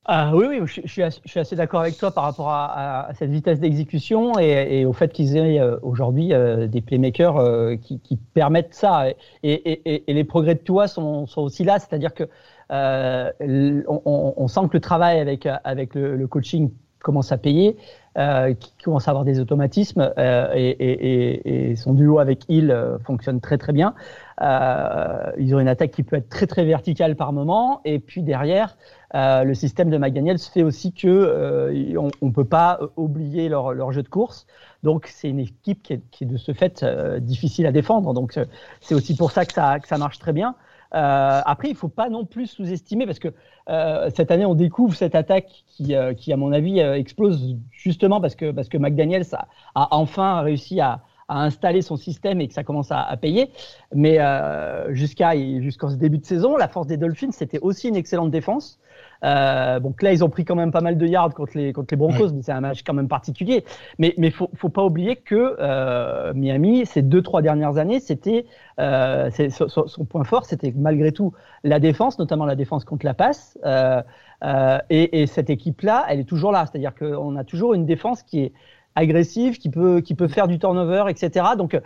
Ah, 0.06 0.32
oui, 0.36 0.48
oui, 0.50 0.60
je, 0.66 0.82
suis 1.26 1.40
assez, 1.40 1.56
d'accord 1.56 1.80
avec 1.80 1.98
toi 1.98 2.12
par 2.12 2.26
rapport 2.26 2.50
à, 2.50 3.08
cette 3.14 3.30
vitesse 3.30 3.62
d'exécution 3.62 4.38
et, 4.38 4.84
au 4.84 4.92
fait 4.92 5.14
qu'ils 5.14 5.38
aient 5.38 5.62
euh, 5.62 5.78
aujourd'hui 5.82 6.34
euh, 6.34 6.68
des 6.68 6.82
playmakers 6.82 7.38
euh, 7.38 7.76
qui, 7.78 8.18
permettent 8.34 8.74
ça. 8.74 9.06
Et, 9.44 10.04
les 10.06 10.24
progrès 10.26 10.56
de 10.56 10.60
toi 10.60 10.90
sont, 10.90 11.26
aussi 11.38 11.64
là, 11.64 11.80
c'est-à-dire 11.80 12.14
que 12.14 12.24
on, 12.70 14.48
sent 14.50 14.62
que 14.68 14.74
le 14.74 14.82
travail 14.82 15.20
avec, 15.20 15.96
le, 15.96 16.28
coaching 16.28 16.72
commence 17.00 17.32
à 17.32 17.38
payer, 17.38 17.78
euh, 18.18 18.54
commence 18.84 19.08
à 19.08 19.12
avoir 19.12 19.24
des 19.24 19.40
automatismes 19.40 20.12
et, 20.18 21.76
son 21.78 21.94
duo 21.94 22.20
avec 22.20 22.44
Hill 22.50 22.78
fonctionne 23.06 23.40
très 23.40 23.58
très 23.58 23.72
bien. 23.72 23.94
Ils 24.42 25.56
ont 25.56 25.60
une 25.62 25.70
attaque 25.70 25.92
qui 25.92 26.04
peut 26.04 26.18
être 26.18 26.30
très 26.30 26.48
très 26.48 26.66
verticale 26.66 27.16
par 27.16 27.32
moment 27.32 27.80
et 27.86 28.00
puis 28.00 28.22
derrière 28.22 28.76
euh, 29.16 29.44
le 29.44 29.54
système 29.54 29.90
de 29.90 29.98
McDaniels 29.98 30.40
fait 30.40 30.64
aussi 30.64 30.94
que 30.94 31.96
on, 31.98 32.10
on 32.22 32.32
peut 32.32 32.46
pas 32.46 32.80
oublier 32.96 33.50
leur, 33.50 33.74
leur 33.74 33.92
jeu 33.92 34.04
de 34.04 34.10
course. 34.10 34.48
Donc 34.84 35.08
c'est 35.08 35.30
une 35.30 35.40
équipe 35.40 35.84
qui 35.84 35.94
est, 35.94 36.02
qui 36.12 36.24
est, 36.24 36.28
de 36.28 36.38
ce 36.38 36.54
fait 36.54 36.86
difficile 37.22 37.66
à 37.66 37.72
défendre. 37.72 38.14
Donc 38.14 38.38
c'est 38.82 38.96
aussi 38.96 39.16
pour 39.16 39.32
ça 39.32 39.46
que 39.46 39.54
ça, 39.54 39.80
que 39.80 39.88
ça 39.88 39.98
marche 39.98 40.20
très 40.20 40.34
bien. 40.34 40.56
Euh, 40.96 41.42
après, 41.46 41.70
il 41.70 41.76
faut 41.76 41.90
pas 41.90 42.10
non 42.10 42.26
plus 42.26 42.48
sous-estimer 42.48 43.06
parce 43.06 43.20
que 43.20 43.30
euh, 43.70 44.10
cette 44.16 44.30
année, 44.30 44.46
on 44.46 44.54
découvre 44.54 44.94
cette 44.94 45.16
attaque 45.16 45.64
qui, 45.68 45.96
euh, 45.96 46.14
qui 46.14 46.32
à 46.32 46.38
mon 46.38 46.52
avis, 46.52 46.82
euh, 46.82 46.96
explose 46.96 47.56
justement 47.72 48.22
parce 48.22 48.36
que 48.36 48.52
parce 48.52 48.70
que 48.70 48.78
McDaniels 48.78 49.26
a, 49.34 49.48
a 49.76 49.88
enfin 49.92 50.42
réussi 50.42 50.82
à, 50.82 51.02
à, 51.28 51.42
installer 51.42 51.82
son 51.82 51.98
système 51.98 52.42
et 52.42 52.48
que 52.48 52.54
ça 52.54 52.64
commence 52.64 52.92
à, 52.92 53.02
à 53.02 53.18
payer. 53.18 53.50
Mais 53.96 54.20
euh, 54.20 54.94
jusqu'à 54.94 55.36
jusqu'en 55.62 55.90
ce 55.90 55.96
début 55.96 56.20
de 56.20 56.26
saison, 56.26 56.58
la 56.58 56.68
force 56.68 56.88
des 56.88 56.98
Dolphins, 56.98 57.32
c'était 57.32 57.60
aussi 57.60 57.88
une 57.88 57.96
excellente 57.96 58.30
défense. 58.30 58.80
Euh, 59.24 59.80
donc 59.80 60.02
là, 60.02 60.12
ils 60.12 60.24
ont 60.24 60.30
pris 60.30 60.46
quand 60.46 60.56
même 60.56 60.72
pas 60.72 60.82
mal 60.82 60.98
de 60.98 61.06
yards 61.06 61.34
contre 61.34 61.58
les, 61.58 61.74
contre 61.74 61.88
les 61.92 61.98
Broncos, 61.98 62.28
ouais. 62.28 62.34
mais 62.34 62.42
c'est 62.42 62.52
un 62.52 62.62
match 62.62 62.84
quand 62.84 62.94
même 62.94 63.08
particulier. 63.08 63.64
Mais 64.00 64.14
il 64.18 64.32
faut, 64.32 64.50
faut 64.56 64.70
pas 64.70 64.84
oublier 64.84 65.16
que 65.16 65.56
euh, 65.60 66.34
Miami, 66.34 66.86
ces 66.86 67.02
deux, 67.02 67.22
trois 67.22 67.42
dernières 67.42 67.78
années, 67.78 68.00
c'était 68.00 68.46
euh, 68.80 69.30
son, 69.50 69.88
son, 69.88 70.06
point 70.06 70.24
fort, 70.24 70.46
c'était 70.46 70.74
malgré 70.76 71.12
tout 71.12 71.34
la 71.64 71.80
défense, 71.80 72.20
notamment 72.20 72.46
la 72.46 72.56
défense 72.56 72.86
contre 72.86 73.06
la 73.06 73.14
passe. 73.14 73.58
Euh, 73.66 74.02
euh, 74.44 74.78
et, 74.90 75.22
et, 75.22 75.28
cette 75.28 75.50
équipe-là, 75.50 76.06
elle 76.10 76.20
est 76.20 76.26
toujours 76.26 76.52
là. 76.52 76.66
C'est-à-dire 76.66 76.94
qu'on 76.94 77.36
a 77.36 77.44
toujours 77.44 77.74
une 77.74 77.86
défense 77.86 78.24
qui 78.24 78.42
est 78.42 78.54
agressive, 78.96 79.58
qui 79.58 79.70
peut, 79.70 80.02
qui 80.02 80.16
peut 80.16 80.28
faire 80.28 80.48
du 80.48 80.60
turnover, 80.60 81.06
etc. 81.10 81.46
Donc, 81.58 81.80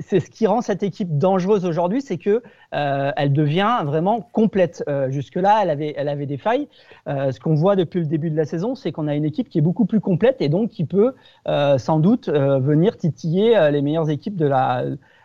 c'est 0.00 0.20
ce 0.20 0.30
qui 0.30 0.46
rend 0.46 0.60
cette 0.60 0.82
équipe 0.82 1.18
dangereuse 1.18 1.64
aujourd'hui, 1.64 2.02
c'est 2.02 2.18
que 2.18 2.42
euh, 2.74 3.12
elle 3.16 3.32
devient 3.32 3.80
vraiment 3.84 4.20
complète. 4.20 4.82
Euh, 4.88 5.10
Jusque-là, 5.10 5.60
elle 5.62 5.70
avait, 5.70 5.94
elle 5.96 6.08
avait 6.08 6.26
des 6.26 6.38
failles. 6.38 6.68
Euh, 7.08 7.32
ce 7.32 7.40
qu'on 7.40 7.54
voit 7.54 7.76
depuis 7.76 8.00
le 8.00 8.06
début 8.06 8.30
de 8.30 8.36
la 8.36 8.44
saison, 8.44 8.74
c'est 8.74 8.92
qu'on 8.92 9.08
a 9.08 9.14
une 9.14 9.24
équipe 9.24 9.48
qui 9.48 9.58
est 9.58 9.62
beaucoup 9.62 9.84
plus 9.84 10.00
complète 10.00 10.36
et 10.40 10.48
donc 10.48 10.70
qui 10.70 10.84
peut 10.84 11.14
euh, 11.48 11.78
sans 11.78 11.98
doute 11.98 12.28
euh, 12.28 12.58
venir 12.58 12.96
titiller 12.96 13.56
euh, 13.56 13.70
les 13.70 13.82
meilleures 13.82 14.10
équipes 14.10 14.36
de 14.36 14.46
la 14.46 14.84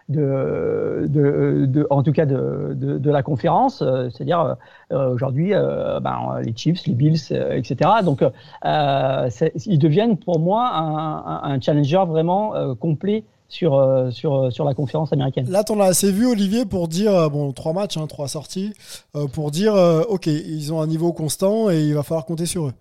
de, 0.10 1.06
de, 1.10 1.88
en 1.90 2.02
tout 2.02 2.14
cas 2.14 2.26
de, 2.26 2.74
de, 2.74 3.12
la 3.12 3.24
conférence, 3.24 3.82
euh, 3.82 4.10
c'est-à-dire 4.10 4.56
euh, 4.92 5.14
aujourd'hui 5.14 5.54
euh, 5.54 6.00
ben, 6.00 6.40
les 6.44 6.56
Chiefs, 6.56 6.86
les 6.88 6.94
Bills, 6.94 7.20
etc. 7.52 7.90
Donc 8.04 8.24
ils 8.64 9.80
deviennent 9.80 10.18
pour 10.18 10.40
moi 10.40 10.70
un, 10.74 11.52
un 11.52 11.60
challenger 11.60 12.04
vraiment 12.08 12.54
complet 12.76 13.26
sur, 13.50 14.08
sur, 14.12 14.52
sur 14.52 14.66
la 14.66 14.74
conférence 14.74 15.14
américaine. 15.14 15.50
Là, 15.50 15.64
on 15.70 15.80
as 15.80 15.86
assez 15.86 16.12
vu, 16.12 16.26
Olivier, 16.28 16.66
pour 16.66 16.88
dire, 16.88 17.30
bon, 17.30 17.52
trois 17.54 17.74
matchs, 17.74 17.98
hein, 17.98 18.08
trois 18.08 18.28
sorties, 18.28 18.74
pour 19.34 19.52
dire, 19.52 19.74
OK, 20.10 20.28
ils 20.28 20.74
ont 20.74 20.82
un 20.82 20.88
niveau 20.88 21.14
constant 21.14 21.70
et 21.70 21.82
il 21.82 21.94
va 21.94 22.04
falloir 22.04 22.26
compter 22.26 22.46
sur 22.46 22.68
eux. 22.68 22.74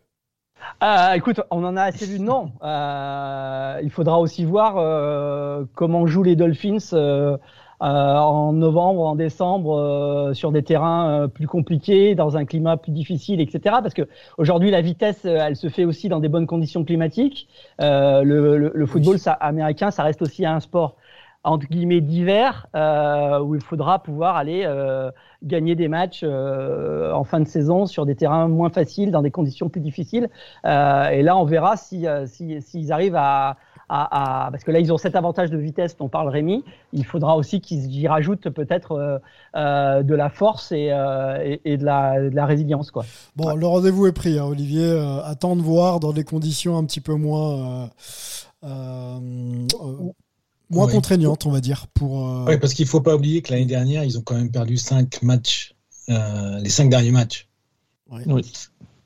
Euh, 0.82 1.12
écoute, 1.12 1.40
on 1.50 1.64
en 1.64 1.76
a 1.76 1.84
assez 1.84 2.06
vu, 2.06 2.20
non. 2.20 2.52
Euh, 2.62 3.80
il 3.82 3.90
faudra 3.90 4.20
aussi 4.20 4.44
voir 4.44 4.76
euh, 4.76 5.64
comment 5.74 6.06
jouent 6.06 6.22
les 6.22 6.36
Dolphins 6.36 6.78
euh, 6.92 7.38
en 7.80 8.52
novembre, 8.52 9.02
en 9.02 9.16
décembre, 9.16 10.30
sur 10.34 10.52
des 10.52 10.62
terrains 10.62 11.28
plus 11.28 11.46
compliqués, 11.46 12.14
dans 12.14 12.36
un 12.36 12.44
climat 12.44 12.76
plus 12.76 12.92
difficile, 12.92 13.40
etc. 13.40 13.76
Parce 13.82 13.94
que 13.94 14.08
aujourd'hui, 14.38 14.70
la 14.70 14.80
vitesse, 14.80 15.24
elle 15.24 15.56
se 15.56 15.68
fait 15.68 15.84
aussi 15.84 16.08
dans 16.08 16.20
des 16.20 16.28
bonnes 16.28 16.46
conditions 16.46 16.84
climatiques. 16.84 17.48
Le, 17.78 18.22
le, 18.24 18.72
le, 18.74 18.86
football 18.86 19.18
ça, 19.18 19.32
américain, 19.32 19.90
ça 19.90 20.02
reste 20.02 20.22
aussi 20.22 20.46
un 20.46 20.60
sport 20.60 20.96
entre 21.46 21.66
guillemets 21.68 22.00
d'hiver 22.00 22.66
euh, 22.74 23.40
où 23.40 23.54
il 23.54 23.62
faudra 23.62 24.02
pouvoir 24.02 24.36
aller 24.36 24.64
euh, 24.64 25.10
gagner 25.44 25.76
des 25.76 25.86
matchs 25.86 26.22
euh, 26.24 27.12
en 27.12 27.22
fin 27.22 27.38
de 27.38 27.46
saison 27.46 27.86
sur 27.86 28.04
des 28.04 28.16
terrains 28.16 28.48
moins 28.48 28.68
faciles, 28.68 29.12
dans 29.12 29.22
des 29.22 29.30
conditions 29.30 29.68
plus 29.68 29.80
difficiles. 29.80 30.28
Euh, 30.64 31.08
et 31.10 31.22
là, 31.22 31.36
on 31.36 31.44
verra 31.44 31.76
si 31.76 32.04
s'ils 32.26 32.62
si, 32.62 32.90
arrivent 32.90 33.16
à, 33.16 33.56
à, 33.88 34.46
à, 34.46 34.50
parce 34.50 34.64
que 34.64 34.72
là, 34.72 34.80
ils 34.80 34.92
ont 34.92 34.98
cet 34.98 35.14
avantage 35.14 35.50
de 35.50 35.56
vitesse 35.56 35.96
dont 35.96 36.08
parle 36.08 36.28
Rémi. 36.28 36.64
Il 36.92 37.04
faudra 37.04 37.36
aussi 37.36 37.60
qu'ils 37.60 37.94
y 37.94 38.08
rajoutent 38.08 38.50
peut-être 38.50 39.20
euh, 39.54 40.02
de 40.02 40.14
la 40.16 40.28
force 40.28 40.72
et, 40.72 40.92
et, 41.44 41.60
et 41.64 41.76
de, 41.76 41.84
la, 41.84 42.20
de, 42.20 42.34
la, 42.34 42.44
résilience. 42.44 42.90
Quoi. 42.90 43.04
Bon, 43.36 43.48
ouais. 43.48 43.56
le 43.56 43.66
rendez-vous 43.66 44.08
est 44.08 44.12
pris, 44.12 44.38
hein, 44.38 44.46
Olivier. 44.46 44.98
attends 45.24 45.54
de 45.54 45.62
voir 45.62 46.00
dans 46.00 46.12
des 46.12 46.24
conditions 46.24 46.76
un 46.76 46.84
petit 46.84 47.00
peu 47.00 47.14
moins 47.14 47.88
moins 50.70 50.86
ouais, 50.86 50.92
contraignante, 50.92 51.46
on 51.46 51.50
va 51.50 51.60
dire. 51.60 51.86
Pour, 51.88 52.28
euh... 52.28 52.44
Oui, 52.46 52.58
parce 52.58 52.74
qu'il 52.74 52.84
ne 52.84 52.90
faut 52.90 53.00
pas 53.00 53.14
oublier 53.14 53.42
que 53.42 53.52
l'année 53.52 53.66
dernière, 53.66 54.04
ils 54.04 54.18
ont 54.18 54.22
quand 54.22 54.34
même 54.34 54.50
perdu 54.50 54.76
5 54.76 55.22
matchs, 55.22 55.74
euh, 56.08 56.58
les 56.60 56.70
5 56.70 56.90
derniers 56.90 57.12
matchs. 57.12 57.48
Ouais. 58.10 58.22
Oui. 58.26 58.52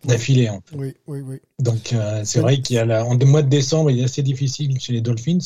D'affilée, 0.05 0.49
en 0.49 0.63
fait. 0.65 0.77
Oui, 0.77 0.95
oui, 1.07 1.21
oui. 1.21 1.37
Donc, 1.59 1.93
euh, 1.93 2.23
c'est 2.25 2.41
vrai 2.41 2.61
qu'il 2.61 2.77
y 2.77 2.79
a 2.79 2.87
la... 2.87 3.05
en 3.05 3.19
mois 3.27 3.43
de 3.43 3.49
décembre, 3.49 3.91
il 3.91 4.01
est 4.01 4.05
assez 4.05 4.23
difficile 4.23 4.81
chez 4.81 4.95
les 4.95 5.03
Dolphins, 5.03 5.39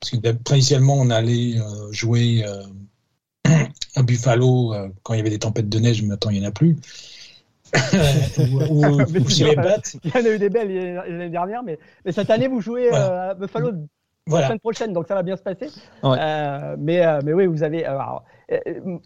parce 0.00 0.10
que 0.10 0.32
principalement, 0.32 0.94
on 0.94 1.08
allait 1.08 1.58
euh, 1.58 1.92
jouer 1.92 2.44
à 3.94 4.02
Buffalo 4.02 4.74
quand 5.02 5.14
il 5.14 5.18
y 5.18 5.20
avait 5.20 5.30
des 5.30 5.38
tempêtes 5.38 5.68
de 5.68 5.78
neige, 5.78 6.02
mais 6.02 6.08
maintenant, 6.08 6.30
il 6.30 6.40
n'y 6.40 6.46
en 6.46 6.48
a 6.48 6.52
plus. 6.52 6.76
ou, 8.38 8.84
ou, 8.84 9.00
ou 9.00 9.28
chez 9.28 9.44
les 9.44 9.56
Bats. 9.56 9.80
Il 10.04 10.10
y 10.10 10.18
en 10.18 10.24
a 10.24 10.28
eu 10.28 10.38
des 10.38 10.50
belles 10.50 10.94
l'année 10.94 11.30
dernière, 11.30 11.62
mais, 11.62 11.78
mais, 12.04 12.12
cette 12.12 12.30
année, 12.30 12.48
vous 12.48 12.60
jouez 12.60 12.90
voilà. 12.90 13.30
à 13.30 13.34
Buffalo 13.34 13.72
voilà. 14.26 14.42
la 14.42 14.48
semaine 14.48 14.60
prochaine, 14.60 14.92
donc 14.92 15.06
ça 15.06 15.14
va 15.14 15.22
bien 15.22 15.36
se 15.36 15.42
passer. 15.42 15.68
Ouais. 16.02 16.16
Euh, 16.20 16.76
mais, 16.78 17.04
euh, 17.04 17.20
mais 17.24 17.32
oui, 17.32 17.46
vous 17.46 17.62
avez, 17.62 17.84
alors, 17.84 18.24
euh, 18.52 18.58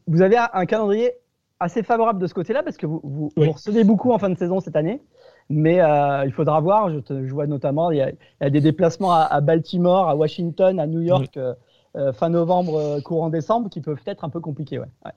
vous 0.07 0.23
avez 0.23 0.37
un 0.53 0.67
calendrier 0.67 1.13
assez 1.59 1.83
favorable 1.83 2.21
de 2.21 2.27
ce 2.27 2.35
côté-là 2.35 2.63
parce 2.63 2.77
que 2.77 2.87
vous, 2.87 3.01
vous, 3.05 3.31
oui. 3.37 3.47
vous, 3.47 3.53
recevez 3.53 3.85
beaucoup 3.85 4.13
en 4.13 4.19
fin 4.19 4.31
de 4.31 4.39
saison 4.39 4.61
cette 4.61 4.77
année. 4.77 5.03
Mais 5.49 5.81
euh, 5.81 6.25
il 6.25 6.33
faudra 6.33 6.61
voir. 6.61 6.91
Je, 6.91 7.01
te, 7.01 7.27
je 7.27 7.33
vois 7.33 7.47
notamment, 7.47 7.91
il 7.91 7.99
y, 7.99 8.03
a, 8.03 8.11
il 8.11 8.17
y, 8.41 8.45
a, 8.45 8.51
des 8.51 8.61
déplacements 8.61 9.13
à, 9.13 9.23
à, 9.23 9.41
Baltimore, 9.41 10.09
à 10.09 10.15
Washington, 10.17 10.79
à 10.79 10.87
New 10.87 11.01
York, 11.01 11.37
oui. 11.37 12.03
fin 12.15 12.29
novembre, 12.29 13.01
courant 13.01 13.31
décembre, 13.31 13.69
qui 13.69 13.81
peuvent 13.81 14.01
être 14.07 14.25
un 14.25 14.31
peu 14.31 14.41
compliqués. 14.41 14.79
Ouais. 14.79 14.87
ouais. 15.05 15.13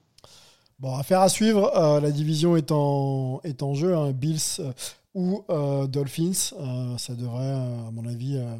Bon, 0.80 0.96
affaire 0.98 1.22
à 1.22 1.30
suivre. 1.30 1.72
Euh, 1.78 2.02
la 2.02 2.12
division 2.12 2.58
est 2.58 2.72
en, 2.72 3.40
est 3.44 3.64
en 3.64 3.74
jeu. 3.74 3.96
Hein. 3.96 4.12
Bills 4.12 4.60
ou 5.14 5.44
euh, 5.50 5.88
Dolphins. 5.88 6.54
Euh, 6.60 6.98
ça 6.98 7.14
devrait, 7.14 7.52
à 7.52 7.92
mon 7.92 8.06
avis, 8.08 8.38
euh, 8.38 8.56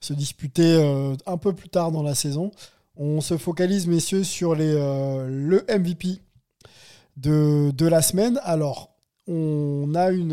se 0.00 0.12
disputer 0.12 0.64
un 1.26 1.36
peu 1.36 1.52
plus 1.52 1.68
tard 1.68 1.92
dans 1.92 2.02
la 2.02 2.14
saison. 2.14 2.50
On 2.96 3.20
se 3.20 3.36
focalise, 3.36 3.86
messieurs, 3.86 4.24
sur 4.24 4.54
les, 4.54 4.72
le 4.72 5.64
MVP 5.68 6.20
de, 7.16 7.72
de 7.72 7.86
la 7.86 8.02
semaine. 8.02 8.40
Alors, 8.44 8.90
on 9.26 9.94
a, 9.94 10.10
une, 10.10 10.32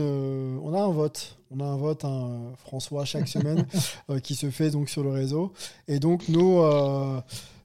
on 0.62 0.74
a 0.74 0.82
un 0.82 0.92
vote. 0.92 1.38
On 1.50 1.60
a 1.60 1.66
un 1.66 1.76
vote, 1.76 2.06
hein, 2.06 2.54
François, 2.58 3.04
chaque 3.04 3.28
semaine, 3.28 3.66
qui 4.24 4.36
se 4.36 4.52
fait 4.52 4.70
donc 4.70 4.90
sur 4.90 5.04
le 5.04 5.10
réseau. 5.10 5.54
Et 5.88 6.00
donc, 6.00 6.30
nos 6.30 6.62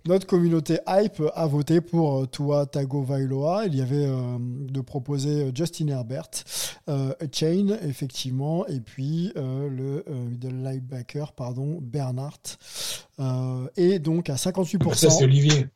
notre 0.06 0.26
communauté 0.26 0.78
hype 0.88 1.22
a 1.34 1.46
voté 1.46 1.80
pour 1.80 2.18
euh, 2.18 2.26
Tua 2.26 2.66
Tagovailoa. 2.66 3.66
Il 3.66 3.76
y 3.76 3.82
avait 3.82 4.06
euh, 4.06 4.38
de 4.40 4.80
proposer 4.80 5.50
Justin 5.54 5.88
Herbert, 5.88 6.30
euh, 6.88 7.12
Chain 7.32 7.76
effectivement, 7.82 8.66
et 8.66 8.80
puis 8.80 9.32
euh, 9.36 9.68
le 9.68 10.04
middle 10.28 10.62
linebacker 10.62 11.32
pardon 11.32 11.78
Bernard. 11.80 12.40
et 13.76 13.98
donc 13.98 14.30
à 14.30 14.34
58%. 14.34 14.94
Ça 14.94 15.10
c'est 15.10 15.24
Olivier. 15.24 15.66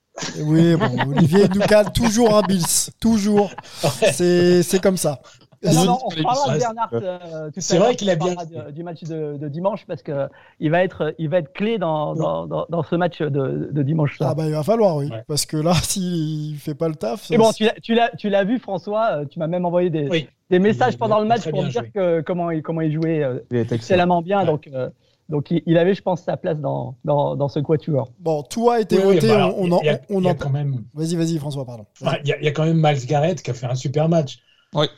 Oui, 0.40 0.74
bon, 0.76 1.10
Olivier 1.16 1.48
nous 1.54 1.60
cale 1.60 1.92
toujours 1.92 2.36
un 2.36 2.42
Bills, 2.42 2.90
toujours. 3.00 3.50
C'est 4.12 4.62
c'est 4.62 4.80
comme 4.80 4.98
ça. 4.98 5.22
Non, 5.62 5.84
non, 5.84 5.98
on 6.04 6.22
parlera 6.22 6.54
de 6.54 6.58
Bernard 6.58 6.88
euh, 6.94 7.50
C'est 7.58 7.76
vrai 7.76 7.94
qu'il 7.94 8.08
a 8.08 8.16
bien 8.16 8.34
du, 8.34 8.72
du 8.72 8.82
match 8.82 9.02
de, 9.02 9.36
de, 9.36 9.48
dimanche 9.48 9.84
parce 9.86 10.02
que 10.02 10.26
il 10.58 10.70
va 10.70 10.82
être, 10.82 11.14
il 11.18 11.28
va 11.28 11.38
être 11.38 11.52
clé 11.52 11.76
dans, 11.76 12.14
dans, 12.14 12.46
dans, 12.46 12.64
dans 12.70 12.82
ce 12.82 12.96
match 12.96 13.20
de, 13.20 13.68
de 13.70 13.82
dimanche. 13.82 14.16
Ah 14.20 14.34
bah 14.34 14.46
il 14.46 14.52
va 14.52 14.62
falloir 14.62 14.96
oui, 14.96 15.10
ouais. 15.10 15.22
parce 15.28 15.44
que 15.44 15.58
là 15.58 15.74
s'il 15.82 16.56
fait 16.56 16.74
pas 16.74 16.88
le 16.88 16.94
taf. 16.94 17.30
Et 17.30 17.36
bon, 17.36 17.50
tu 17.52 17.94
l'as, 17.94 18.44
vu 18.44 18.58
François, 18.58 19.26
tu 19.30 19.38
m'as 19.38 19.48
même 19.48 19.66
envoyé 19.66 19.90
des, 19.90 20.08
oui. 20.08 20.28
des 20.48 20.58
messages 20.58 20.96
pendant 20.96 21.20
le 21.20 21.26
match 21.26 21.48
pour 21.50 21.62
dire 21.64 21.92
que 21.92 22.22
comment 22.22 22.50
il 22.50 22.62
comment 22.62 22.80
il 22.80 22.92
jouait 22.92 23.22
il 23.50 23.58
excellemment 23.58 24.22
bien, 24.22 24.40
ouais. 24.40 24.46
donc. 24.46 24.68
Euh, 24.72 24.88
donc 25.28 25.52
il 25.52 25.78
avait, 25.78 25.94
je 25.94 26.02
pense, 26.02 26.22
sa 26.22 26.36
place 26.36 26.58
dans, 26.58 26.96
dans, 27.04 27.36
dans 27.36 27.46
ce 27.46 27.60
quatuor. 27.60 28.10
Bon, 28.18 28.42
tout 28.42 28.68
a 28.68 28.80
été 28.80 28.96
oui, 28.96 29.14
voté. 29.14 29.30
Oui, 29.30 29.36
bah, 29.36 29.54
on, 29.56 29.70
on, 30.10 30.24
a 30.24 30.34
quand 30.34 30.50
même. 30.50 30.82
Vas-y, 30.92 31.14
vas-y, 31.14 31.38
François, 31.38 31.64
pardon. 31.64 31.86
Il 32.00 32.34
y, 32.40 32.46
y, 32.46 32.48
a 32.48 32.50
quand 32.50 32.64
même 32.64 32.82
Miles 32.84 33.06
Garrett 33.06 33.40
qui 33.40 33.48
a 33.52 33.54
fait 33.54 33.66
un 33.66 33.76
super 33.76 34.08
match. 34.08 34.40
Oui 34.74 34.88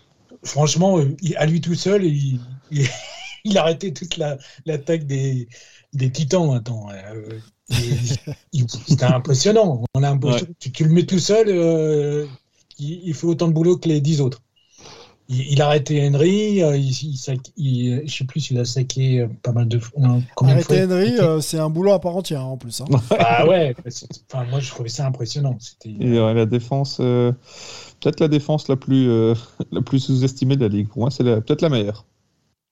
franchement, 0.44 1.00
à 1.36 1.46
lui 1.46 1.60
tout 1.60 1.74
seul, 1.74 2.04
il, 2.04 2.40
il, 2.70 2.86
il 3.44 3.58
a 3.58 3.62
arrêté 3.62 3.92
toute 3.92 4.16
l'attaque 4.16 5.00
la, 5.00 5.06
des, 5.06 5.48
des 5.92 6.10
titans. 6.10 6.54
Attends, 6.54 6.88
euh, 6.90 7.38
c'était 7.68 9.04
impressionnant. 9.04 9.84
On 9.94 10.02
a 10.02 10.10
un 10.10 10.20
ouais. 10.20 10.40
tu, 10.58 10.72
tu, 10.72 10.84
le 10.84 10.90
mets 10.90 11.06
tout 11.06 11.18
seul, 11.18 11.46
euh, 11.48 12.26
il, 12.78 13.08
il, 13.08 13.14
fait 13.14 13.26
autant 13.26 13.48
de 13.48 13.52
boulot 13.52 13.76
que 13.76 13.88
les 13.88 14.00
dix 14.00 14.20
autres. 14.20 14.40
Il, 15.28 15.52
il 15.52 15.62
a 15.62 15.66
arrêté 15.66 16.06
Henry. 16.08 16.62
euh, 16.62 16.76
il, 16.76 16.90
il- 17.56 18.02
je 18.08 18.14
sais 18.16 18.24
plus 18.24 18.40
s'il 18.40 18.58
a 18.58 18.64
saqué 18.64 19.20
euh, 19.20 19.28
pas 19.42 19.52
mal 19.52 19.68
de 19.68 19.78
fois. 19.78 20.00
non, 20.00 20.18
de 20.18 20.24
Arrêter 20.48 20.62
fois 20.86 20.94
Henry, 20.96 21.18
euh, 21.20 21.40
c'est 21.40 21.58
un 21.58 21.70
boulot 21.70 21.92
à 21.92 22.00
part 22.00 22.16
entière 22.16 22.40
hein, 22.40 22.44
en 22.44 22.56
plus. 22.56 22.80
hein. 22.80 22.86
Ah 23.18 23.46
ouais. 23.46 23.74
c'est- 23.88 24.22
Enfin, 24.32 24.44
moi, 24.50 24.60
je 24.60 24.68
trouvais 24.70 24.88
ça 24.88 25.06
impressionnant. 25.06 25.56
C'était. 25.60 25.90
Et 26.00 26.20
ouais, 26.20 26.34
la 26.34 26.46
défense, 26.46 26.98
euh, 27.00 27.32
peut-être 28.00 28.20
la 28.20 28.28
défense 28.28 28.68
la 28.68 28.76
plus, 28.76 29.08
euh, 29.08 29.34
la 29.72 29.80
plus 29.82 30.00
sous-estimée 30.00 30.56
de 30.56 30.62
la 30.62 30.68
ligue. 30.68 30.88
Pour 30.88 30.98
moi, 31.00 31.10
c'est 31.10 31.24
peut-être 31.24 31.62
la 31.62 31.68
meilleure. 31.68 32.04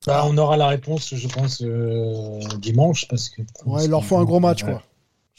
Bah, 0.07 0.25
on 0.27 0.37
aura 0.39 0.57
la 0.57 0.69
réponse, 0.69 1.15
je 1.15 1.29
pense, 1.29 1.61
euh, 1.63 2.41
dimanche 2.59 3.07
parce 3.09 3.29
que. 3.29 3.43
Ouais, 3.67 3.85
il 3.85 3.91
leur 3.91 4.03
faut 4.05 4.17
un 4.17 4.25
gros 4.25 4.41
match, 4.41 4.65
quoi. 4.65 4.83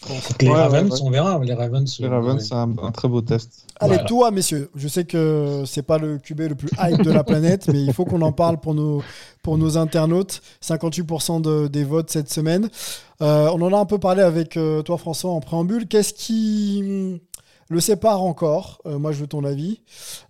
Contre 0.08 0.34
Les 0.41 0.47
Ouais, 0.49 0.56
Ravens, 0.56 0.89
ouais, 0.89 0.95
ouais. 0.95 1.02
on 1.04 1.10
verra. 1.12 1.39
Les 1.43 1.54
Ravens. 1.54 1.99
Les 1.99 2.08
Ravens, 2.08 2.43
c'est 2.47 2.56
un, 2.56 2.74
un 2.82 2.91
très 2.91 3.08
beau 3.08 3.22
test. 3.22 3.66
Allez, 3.80 3.93
Voilà. 3.93 4.08
toi, 4.08 4.32
messieurs, 4.32 4.70
je 4.76 4.88
sais 4.88 5.06
que 5.06 5.64
c'est 5.66 5.84
pas 5.84 5.97
le 5.99 6.18
QB 6.18 6.39
le 6.41 6.56
plus 6.56 6.70
hype 6.80 7.02
de 7.04 7.12
la 7.12 7.24
planète, 7.24 7.68
mais 7.68 7.84
il 7.84 7.93
faut 7.93 8.06
qu'on 8.06 8.22
en 8.24 8.32
parle 8.32 8.58
pour 8.60 8.74
nos, 8.74 9.04
pour 9.43 9.58
nos 9.60 9.78
internautes. 9.78 10.41
58% 10.62 11.39
de- 11.41 11.68
des 11.68 11.84
votes 11.84 12.10
cette 12.10 12.32
semaine. 12.32 12.70
Euh, 13.22 13.49
on 13.54 13.62
en 13.62 13.72
a 13.74 13.78
un 13.78 13.86
peu 13.86 13.99
parlé 13.99 14.22
avec 14.24 14.58
euh, 14.58 14.82
toi, 14.82 14.97
François, 14.97 15.32
en 15.32 15.39
préambule. 15.39 15.88
Qu'est-ce 15.88 16.14
qui 16.14 16.80
hum, 16.84 17.20
le 17.70 17.80
sépare 17.80 18.22
encore 18.24 18.80
Euh, 18.88 18.97
Moi, 18.97 19.12
je 19.12 19.20
veux 19.22 19.28
ton 19.28 19.43
avis. 19.43 19.82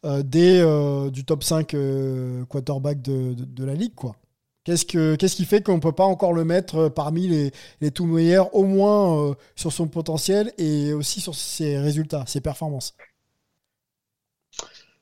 euh, 0.06 0.22
des, 0.22 0.60
euh, 0.60 1.10
du 1.10 1.24
top 1.24 1.44
5 1.46 1.74
euh, 1.74 2.44
quarterback 2.46 3.02
de, 3.02 3.34
de- 3.34 3.46
de 3.46 3.66
la 3.66 3.74
ligue, 3.74 3.96
quoi? 3.96 4.16
Qu'est-ce, 4.64 4.86
que, 4.86 5.16
qu'est-ce 5.16 5.36
qui 5.36 5.46
fait 5.46 5.64
qu'on 5.64 5.76
ne 5.76 5.80
peut 5.82 5.92
pas 5.92 6.06
encore 6.06 6.34
le 6.34 6.44
mettre 6.46 6.76
euh, 6.76 6.90
parmi 6.90 7.28
les, 7.28 7.52
les 7.82 7.92
tout 7.92 8.06
meilleurs, 8.06 8.54
au 8.56 8.64
moins 8.66 9.30
euh, 9.32 9.36
sur 9.56 9.72
son 9.74 9.88
potentiel 9.88 10.54
et 10.60 10.94
aussi 10.94 11.20
sur 11.20 11.34
ses 11.36 11.80
résultats, 11.80 12.26
ses 12.28 12.42
performances? 12.42 12.96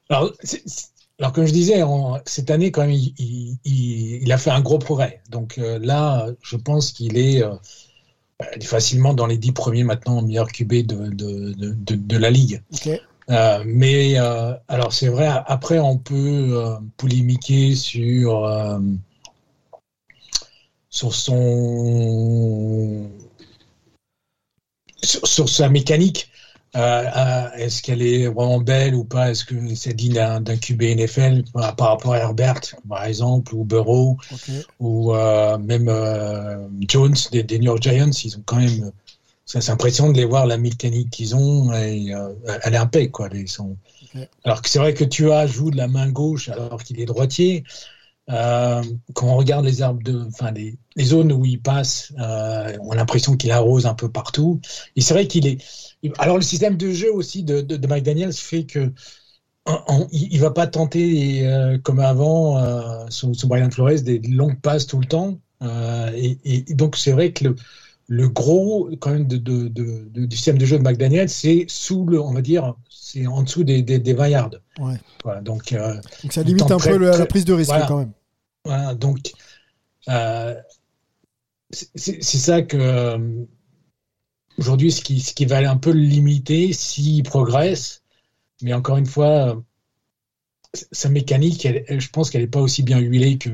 Alors, 0.10 0.32
c'est- 0.44 0.64
alors, 1.20 1.34
comme 1.34 1.46
je 1.46 1.52
disais, 1.52 1.82
cette 2.26 2.50
année, 2.50 2.72
quand 2.72 2.82
même, 2.82 2.92
il, 2.92 3.14
il- 3.18 3.58
il- 3.66 4.24
il 4.24 4.32
a 4.32 4.38
fait 4.38 4.52
un 4.52 4.62
gros 4.62 4.80
progrès. 4.80 5.22
Donc 5.30 5.58
euh, 5.58 5.78
là, 5.80 6.28
je 6.42 6.56
pense 6.56 6.92
qu'il 6.92 7.18
est 7.18 7.44
euh, 7.44 7.56
bah, 8.40 8.48
facilement 8.64 9.14
dans 9.14 9.28
les 9.28 9.38
dix 9.38 9.52
premiers 9.54 9.84
maintenant 9.86 10.22
meilleurs 10.24 10.52
QB 10.52 10.74
de, 10.88 11.10
de, 11.10 11.96
de, 11.96 12.18
la 12.18 12.30
ligue. 12.32 12.64
Ok. 12.74 12.88
Euh, 13.32 13.64
mais 13.68 14.20
euh, 14.20 14.54
alors, 14.70 14.94
c'est 14.94 15.10
vrai, 15.10 15.28
après, 15.48 15.80
on 15.80 15.98
peut 15.98 16.16
euh, 16.58 16.78
polémiquer 16.98 17.76
sur, 17.76 18.46
sur 20.90 21.14
son. 21.14 23.10
Sur, 25.02 25.28
sur 25.28 25.50
sa 25.50 25.70
mécanique. 25.70 26.30
Euh, 26.76 27.04
euh, 27.16 27.50
Est-ce 27.56 27.82
qu'elle 27.82 28.04
est 28.04 28.28
vraiment 28.28 28.60
belle 28.60 28.94
ou 28.94 29.04
pas? 29.04 29.32
Est-ce 29.32 29.44
que 29.44 29.56
c'est 29.76 29.94
digne 29.94 30.14
d'un 30.14 30.40
d'un 30.40 30.56
QB 30.58 30.84
NFL 30.84 31.44
par 31.52 31.76
par 31.76 31.88
rapport 31.90 32.14
à 32.14 32.20
Herbert, 32.20 32.62
par 32.88 33.06
exemple, 33.06 33.56
ou 33.56 33.64
Burrow, 33.64 34.18
ou 34.80 35.16
euh, 35.16 35.58
même 35.58 35.90
euh, 35.90 36.68
Jones 36.88 37.16
des, 37.32 37.42
des 37.44 37.58
New 37.58 37.66
York 37.66 37.82
Giants 37.82 38.12
Ils 38.24 38.38
ont 38.38 38.44
quand 38.46 38.58
même. 38.58 38.92
ça, 39.46 39.62
C'est 39.62 39.72
impressionnant 39.72 40.12
de 40.12 40.18
les 40.18 40.26
voir, 40.26 40.46
la 40.46 40.58
mécanique 40.58 41.10
qu'ils 41.10 41.36
ont. 41.36 41.74
Et, 41.74 42.14
euh, 42.14 42.34
elle 42.64 42.76
est 42.76 42.78
impec, 42.78 43.12
quoi. 43.12 43.30
Ils 43.34 43.48
sont... 43.48 43.76
Alors 44.44 44.62
que 44.62 44.70
c'est 44.70 44.80
vrai 44.80 44.94
que 44.94 45.04
tu 45.04 45.32
as 45.32 45.48
joue 45.48 45.72
de 45.72 45.78
la 45.78 45.88
main 45.88 46.10
gauche 46.10 46.50
alors 46.50 46.84
qu'il 46.84 47.00
est 47.00 47.06
droitier. 47.06 47.64
Euh, 48.30 48.84
quand 49.14 49.28
on 49.28 49.36
regarde 49.38 49.66
les 49.66 49.82
arbres 49.82 50.04
de, 50.04 50.24
enfin 50.28 50.52
les, 50.52 50.78
les 50.96 51.06
zones 51.06 51.32
où 51.32 51.46
il 51.46 51.60
passe, 51.62 52.14
euh, 52.20 52.78
on 52.82 52.92
a 52.92 52.96
l'impression 52.96 53.36
qu'il 53.36 53.52
arrose 53.52 53.86
un 53.88 53.96
peu 53.96 54.10
partout. 54.10 54.60
Et 54.96 55.02
c'est 55.02 55.14
vrai 55.16 55.26
qu'il 55.28 55.48
est. 55.48 55.58
Alors 56.20 56.36
le 56.38 56.44
système 56.44 56.78
de 56.78 56.92
jeu 56.92 57.12
aussi 57.14 57.44
de, 57.44 57.62
de, 57.62 57.76
de 57.76 57.88
McDaniels 57.88 58.34
fait 58.34 58.66
que 58.66 58.92
on- 59.66 60.08
il, 60.12 60.34
il 60.34 60.40
va 60.40 60.52
pas 60.52 60.68
tenter 60.68 61.46
euh, 61.48 61.78
comme 61.80 62.00
avant 62.00 63.10
sous, 63.10 63.34
sous 63.34 63.48
Brian 63.48 63.70
Flores 63.72 64.02
des 64.04 64.20
longues 64.20 64.60
passes 64.60 64.86
tout 64.88 65.00
le 65.00 65.06
temps. 65.08 65.40
Et, 66.16 66.38
et 66.46 66.74
donc 66.74 66.96
c'est 66.96 67.12
vrai 67.12 67.34
que 67.34 67.44
le, 67.46 67.56
le 68.08 68.30
gros 68.30 68.90
quand 69.00 69.12
même 69.12 69.28
de, 69.28 69.38
de, 69.38 69.68
du 69.70 70.36
système 70.36 70.58
de 70.58 70.66
jeu 70.66 70.78
de 70.78 70.84
McDaniels, 70.84 71.30
c'est 71.30 71.66
sous 71.68 72.06
le, 72.06 72.22
on 72.22 72.34
va 72.34 72.42
dire, 72.42 72.76
c'est 72.90 73.28
en 73.28 73.44
dessous 73.44 73.64
des, 73.64 73.82
des, 73.82 74.00
des 74.00 74.14
20 74.14 74.28
yards. 74.30 74.52
Ouais. 74.80 74.96
Voilà, 75.24 75.42
donc 75.42 75.74
euh, 75.74 75.96
Donc 76.24 76.32
ça 76.34 76.44
limite 76.44 76.72
un 76.72 76.78
très- 76.78 76.92
peu 76.92 76.98
la 76.98 77.12
très- 77.12 77.26
prise 77.28 77.46
de 77.46 77.54
risque 77.54 77.70
voilà. 77.72 77.86
quand 77.88 77.98
même. 77.98 78.12
Voilà, 78.66 78.94
donc 78.94 79.32
euh, 80.08 80.56
c'est 81.72 82.22
ça 82.22 82.62
que 82.62 82.78
euh, 82.78 83.46
aujourd'hui 84.58 84.92
ce 84.92 85.02
qui, 85.02 85.46
va 85.46 85.58
un 85.70 85.78
peu 85.78 85.92
le 85.92 86.00
limiter 86.00 86.74
s'il 86.74 87.24
progresse, 87.24 88.02
mais 88.62 88.74
encore 88.74 88.98
une 88.98 89.06
fois, 89.06 89.56
euh, 89.56 89.56
sa 90.92 91.10
mécanique, 91.10 91.68
je 91.90 92.10
pense 92.10 92.30
qu'elle 92.30 92.42
n'est 92.42 92.48
pas 92.48 92.62
aussi 92.62 92.84
bien 92.84 93.00
huilée 93.00 93.38
que, 93.38 93.50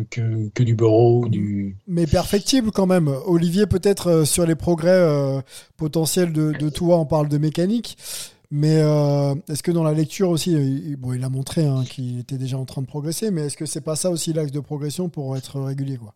que, 0.49 0.63
du 0.63 0.75
Burrow, 0.75 1.29
du 1.29 1.77
Mais 1.87 2.07
perfectible 2.07 2.71
quand 2.71 2.87
même. 2.87 3.07
Olivier, 3.07 3.67
peut-être 3.67 4.25
sur 4.25 4.45
les 4.45 4.55
progrès 4.55 5.41
potentiels 5.77 6.33
de, 6.33 6.51
de 6.51 6.69
toi, 6.69 6.99
on 6.99 7.05
parle 7.05 7.29
de 7.29 7.37
mécanique. 7.37 7.97
Mais 8.51 8.77
euh, 8.79 9.35
est-ce 9.49 9.63
que 9.63 9.71
dans 9.71 9.83
la 9.83 9.93
lecture 9.93 10.29
aussi, 10.29 10.53
il, 10.53 10.95
bon, 10.97 11.13
il 11.13 11.23
a 11.23 11.29
montré 11.29 11.65
hein, 11.65 11.83
qu'il 11.83 12.19
était 12.19 12.37
déjà 12.37 12.57
en 12.57 12.65
train 12.65 12.81
de 12.81 12.87
progresser, 12.87 13.31
mais 13.31 13.41
est-ce 13.47 13.57
que 13.57 13.65
c'est 13.65 13.81
pas 13.81 13.95
ça 13.95 14.09
aussi 14.11 14.33
l'axe 14.33 14.51
de 14.51 14.59
progression 14.59 15.09
pour 15.09 15.35
être 15.35 15.59
régulier 15.59 15.97
quoi? 15.97 16.13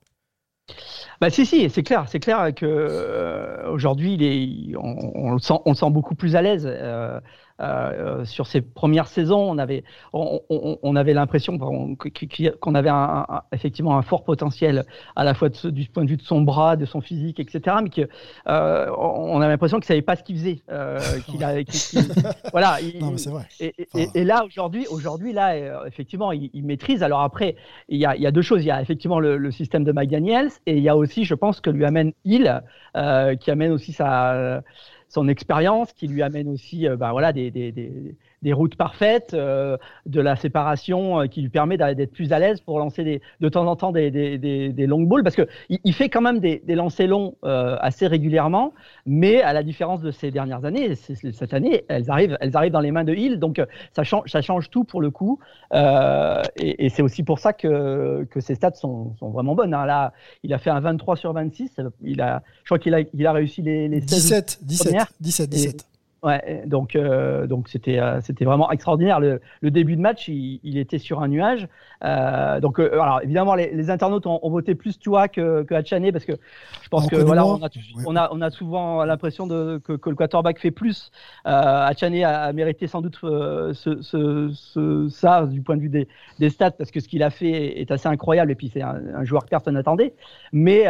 Bah 1.22 1.30
si 1.30 1.46
si, 1.46 1.70
c'est 1.70 1.84
clair, 1.84 2.06
c'est 2.08 2.20
clair 2.20 2.54
que 2.56 2.66
euh, 2.66 3.70
aujourd'hui 3.70 4.74
on 4.78 5.34
le 5.34 5.40
sent 5.40 5.90
beaucoup 5.90 6.16
plus 6.16 6.36
à 6.36 6.42
l'aise. 6.42 6.64
Euh, 6.66 7.20
euh, 7.62 8.24
sur 8.26 8.48
ses 8.48 8.62
premières 8.62 9.08
saisons, 9.08 9.40
on 9.52 9.58
avait, 9.58 9.84
on, 10.14 10.42
on- 10.50 10.78
on 10.82 10.96
avait 10.96 11.14
l'impression 11.14 11.58
qu'on 11.58 12.76
avait 12.76 12.90
un- 12.90 13.26
un- 13.28 13.42
effectivement 13.54 13.98
un 13.98 14.02
fort 14.02 14.24
potentiel 14.24 14.84
à 15.16 15.24
la 15.24 15.34
fois 15.34 15.50
de 15.50 15.70
du 15.70 15.88
point 15.90 16.04
de 16.06 16.10
vue 16.10 16.18
de 16.18 16.22
son 16.22 16.42
bras, 16.42 16.76
de 16.76 16.86
son 16.86 17.02
physique, 17.02 17.40
etc. 17.40 17.78
Mais 17.84 17.90
que 17.90 18.08
euh, 18.48 18.90
on 18.98 19.42
avait 19.42 19.52
l'impression 19.54 19.78
qu'il 19.78 19.86
savait 19.88 20.02
pas 20.02 20.16
ce 20.16 20.24
qu'il 20.24 20.38
faisait. 20.38 20.60
euh, 20.72 21.00
qu'il 21.28 21.44
a- 21.44 21.64
qu'il- 21.64 22.02
qu'il- 22.02 22.14
voilà. 22.52 22.78
il- 22.82 23.00
Non, 23.00 23.12
mais 23.12 23.18
c'est 23.18 23.30
vrai. 23.30 23.44
et, 23.60 23.74
et- 23.78 23.88
Enfin, 23.94 24.12
et 24.16 24.24
là, 24.24 24.44
aujourd'hui, 24.46 24.86
aujourd'hui, 24.90 25.34
là, 25.34 25.52
euh, 25.54 25.86
effectivement, 25.86 26.32
il, 26.32 26.50
il 26.54 26.64
maîtrise. 26.64 27.04
Alors 27.04 27.22
après, 27.22 27.56
il 27.90 27.98
y 28.00 28.06
a, 28.06 28.16
il 28.16 28.22
y 28.22 28.28
a 28.28 28.32
deux 28.32 28.42
choses. 28.42 28.64
Il 28.64 28.68
y 28.68 28.72
a 28.72 28.82
effectivement 28.82 29.20
le, 29.20 29.38
le 29.38 29.52
système 29.52 29.84
de 29.84 29.92
McDaniels 29.92 30.50
et 30.66 30.78
il 30.78 30.84
y 30.84 30.90
a 30.90 30.96
aussi, 30.96 31.26
je 31.26 31.34
pense, 31.36 31.60
que 31.62 31.70
lui 31.70 31.86
amène 31.86 32.14
Hill, 32.26 32.62
euh, 32.96 33.36
qui 33.36 33.52
amène 33.52 33.72
aussi 33.72 33.92
sa, 33.94 34.62
son 35.10 35.28
expérience, 35.28 35.92
qui 35.94 36.08
lui 36.08 36.22
amène 36.22 36.48
aussi, 36.48 36.88
euh, 36.88 36.96
bah, 36.96 37.12
voilà, 37.12 37.34
des, 37.34 37.52
des, 37.52 37.72
des, 37.72 38.16
des 38.42 38.54
routes 38.54 38.76
parfaites, 38.76 39.34
euh, 39.34 39.78
de 40.06 40.22
la 40.22 40.36
séparation, 40.36 41.22
euh, 41.22 41.26
qui 41.28 41.42
lui 41.42 41.50
permet 41.50 41.78
d'être 41.78 42.12
plus 42.12 42.32
à 42.32 42.40
l'aise 42.40 42.62
pour 42.62 42.80
lancer 42.80 43.04
des, 43.04 43.22
de 43.42 43.50
temps 43.50 43.66
en 43.68 43.76
temps 43.76 43.92
des, 43.92 44.12
des, 44.12 44.38
des, 44.38 44.70
des 44.70 44.88
long 44.88 45.02
balls, 45.04 45.24
parce 45.24 45.36
que 45.36 45.48
il, 45.70 45.94
fait 45.94 46.10
quand 46.10 46.22
même 46.22 46.40
des, 46.40 46.62
des 46.66 46.76
lancers 46.76 47.08
longs 47.08 47.36
euh, 47.44 47.76
assez 47.82 48.08
régulièrement, 48.08 48.74
mais 49.06 49.42
à 49.42 49.54
la 49.54 49.64
différence 49.64 50.02
de 50.02 50.12
ces 50.12 50.32
dernières 50.32 50.64
années, 50.66 50.96
cette 50.96 51.54
année, 51.54 51.84
elles 51.90 52.10
arrivent, 52.10 52.38
elles 52.40 52.56
arrivent 52.56 52.72
dans 52.72 52.80
les 52.80 52.92
mains 52.92 53.04
de 53.04 53.14
Hill, 53.14 53.40
donc 53.40 53.60
euh, 53.60 53.66
ça 53.94 54.04
change, 54.04 54.30
ça 54.30 54.42
change 54.42 54.70
tout 54.70 54.84
pour 54.84 55.02
le 55.02 55.12
coup. 55.12 55.40
Euh, 55.74 56.42
et 56.56 56.86
et 56.86 56.90
c'est 56.90 57.02
aussi 57.02 57.24
pour 57.24 57.40
ça 57.40 57.52
que, 57.54 58.26
que 58.32 58.40
ses 58.40 58.56
stats 58.56 58.74
sont, 58.74 59.14
sont 59.20 59.30
vraiment 59.30 59.54
bonnes. 59.56 59.74
hein. 59.74 59.86
Là, 59.86 60.14
il 60.44 60.54
a 60.54 60.58
fait 60.58 60.70
un 60.70 60.80
23 60.80 61.16
sur 61.18 61.34
26. 61.34 61.80
Il 62.02 62.22
a, 62.22 62.42
je 62.64 62.70
crois 62.70 62.80
qu'il 62.80 62.94
a, 62.96 63.02
il 63.14 63.28
a 63.28 63.32
réussi 63.34 63.62
les, 63.62 63.88
les 63.88 64.00
16 64.02 64.08
17, 64.08 64.60
17, 64.64 64.88
premières. 64.88 65.12
17, 65.20 65.50
17. 65.50 65.86
Ouais, 66.22 66.64
donc 66.66 66.98
euh, 66.98 67.48
donc 67.48 67.70
c'était 67.70 67.98
euh, 67.98 68.20
c'était 68.20 68.44
vraiment 68.44 68.70
extraordinaire. 68.72 69.22
Le, 69.22 69.40
le 69.62 69.72
début 69.72 69.96
de 69.96 70.02
match, 70.02 70.28
il, 70.28 70.60
il 70.64 70.78
était 70.78 70.98
sur 70.98 71.22
un 71.22 71.30
nuage. 71.30 71.70
Euh, 72.04 72.60
donc 72.60 72.78
alors 72.80 73.22
évidemment 73.24 73.56
les, 73.56 73.74
les 73.74 73.90
internautes 73.90 74.26
ont, 74.28 74.38
ont 74.42 74.50
voté 74.50 74.76
plus 74.76 75.00
Tua 75.00 75.30
que 75.30 75.64
que 75.64 75.74
Hachané 75.74 76.12
parce 76.12 76.26
que 76.26 76.34
je 76.82 76.90
pense 76.90 77.06
On 77.06 77.08
que 77.08 77.16
voilà 77.26 77.46
on 77.46 77.64
a, 77.64 77.70
on 78.06 78.16
a 78.18 78.30
on 78.34 78.42
a 78.42 78.50
souvent 78.50 79.06
l'impression 79.06 79.48
de 79.48 79.80
que, 79.82 79.94
que 79.94 80.10
le 80.10 80.16
quarterback 80.18 80.60
fait 80.60 80.72
plus. 80.72 81.10
Hachané 81.46 82.26
a, 82.26 82.42
a 82.44 82.54
mérité 82.54 82.88
sans 82.88 83.02
doute 83.02 83.18
ce, 83.22 83.74
ce, 84.02 84.50
ce- 84.54 85.08
ça 85.10 85.46
du 85.46 85.62
point 85.62 85.78
de 85.78 85.82
vue 85.82 85.90
des, 85.90 86.10
des 86.38 86.50
stats 86.50 86.72
parce 86.72 86.92
que 86.92 87.00
ce 87.00 87.08
qu'il 87.08 87.24
a 87.24 87.30
fait 87.30 87.80
est 87.80 87.92
assez 87.92 88.10
incroyable 88.10 88.52
et 88.52 88.56
puis 88.56 88.70
c'est 88.74 88.82
un, 88.82 89.02
un 89.16 89.24
joueur 89.24 89.46
que 89.46 89.50
personne 89.50 89.76
n'attendait. 89.76 90.16
Mais 90.52 90.84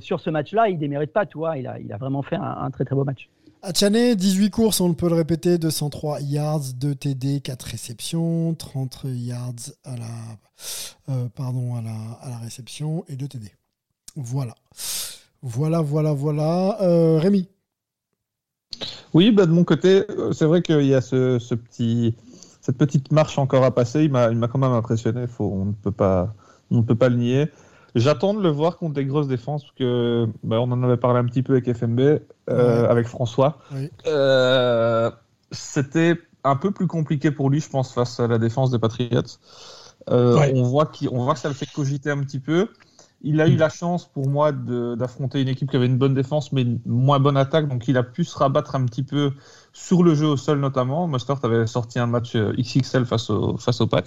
sur 0.00 0.20
ce 0.20 0.28
match-là, 0.28 0.68
il 0.68 0.78
démérite 0.78 1.14
pas, 1.14 1.24
Tua. 1.24 1.56
Il 1.56 1.66
a 1.66 1.78
il 1.78 1.90
a 1.94 1.96
vraiment 1.96 2.20
fait 2.20 2.36
un, 2.36 2.42
un 2.60 2.70
très 2.70 2.84
très 2.84 2.94
beau 2.94 3.04
match. 3.04 3.30
Achane, 3.62 4.14
18 4.14 4.50
courses, 4.50 4.80
on 4.80 4.88
ne 4.90 4.94
peut 4.94 5.08
le 5.08 5.14
répéter, 5.14 5.58
203 5.58 6.20
yards, 6.20 6.74
2 6.74 6.94
TD, 6.94 7.40
4 7.40 7.62
réceptions, 7.62 8.54
30 8.54 9.06
yards 9.06 9.54
à 9.84 9.96
la, 9.96 10.04
euh, 11.08 11.28
pardon, 11.34 11.74
à 11.74 11.82
la, 11.82 12.38
réception 12.38 13.04
et 13.08 13.16
2 13.16 13.26
TD. 13.26 13.50
Voilà. 14.14 14.54
Voilà, 15.42 15.80
voilà, 15.80 16.12
voilà. 16.12 16.80
Euh, 16.82 17.18
Rémi 17.18 17.48
Oui, 19.14 19.32
bah, 19.32 19.46
de 19.46 19.52
mon 19.52 19.64
côté, 19.64 20.04
euh, 20.10 20.32
c'est 20.32 20.44
vrai 20.44 20.62
qu'il 20.62 20.86
y 20.86 20.94
a 20.94 21.00
cette 21.00 22.78
petite 22.78 23.10
marche 23.10 23.38
encore 23.38 23.64
à 23.64 23.74
passer. 23.74 24.04
Il 24.04 24.10
m'a 24.10 24.48
quand 24.48 24.58
même 24.58 24.72
impressionné. 24.72 25.26
On 25.38 25.66
ne 25.66 25.72
peut 25.72 25.92
pas 26.94 27.08
le 27.08 27.16
nier. 27.16 27.46
J'attends 27.96 28.34
de 28.34 28.42
le 28.42 28.50
voir 28.50 28.76
contre 28.76 28.92
des 28.94 29.06
grosses 29.06 29.26
défenses, 29.26 29.62
parce 29.64 29.74
que 29.74 30.28
bah, 30.44 30.60
on 30.60 30.70
en 30.70 30.82
avait 30.82 30.98
parlé 30.98 31.18
un 31.18 31.24
petit 31.24 31.42
peu 31.42 31.54
avec 31.54 31.72
FMB, 31.72 31.98
euh, 32.00 32.20
Ouais. 32.50 32.88
avec 32.88 33.06
François. 33.08 33.58
Oui. 33.72 33.90
Euh, 34.06 35.10
C'était 35.50 36.16
un 36.44 36.56
peu 36.56 36.70
plus 36.72 36.86
compliqué 36.86 37.30
pour 37.30 37.48
lui, 37.48 37.60
je 37.60 37.70
pense, 37.70 37.92
face 37.94 38.20
à 38.20 38.26
la 38.26 38.38
défense 38.38 38.70
des 38.70 38.78
Patriots. 38.78 39.22
Euh, 40.10 40.36
Ouais. 40.36 40.52
on, 40.54 40.62
voit 40.62 40.90
on 41.10 41.24
voit 41.24 41.34
que 41.34 41.40
ça 41.40 41.48
le 41.48 41.54
fait 41.54 41.66
cogiter 41.72 42.10
un 42.10 42.18
petit 42.20 42.38
peu. 42.38 42.68
Il 43.22 43.40
a 43.40 43.48
eu 43.48 43.56
la 43.56 43.70
chance 43.70 44.04
pour 44.06 44.28
moi 44.28 44.52
d'affronter 44.52 45.40
une 45.40 45.48
équipe 45.48 45.70
qui 45.70 45.76
avait 45.76 45.86
une 45.86 45.96
bonne 45.96 46.12
défense 46.14 46.52
mais 46.52 46.62
une 46.62 46.80
moins 46.84 47.18
bonne 47.18 47.38
attaque, 47.38 47.66
donc 47.66 47.88
il 47.88 47.96
a 47.96 48.02
pu 48.02 48.24
se 48.24 48.36
rabattre 48.36 48.74
un 48.76 48.84
petit 48.84 49.02
peu 49.02 49.32
sur 49.72 50.02
le 50.04 50.14
jeu 50.14 50.26
au 50.26 50.36
sol 50.36 50.60
notamment. 50.60 51.08
Mustard 51.08 51.40
avait 51.44 51.66
sorti 51.66 51.98
un 51.98 52.06
match 52.06 52.36
XXL 52.36 53.06
face, 53.06 53.30
au, 53.30 53.56
face 53.56 53.80
aux 53.80 53.86
Pats. 53.86 54.02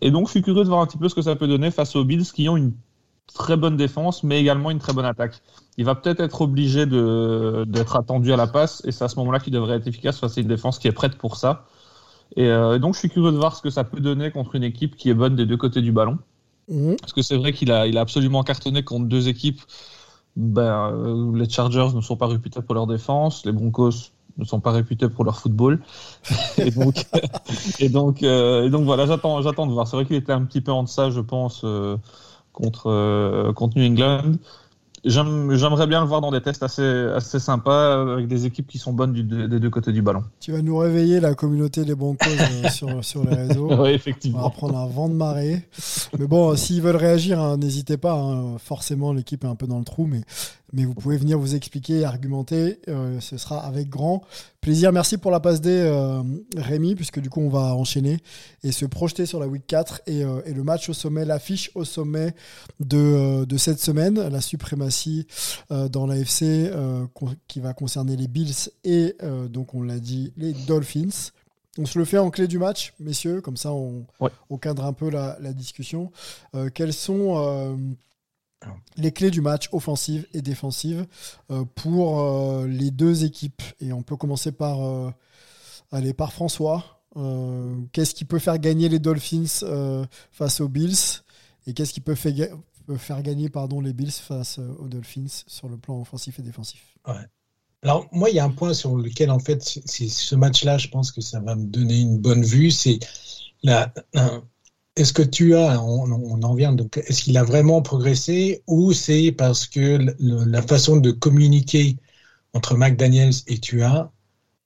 Et 0.00 0.10
donc 0.12 0.26
je 0.28 0.30
suis 0.32 0.42
curieux 0.42 0.62
de 0.62 0.68
voir 0.68 0.80
un 0.80 0.86
petit 0.86 0.98
peu 0.98 1.08
ce 1.08 1.14
que 1.16 1.22
ça 1.22 1.34
peut 1.34 1.48
donner 1.48 1.70
face 1.72 1.96
aux 1.96 2.04
Bills 2.04 2.24
qui 2.32 2.48
ont 2.48 2.56
une 2.56 2.72
très 3.34 3.56
bonne 3.56 3.76
défense 3.76 4.24
mais 4.24 4.40
également 4.40 4.70
une 4.70 4.78
très 4.78 4.92
bonne 4.92 5.04
attaque. 5.04 5.40
Il 5.78 5.84
va 5.84 5.94
peut-être 5.94 6.20
être 6.20 6.42
obligé 6.42 6.86
d'être 6.86 7.96
attendu 7.96 8.32
à 8.32 8.36
la 8.36 8.46
passe 8.46 8.82
et 8.84 8.92
c'est 8.92 9.04
à 9.04 9.08
ce 9.08 9.16
moment-là 9.16 9.40
qu'il 9.40 9.52
devrait 9.52 9.76
être 9.76 9.86
efficace 9.86 10.18
face 10.18 10.36
à 10.38 10.40
une 10.40 10.48
défense 10.48 10.78
qui 10.78 10.88
est 10.88 10.92
prête 10.92 11.16
pour 11.16 11.36
ça. 11.36 11.66
Et 12.36 12.46
euh, 12.46 12.78
donc 12.78 12.94
je 12.94 13.00
suis 13.00 13.08
curieux 13.08 13.32
de 13.32 13.36
voir 13.36 13.56
ce 13.56 13.62
que 13.62 13.70
ça 13.70 13.84
peut 13.84 14.00
donner 14.00 14.30
contre 14.30 14.54
une 14.54 14.64
équipe 14.64 14.96
qui 14.96 15.10
est 15.10 15.14
bonne 15.14 15.36
des 15.36 15.46
deux 15.46 15.56
côtés 15.56 15.82
du 15.82 15.92
ballon. 15.92 16.18
Mhm. 16.68 16.96
Parce 17.00 17.12
que 17.12 17.22
c'est 17.22 17.36
vrai 17.36 17.52
qu'il 17.52 17.72
a, 17.72 17.86
il 17.86 17.98
a 17.98 18.00
absolument 18.00 18.42
cartonné 18.42 18.82
contre 18.82 19.06
deux 19.06 19.28
équipes. 19.28 19.60
Ben, 20.36 20.90
euh, 20.92 21.36
les 21.36 21.48
Chargers 21.48 21.88
ne 21.94 22.00
sont 22.00 22.16
pas 22.16 22.26
réputés 22.26 22.62
pour 22.62 22.74
leur 22.74 22.86
défense, 22.86 23.44
les 23.44 23.52
Broncos 23.52 24.12
ne 24.38 24.44
sont 24.44 24.60
pas 24.60 24.70
réputés 24.72 25.08
pour 25.08 25.24
leur 25.24 25.38
football. 25.38 25.80
et 26.58 26.70
donc, 26.70 27.04
et 27.78 27.88
donc, 27.88 28.22
euh, 28.22 28.64
et 28.64 28.70
donc 28.70 28.84
voilà, 28.84 29.06
j'attends, 29.06 29.42
j'attends 29.42 29.66
de 29.66 29.72
voir. 29.72 29.86
C'est 29.86 29.96
vrai 29.96 30.06
qu'il 30.06 30.16
était 30.16 30.32
un 30.32 30.44
petit 30.44 30.60
peu 30.60 30.72
en 30.72 30.84
deçà, 30.84 31.10
je 31.10 31.20
pense, 31.20 31.62
euh, 31.64 31.96
contre, 32.52 32.88
euh, 32.90 33.52
contre 33.52 33.78
New 33.78 33.84
England. 33.86 34.32
J'aime- 35.04 35.52
J'aimerais 35.56 35.88
bien 35.88 36.00
le 36.00 36.06
voir 36.06 36.20
dans 36.20 36.30
des 36.30 36.40
tests 36.40 36.62
assez, 36.62 36.84
assez 37.12 37.40
sympas 37.40 38.12
avec 38.12 38.28
des 38.28 38.46
équipes 38.46 38.68
qui 38.68 38.78
sont 38.78 38.92
bonnes 38.92 39.12
du- 39.12 39.24
des 39.24 39.58
deux 39.58 39.68
côtés 39.70 39.90
du 39.90 40.00
ballon. 40.00 40.22
Tu 40.38 40.52
vas 40.52 40.62
nous 40.62 40.76
réveiller 40.78 41.18
la 41.18 41.34
communauté 41.34 41.84
des 41.84 41.96
Broncos 41.96 42.28
euh, 42.30 42.68
sur, 42.70 43.04
sur 43.04 43.24
les 43.28 43.34
réseaux. 43.34 43.66
Oui, 43.66 43.74
On 43.74 43.82
va 43.82 43.90
effectivement. 43.90 44.48
prendre 44.50 44.78
un 44.78 44.86
vent 44.86 45.08
de 45.08 45.14
marée. 45.14 45.66
Mais 46.16 46.26
bon, 46.28 46.54
s'ils 46.54 46.80
veulent 46.82 46.94
réagir, 46.94 47.40
hein, 47.40 47.56
n'hésitez 47.56 47.96
pas. 47.96 48.14
hein. 48.14 48.58
Forcément, 48.58 49.12
l'équipe 49.12 49.42
est 49.42 49.48
un 49.48 49.56
peu 49.56 49.66
dans 49.66 49.80
le 49.80 49.84
trou, 49.84 50.06
mais, 50.06 50.20
mais 50.72 50.84
vous 50.84 50.94
pouvez 50.94 51.16
venir 51.16 51.38
vous 51.38 51.54
expliquer, 51.54 52.04
argumenter. 52.04 52.80
Euh, 52.88 53.20
ce 53.20 53.36
sera 53.36 53.64
avec 53.64 53.88
grand 53.88 54.22
plaisir. 54.60 54.90
Merci 54.92 55.18
pour 55.18 55.30
la 55.30 55.40
passe 55.40 55.60
D, 55.60 55.70
euh, 55.70 56.22
Rémi, 56.56 56.94
puisque 56.94 57.20
du 57.20 57.28
coup, 57.28 57.40
on 57.40 57.48
va 57.50 57.74
enchaîner 57.74 58.18
et 58.62 58.72
se 58.72 58.86
projeter 58.86 59.26
sur 59.26 59.38
la 59.40 59.46
week 59.48 59.66
4 59.66 60.02
et, 60.06 60.24
euh, 60.24 60.40
et 60.46 60.54
le 60.54 60.62
match 60.62 60.88
au 60.88 60.92
sommet, 60.94 61.24
l'affiche 61.24 61.70
au 61.74 61.84
sommet 61.84 62.34
de, 62.80 63.44
de 63.44 63.56
cette 63.56 63.80
semaine, 63.80 64.14
la 64.28 64.40
suprématie 64.40 65.26
dans 65.70 66.06
l'AFC 66.06 66.70
qui 67.48 67.60
va 67.60 67.74
concerner 67.74 68.16
les 68.16 68.28
Bills 68.28 68.70
et 68.84 69.16
donc, 69.50 69.74
on 69.74 69.82
l'a 69.82 69.98
dit, 69.98 70.32
les 70.36 70.52
Dolphins. 70.52 71.30
On 71.78 71.86
se 71.86 71.98
le 71.98 72.04
fait 72.04 72.18
en 72.18 72.30
clé 72.30 72.48
du 72.48 72.58
match, 72.58 72.92
messieurs, 73.00 73.40
comme 73.40 73.56
ça 73.56 73.72
on, 73.72 74.04
Ouais. 74.20 74.28
on 74.50 74.58
cadre 74.58 74.84
un 74.84 74.92
peu 74.92 75.08
la, 75.10 75.38
la 75.40 75.52
discussion. 75.52 76.10
Quelles 76.74 76.92
sont 76.92 77.76
les 78.96 79.12
clés 79.12 79.30
du 79.30 79.40
match, 79.40 79.68
offensive 79.72 80.26
et 80.34 80.42
défensive, 80.42 81.06
euh, 81.50 81.64
pour 81.74 82.20
euh, 82.20 82.66
les 82.66 82.90
deux 82.90 83.24
équipes 83.24 83.62
Et 83.80 83.92
on 83.92 84.02
peut 84.02 84.16
commencer 84.16 84.52
par, 84.52 84.82
euh, 84.82 86.12
par 86.16 86.32
François. 86.32 86.98
Qu'est-ce 87.92 88.14
qui 88.14 88.24
peut 88.24 88.38
faire 88.38 88.58
gagner 88.58 88.88
les 88.88 88.98
Dolphins 88.98 89.66
face 90.30 90.60
aux 90.60 90.68
Bills? 90.68 91.22
Et 91.66 91.74
qu'est-ce 91.74 91.92
qui 91.92 92.00
peut, 92.00 92.14
faire 92.14 93.22
gagner 93.22 93.50
pardon, 93.50 93.82
les 93.82 93.92
Bills 93.92 94.12
face 94.12 94.58
aux 94.58 94.88
Dolphins 94.88 95.42
sur 95.46 95.68
le 95.68 95.76
plan 95.76 96.00
offensif 96.00 96.38
et 96.38 96.42
défensif? 96.42 96.96
Alors, 97.82 98.08
moi, 98.12 98.30
il 98.30 98.36
y 98.36 98.38
a 98.38 98.44
un 98.44 98.50
point 98.50 98.72
sur 98.72 98.96
lequel, 98.96 99.30
en 99.30 99.40
fait, 99.40 99.62
ce 99.62 100.34
match-là, 100.34 100.78
je 100.78 100.88
pense 100.88 101.12
que 101.12 101.20
ça 101.20 101.40
va 101.40 101.54
me 101.54 101.66
donner 101.66 102.00
une 102.00 102.16
bonne 102.16 102.44
vue. 102.44 102.70
C'est 102.70 102.98
la. 103.62 103.92
Est-ce 104.96 105.12
que 105.12 105.22
tu 105.22 105.54
as, 105.56 105.82
on, 105.82 106.10
on 106.12 106.42
en 106.42 106.54
vient, 106.54 106.72
donc, 106.72 106.98
est-ce 106.98 107.22
qu'il 107.22 107.36
a 107.38 107.44
vraiment 107.44 107.80
progressé 107.82 108.62
ou 108.66 108.92
c'est 108.92 109.32
parce 109.32 109.66
que 109.66 109.98
le- 110.18 110.44
la 110.44 110.60
façon 110.62 110.96
de 110.98 111.10
communiquer 111.10 111.96
entre 112.54 112.76
McDaniels 112.76 113.34
et 113.48 113.58
tu 113.58 113.82
as 113.82 114.10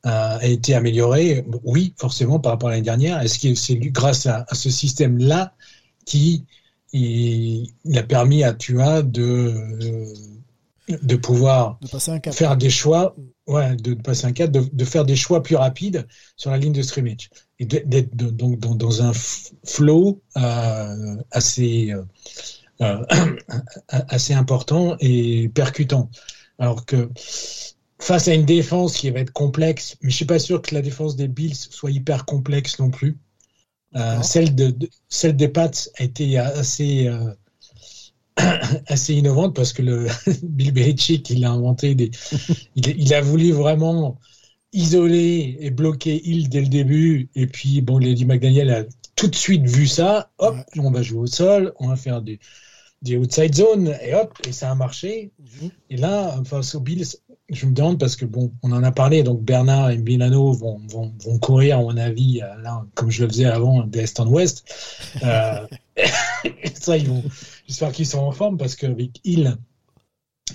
a 0.04 0.46
été 0.46 0.74
améliorée? 0.74 1.44
Oui, 1.64 1.94
forcément, 1.98 2.40
par 2.40 2.52
rapport 2.52 2.68
à 2.70 2.72
l'année 2.72 2.84
dernière. 2.84 3.20
Est-ce 3.22 3.38
que 3.40 3.54
c'est 3.54 3.76
grâce 3.76 4.26
à, 4.26 4.44
à 4.48 4.54
ce 4.54 4.70
système-là 4.70 5.54
qui 6.06 6.46
il, 6.92 7.72
il 7.84 7.98
a 7.98 8.02
permis 8.04 8.44
à 8.44 8.52
Tua 8.54 9.02
de, 9.02 9.54
de 10.88 11.16
pouvoir 11.16 11.78
De 11.82 12.18
cap. 12.20 12.34
faire 12.34 12.56
des 12.56 12.70
choix, 12.70 13.16
ouais, 13.46 13.76
de, 13.76 13.94
de 13.94 14.02
passer 14.02 14.26
un 14.26 14.32
cadre, 14.32 14.60
de, 14.62 14.68
de 14.76 14.84
faire 14.84 15.04
des 15.04 15.16
choix 15.16 15.42
plus 15.42 15.56
rapides 15.56 16.06
sur 16.36 16.50
la 16.50 16.58
ligne 16.58 16.72
de 16.72 16.82
scrimmage 16.82 17.30
et 17.58 17.66
d'être 17.66 18.14
donc 18.16 18.58
dans, 18.60 18.74
dans 18.74 19.02
un 19.02 19.12
flow 19.64 20.22
euh, 20.36 21.16
assez 21.30 21.92
euh, 21.92 22.02
euh, 22.82 23.04
assez 23.88 24.34
important 24.34 24.96
et 25.00 25.48
percutant. 25.50 26.10
Alors 26.58 26.86
que 26.86 27.10
face 28.00 28.28
à 28.28 28.34
une 28.34 28.44
défense 28.46 28.96
qui 28.96 29.10
va 29.10 29.20
être 29.20 29.32
complexe, 29.32 29.96
mais 30.02 30.10
je 30.10 30.16
suis 30.16 30.24
pas 30.24 30.38
sûr 30.38 30.62
que 30.62 30.74
la 30.74 30.82
défense 30.82 31.16
des 31.16 31.28
Bills 31.28 31.56
soit 31.56 31.90
hyper 31.90 32.24
complexe 32.24 32.78
non 32.78 32.90
plus. 32.90 33.18
Euh, 33.96 34.22
celle 34.22 34.54
de, 34.54 34.70
de- 34.70 34.90
celle 35.08 35.36
des 35.36 35.48
Pats 35.48 35.70
a 35.98 36.04
été 36.04 36.38
assez 36.38 37.08
assez 38.86 39.14
innovante 39.14 39.54
parce 39.54 39.72
que 39.72 39.82
le 39.82 40.06
Bill 40.42 40.72
Belichick 40.72 41.30
il 41.30 41.44
a 41.44 41.50
inventé 41.50 41.94
des 41.94 42.10
il, 42.76 42.88
il 43.00 43.14
a 43.14 43.20
voulu 43.20 43.52
vraiment 43.52 44.18
isoler 44.72 45.56
et 45.60 45.70
bloquer 45.70 46.20
Hill 46.28 46.48
dès 46.48 46.60
le 46.60 46.66
début 46.68 47.28
et 47.34 47.46
puis 47.46 47.80
bon 47.80 47.98
Lady 47.98 48.24
McDaniel 48.26 48.70
a 48.70 48.84
tout 49.14 49.28
de 49.28 49.34
suite 49.34 49.64
vu 49.66 49.86
ça 49.86 50.30
hop 50.38 50.54
Ouais. 50.56 50.80
on 50.84 50.90
va 50.90 51.02
jouer 51.02 51.20
au 51.20 51.26
sol 51.26 51.72
on 51.78 51.88
va 51.88 51.96
faire 51.96 52.20
des 52.22 52.38
des 53.02 53.16
outside 53.16 53.54
zones 53.54 53.94
et 54.02 54.14
hop 54.14 54.36
et 54.46 54.52
ça 54.52 54.70
a 54.70 54.74
marché 54.74 55.30
Mhm. 55.38 55.70
et 55.90 55.96
là 55.96 56.34
face 56.44 56.74
aux 56.74 56.80
Bills 56.80 57.06
je 57.48 57.66
me 57.66 57.72
demande 57.72 57.98
parce 58.00 58.16
que 58.16 58.24
bon 58.24 58.52
on 58.62 58.72
en 58.72 58.82
a 58.82 58.90
parlé 58.90 59.22
donc 59.22 59.42
Bernard 59.42 59.90
et 59.90 59.98
Milano 59.98 60.52
vont, 60.52 60.80
vont, 60.88 61.12
vont 61.24 61.38
courir 61.38 61.78
à 61.78 61.82
mon 61.82 61.96
avis 61.96 62.40
là 62.62 62.84
comme 62.94 63.10
je 63.10 63.22
le 63.22 63.28
faisais 63.30 63.44
avant 63.44 63.84
d'est 63.86 64.18
en 64.20 64.26
ouest 64.28 64.64
euh, 65.22 65.66
ça 66.74 66.96
ils 66.96 67.06
vont 67.08 67.22
j'espère 67.66 67.92
qu'ils 67.92 68.06
sont 68.06 68.18
en 68.20 68.32
forme 68.32 68.56
parce 68.58 68.76
qu'avec 68.76 69.20
Hill 69.24 69.56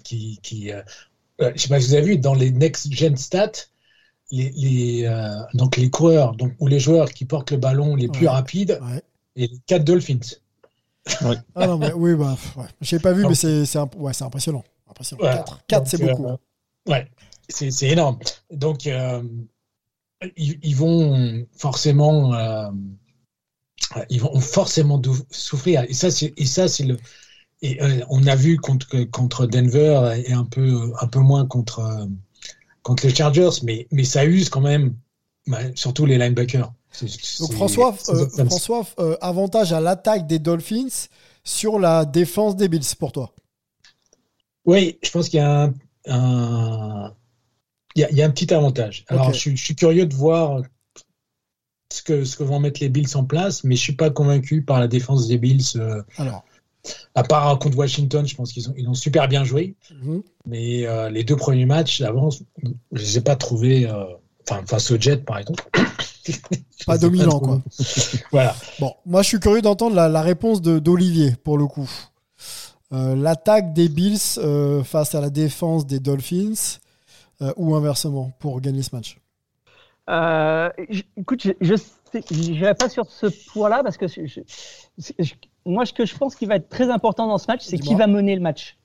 qui, 0.03 0.39
qui 0.41 0.71
euh, 0.71 0.81
euh, 1.41 1.51
je 1.55 1.61
sais 1.61 1.67
pas 1.69 1.79
si 1.79 1.87
vous 1.87 1.93
avez 1.95 2.05
vu 2.05 2.17
dans 2.17 2.33
les 2.33 2.51
next 2.51 2.91
gen 2.93 3.15
stats 3.17 3.51
les, 4.31 4.49
les 4.51 5.05
euh, 5.05 5.41
donc 5.53 5.77
les 5.77 5.89
coureurs 5.89 6.35
donc 6.35 6.53
ou 6.59 6.67
les 6.67 6.79
joueurs 6.79 7.11
qui 7.11 7.25
portent 7.25 7.51
le 7.51 7.57
ballon 7.57 7.95
les 7.95 8.07
plus 8.07 8.27
Ouais. 8.27 8.31
rapides 8.31 8.79
Ouais. 8.81 9.01
et 9.35 9.47
les 9.47 9.59
quatre 9.65 9.83
Dolphins 9.83 10.19
Ah 11.55 11.65
non, 11.67 11.77
mais 11.79 11.91
oui, 11.93 12.13
bah, 12.15 12.37
ouais. 12.57 12.65
je 12.79 12.95
n'ai 12.95 13.01
pas 13.01 13.11
vu, 13.11 13.23
Donc- 13.23 13.31
mais 13.31 13.35
c'est 13.35 13.65
c'est 13.65 13.79
imp- 13.79 13.95
ouais, 13.95 14.13
c'est 14.13 14.23
impressionnant. 14.23 14.63
impressionnant. 14.87 15.21
Voilà. 15.23 15.45
4, 15.67 15.87
c'est 15.87 15.97
beaucoup. 15.97 16.27
euh. 16.27 16.37
Ouais, 16.87 17.09
c'est 17.49 17.71
c'est 17.71 17.87
énorme. 17.89 18.19
Donc, 18.51 18.85
euh, 18.85 19.23
ils, 20.37 20.59
ils 20.61 20.75
vont 20.75 21.43
forcément, 21.57 22.35
euh, 22.35 22.69
ils 24.09 24.21
vont 24.21 24.39
forcément 24.39 25.01
souffrir. 25.31 25.83
Et 25.89 25.93
ça, 25.93 26.11
c'est 26.11 26.33
et 26.37 26.45
ça, 26.45 26.67
c'est 26.67 26.83
le. 26.83 26.97
Et 27.61 27.81
euh, 27.81 28.01
on 28.09 28.25
a 28.27 28.35
vu 28.35 28.57
contre 28.57 29.03
contre 29.05 29.45
Denver 29.47 30.13
et 30.25 30.33
un 30.33 30.45
peu 30.45 30.93
un 30.99 31.07
peu 31.07 31.19
moins 31.19 31.45
contre 31.45 31.79
euh, 31.79 32.05
contre 32.83 33.07
les 33.07 33.15
Chargers, 33.15 33.49
mais 33.63 33.87
mais 33.91 34.03
ça 34.03 34.25
use 34.25 34.49
quand 34.49 34.61
même, 34.61 34.95
surtout 35.75 36.05
les 36.05 36.17
linebackers. 36.17 36.71
Donc 37.39 37.53
François, 37.53 37.95
euh, 38.09 38.27
François 38.45 38.85
avantage 39.21 39.73
à 39.73 39.79
l'attaque 39.81 40.27
des 40.27 40.39
Dolphins 40.39 41.07
sur 41.43 41.79
la 41.79 42.05
défense 42.05 42.55
des 42.55 42.67
Bills 42.67 42.95
pour 42.99 43.11
toi. 43.11 43.33
Oui, 44.65 44.99
je 45.03 45.09
pense 45.11 45.29
qu'il 45.29 45.37
y 45.37 45.41
a 45.41 45.63
un, 45.63 45.73
un- 46.07 47.13
il 47.95 48.01
y 48.01 48.05
a, 48.05 48.11
il 48.11 48.17
y 48.17 48.21
a 48.21 48.25
un 48.25 48.31
petit 48.31 48.53
avantage. 48.53 49.05
Alors, 49.07 49.33
je 49.33 49.55
suis 49.55 49.75
curieux 49.75 50.05
de 50.05 50.15
voir 50.15 50.61
ce 51.91 52.01
que, 52.03 52.23
ce 52.23 52.35
que 52.37 52.43
vont 52.43 52.59
mettre 52.59 52.79
les 52.81 52.89
Bills 52.89 53.15
en 53.15 53.23
place, 53.23 53.63
mais 53.63 53.75
je 53.75 53.81
suis 53.81 53.95
pas 53.95 54.09
convaincu 54.09 54.61
par 54.61 54.79
la 54.79 54.87
défense 54.87 55.27
des 55.27 55.37
Bills. 55.37 55.63
euh, 55.75 56.01
Alors, 56.17 56.43
à 57.15 57.23
part 57.23 57.59
contre 57.59 57.77
Washington, 57.77 58.25
je 58.27 58.35
pense 58.35 58.51
qu'ils 58.53 58.69
ont, 58.69 58.73
ils 58.77 58.87
ont 58.89 58.93
super 58.93 59.27
bien 59.27 59.43
joué, 59.43 59.75
mhm. 60.01 60.23
mais 60.47 60.87
euh, 60.87 61.09
les 61.09 61.23
deux 61.23 61.35
premiers 61.35 61.65
matchs 61.65 62.01
avant, 62.01 62.29
je 62.31 62.39
les 62.91 63.17
ai 63.17 63.21
pas 63.21 63.35
trouvés. 63.35 63.87
euh, 63.87 64.05
Enfin, 64.49 64.63
face 64.65 64.89
aux 64.89 64.99
Jets, 64.99 65.17
par 65.17 65.37
exemple. 65.37 65.63
Pas 66.87 66.97
dominant, 66.97 67.39
trouvés. 67.39 67.61
Voilà. 68.31 68.55
bon, 68.79 68.91
moi 69.05 69.21
je 69.21 69.27
suis 69.27 69.39
curieux 69.39 69.61
d'entendre 69.61 69.95
la, 69.95 70.09
la 70.09 70.21
réponse 70.23 70.63
d'Olivier 70.63 71.35
pour 71.43 71.59
le 71.59 71.67
coup. 71.67 71.89
L'attaque 72.89 73.73
des 73.73 73.87
Bills 73.87 74.17
face 74.83 75.13
à 75.13 75.21
la 75.21 75.29
défense 75.29 75.85
des 75.85 75.99
Dolphins 75.99 76.79
ou 77.55 77.75
inversement 77.75 78.31
pour 78.39 78.59
gagner 78.61 78.81
ce 78.81 78.95
match? 78.95 79.17
Euh, 80.11 80.69
écoute, 81.17 81.41
je 81.61 81.75
je 82.29 82.65
vais 82.65 82.73
pas 82.73 82.89
sur 82.89 83.05
ce 83.09 83.27
point-là 83.53 83.83
parce 83.83 83.95
que 83.97 84.07
je- 84.07 84.25
je- 84.25 84.41
je- 85.19 85.33
moi, 85.65 85.85
ce 85.85 85.93
que 85.93 86.05
je 86.05 86.15
pense 86.17 86.35
qui 86.35 86.45
va 86.45 86.57
être 86.57 86.67
très 86.67 86.89
important 86.89 87.25
dans 87.27 87.37
ce 87.37 87.47
match, 87.47 87.61
c'est 87.63 87.77
qui 87.79 87.95
va 87.95 88.07
mener 88.07 88.35
le 88.35 88.41
match. 88.41 88.77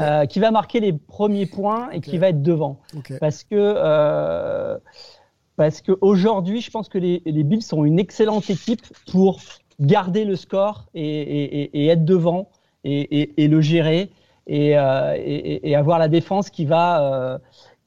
Euh, 0.00 0.24
qui 0.26 0.38
va 0.40 0.50
marquer 0.50 0.80
les 0.80 0.92
premiers 0.92 1.46
points 1.46 1.90
et 1.90 2.00
qui 2.00 2.18
va 2.18 2.28
être 2.30 2.42
devant. 2.42 2.80
Parce 3.20 3.44
que 3.44 3.54
euh, 3.58 4.78
parce 5.56 5.80
que 5.82 5.92
aujourd'hui, 6.00 6.60
je 6.60 6.70
pense 6.70 6.88
que 6.88 6.98
les, 6.98 7.22
les 7.24 7.44
Bills 7.44 7.62
sont 7.62 7.84
une 7.84 7.98
excellente 7.98 8.48
équipe 8.50 8.82
pour 9.10 9.40
garder 9.80 10.24
le 10.24 10.36
score 10.36 10.86
et, 10.94 11.04
et- 11.04 11.62
et- 11.62 11.84
et 11.84 11.86
être 11.88 12.04
devant 12.04 12.48
et, 12.84 13.48
le 13.48 13.60
gérer 13.62 14.10
et, 14.46 14.76
euh, 14.78 15.14
et- 15.18 15.74
avoir 15.74 15.98
la 15.98 16.08
défense 16.08 16.50
qui 16.50 16.64
va, 16.66 17.40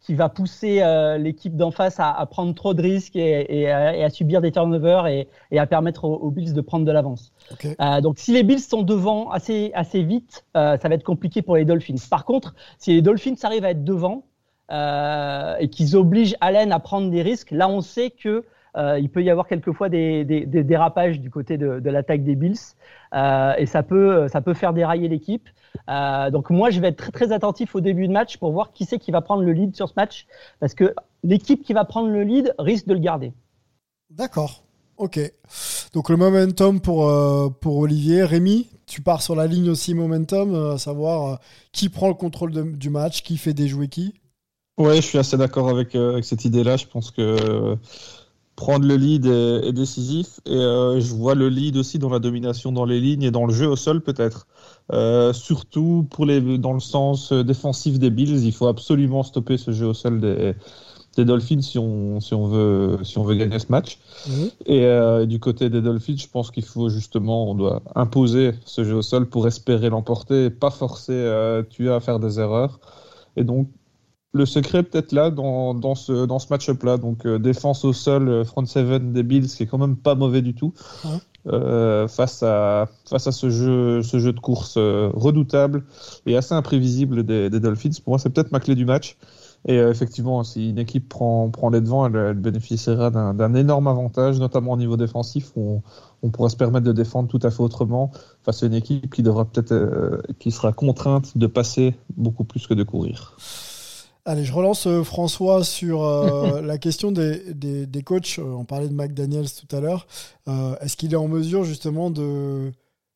qui 0.08 0.14
va 0.16 0.30
pousser 0.30 0.82
euh, 0.82 1.18
l'équipe 1.18 1.58
d'en 1.58 1.70
face 1.70 1.99
à, 1.99 2.10
à 2.10 2.26
prendre 2.26 2.55
trop 2.55 2.74
de 2.74 2.82
risques 2.82 3.18
et, 3.18 3.45
et 3.60 3.70
à, 3.70 3.93
et 3.93 4.05
à 4.05 4.10
subir 4.10 4.39
des 4.39 4.53
turnovers 4.53 5.05
et, 5.05 5.28
et 5.51 5.60
à 5.60 5.68
permettre 5.68 6.05
aux, 6.05 6.16
aux 6.16 6.32
Bills 6.32 6.53
de 6.53 6.62
prendre 6.62 6.86
de 6.86 6.91
l'avance. 6.93 7.34
Euh, 7.82 7.99
donc 7.99 8.18
si 8.18 8.32
les 8.32 8.43
Bills 8.43 8.62
sont 8.62 8.84
devant 8.84 9.30
assez, 9.32 9.72
assez 9.74 10.03
vite, 10.03 10.45
euh, 10.55 10.78
ça 10.78 10.88
va 10.88 10.95
être 10.95 11.03
compliqué 11.03 11.41
pour 11.41 11.58
les 11.58 11.66
Dolphins. 11.66 11.95
Par 12.10 12.24
contre, 12.24 12.55
si 12.78 12.93
les 12.93 13.01
Dolphins 13.01 13.36
arrivent 13.43 13.66
à 13.66 13.72
être 13.72 13.84
devant 13.84 14.24
et 14.70 15.70
qu'ils 15.70 15.95
obligent 15.97 16.36
Allen 16.39 16.72
à 16.72 16.80
prendre 16.80 17.10
des 17.10 17.22
risques, 17.22 17.51
là 17.51 17.68
on 17.68 17.82
sait 17.82 18.10
que 18.10 18.45
euh, 18.76 18.99
il 18.99 19.09
peut 19.09 19.24
y 19.24 19.30
avoir 19.30 19.47
quelquefois 19.47 19.89
des, 19.89 20.26
des, 20.26 20.45
des 20.45 20.63
dérapages 20.63 21.20
du 21.20 21.30
côté 21.30 21.57
de, 21.57 21.80
de 21.80 21.89
l'attaque 21.89 22.24
des 22.24 22.36
Bills 22.36 22.57
euh, 23.13 23.53
et 23.57 23.65
ça 23.65 23.84
peut, 23.84 24.28
ça 24.28 24.41
peut 24.41 24.53
faire 24.53 24.74
dérailler 24.74 25.07
l'équipe. 25.07 25.47
Euh, 25.89 26.32
donc 26.32 26.49
moi 26.49 26.70
je 26.70 26.80
vais 26.82 26.89
être 26.89 26.97
très, 26.97 27.11
très 27.11 27.32
attentif 27.32 27.76
au 27.76 27.82
début 27.82 28.07
de 28.07 28.13
match 28.13 28.38
pour 28.38 28.51
voir 28.51 28.72
qui 28.74 28.86
c'est 28.86 28.99
qui 28.99 29.11
va 29.11 29.22
prendre 29.22 29.43
le 29.43 29.53
lead 29.53 29.76
sur 29.76 29.88
ce 29.88 29.93
match 29.95 30.28
parce 30.59 30.74
que 30.74 30.93
l'équipe 31.24 31.63
qui 31.63 31.74
va 31.74 31.86
prendre 31.86 32.09
le 32.09 32.24
lead 32.24 32.53
risque 32.59 32.88
de 32.88 32.93
le 32.93 32.99
garder. 32.99 33.34
D'accord. 34.09 34.63
Ok. 34.97 35.20
Donc 35.93 36.09
le 36.09 36.18
momentum 36.18 36.82
pour, 36.82 37.07
euh, 37.07 37.49
pour 37.49 37.78
Olivier. 37.78 38.24
Rémi, 38.24 38.68
tu 38.88 39.01
pars 39.01 39.22
sur 39.22 39.36
la 39.36 39.45
ligne 39.45 39.70
aussi 39.70 39.93
momentum, 39.93 40.55
euh, 40.55 40.74
à 40.74 40.78
savoir 40.78 41.34
euh, 41.34 41.36
qui 41.72 41.89
prend 41.89 42.07
le 42.07 42.15
contrôle 42.15 42.51
de- 42.51 42.63
du 42.63 42.89
match, 42.89 43.22
qui 43.22 43.38
fait 43.38 43.53
déjouer 43.53 43.88
qui? 43.89 44.15
Ouais, 44.78 44.95
je 44.97 45.01
suis 45.01 45.18
assez 45.18 45.38
d'accord 45.38 45.70
avec, 45.70 45.95
euh, 45.95 46.13
avec 46.13 46.26
cette 46.26 46.45
idée-là. 46.45 46.78
Je 46.78 46.86
pense 46.88 47.11
que 47.11 47.22
euh, 47.22 47.76
prendre 48.58 48.86
le 48.86 48.95
lead 48.95 49.26
est, 49.26 49.68
est 49.68 49.72
décisif. 49.72 50.41
Et 50.45 50.51
euh, 50.51 50.99
je 50.99 51.14
vois 51.14 51.36
le 51.36 51.47
lead 51.47 51.78
aussi 51.78 51.99
dans 51.99 52.10
la 52.10 52.20
domination 52.20 52.74
dans 52.74 52.84
les 52.84 52.99
lignes 52.99 53.24
et 53.24 53.32
dans 53.32 53.45
le 53.45 53.53
jeu 53.53 53.68
au 53.68 53.78
sol, 53.78 54.01
peut-être. 54.01 54.47
Euh, 54.91 55.32
surtout 55.32 56.05
pour 56.10 56.26
les, 56.26 56.58
dans 56.58 56.74
le 56.74 56.82
sens 56.82 57.32
euh, 57.32 57.43
défensif 57.43 57.99
des 57.99 58.10
Bills, 58.10 58.43
il 58.43 58.51
faut 58.51 58.68
absolument 58.68 59.24
stopper 59.24 59.58
ce 59.58 59.72
jeu 59.72 59.86
au 59.86 59.93
sol 59.93 60.20
des, 60.20 60.55
des 61.16 61.24
Dolphins 61.24 61.62
si 61.62 61.78
on, 61.78 62.20
si, 62.20 62.34
on 62.34 62.47
veut, 62.47 62.97
si 63.03 63.20
on 63.20 63.24
veut 63.24 63.36
gagner 63.36 63.60
ce 63.60 63.68
match. 63.70 63.99
Mhm. 64.28 64.49
Et 64.66 64.86
euh, 64.86 65.28
du 65.28 65.39
côté 65.39 65.70
des 65.70 65.82
Dolphins, 65.82 66.18
je 66.18 66.28
pense 66.28 66.49
qu'il 66.49 66.66
faut 66.66 66.89
justement, 66.89 67.51
on 67.51 67.53
doit 67.55 67.84
imposer 67.95 68.53
ce 68.66 68.84
jeu 68.84 68.95
au 68.95 69.01
sol 69.03 69.30
pour 69.30 69.45
espérer 69.47 69.89
l'emporter 69.89 70.45
et 70.45 70.49
pas 70.49 70.72
forcer 70.72 71.14
euh, 71.14 71.62
Tua 71.62 71.97
à 71.97 71.99
faire 71.99 72.20
des 72.20 72.39
erreurs. 72.39 72.80
Et 73.36 73.43
donc, 73.43 73.70
le 74.38 74.46
secret 74.46 74.80
est 74.80 74.84
peut-être 74.84 75.12
là 75.12 75.32
dans, 75.32 75.74
dans 75.74 75.96
ce, 75.96 76.26
dans 76.26 76.40
ce 76.40 76.48
match-up-là. 76.50 76.98
Donc, 76.98 77.26
euh, 77.26 77.40
défense 77.40 77.84
au 77.84 77.94
sol, 77.94 78.30
euh, 78.30 78.44
front 78.46 78.66
seven 78.66 79.12
des 79.12 79.24
Bills, 79.24 79.48
qui 79.48 79.64
est 79.64 79.66
quand 79.66 79.78
même 79.80 79.98
pas 79.98 80.16
mauvais 80.16 80.42
du 80.42 80.54
tout. 80.54 80.74
Ouais. 81.04 81.20
euh, 81.48 82.08
face 82.08 82.44
à, 82.44 82.88
face 83.10 83.28
à 83.28 83.32
ce 83.32 83.50
jeu, 83.50 84.04
ce 84.04 84.20
jeu 84.20 84.34
de 84.34 84.40
course 84.40 84.78
redoutable 84.78 85.84
et 86.26 86.36
assez 86.36 86.54
imprévisible 86.54 87.24
des, 87.24 87.50
des 87.50 87.60
Dolphins. 87.60 87.90
Pour 88.04 88.12
moi, 88.12 88.20
c'est 88.20 88.30
peut-être 88.30 88.52
ma 88.52 88.60
clé 88.60 88.76
du 88.76 88.86
match. 88.86 89.18
Et 89.68 89.76
effectivement, 89.76 90.44
si 90.44 90.70
une 90.70 90.78
équipe 90.78 91.10
prend, 91.10 91.50
prend 91.50 91.70
les 91.70 91.82
devants, 91.82 92.06
elle, 92.06 92.16
elle 92.16 92.40
bénéficiera 92.40 93.10
d'un 93.10 93.34
d'un 93.34 93.54
énorme 93.56 93.88
avantage, 93.88 94.40
notamment 94.40 94.74
au 94.74 94.78
niveau 94.78 94.98
défensif, 94.98 95.52
où 95.56 95.82
on, 96.22 96.28
on 96.28 96.30
pourra 96.30 96.50
se 96.50 96.56
permettre 96.56 96.86
de 96.86 96.94
défendre 96.94 97.28
tout 97.28 97.40
à 97.42 97.50
fait 97.50 97.64
autrement 97.64 98.12
face 98.44 98.64
à 98.64 98.68
une 98.68 98.76
équipe 98.76 99.14
qui 99.14 99.24
devra 99.24 99.46
peut-être, 99.46 99.74
euh, 99.74 100.22
qui 100.40 100.52
sera 100.52 100.72
contrainte 100.74 101.38
de 101.38 101.48
passer 101.48 101.96
beaucoup 102.16 102.44
plus 102.44 102.68
que 102.68 102.76
de 102.76 102.84
courir. 102.84 103.36
Allez, 104.30 104.44
je 104.44 104.52
relance 104.52 104.88
euh, 104.88 105.04
François 105.06 105.64
sur 105.64 106.04
euh, 106.04 106.60
la 106.66 106.78
question 106.78 107.14
des, 107.14 107.54
des, 107.54 107.86
des 107.88 108.04
coachs. 108.04 108.40
Euh, 108.40 108.44
on 108.44 108.66
parlait 108.66 108.90
de 108.90 108.94
McDaniels 108.94 109.50
tout 109.50 109.74
à 109.74 109.80
l'heure. 109.80 110.06
Est-ce 110.82 110.98
qu'il 110.98 111.14
est 111.14 111.18
en 111.18 111.30
mesure 111.30 111.64
justement 111.64 112.12
de 112.12 112.74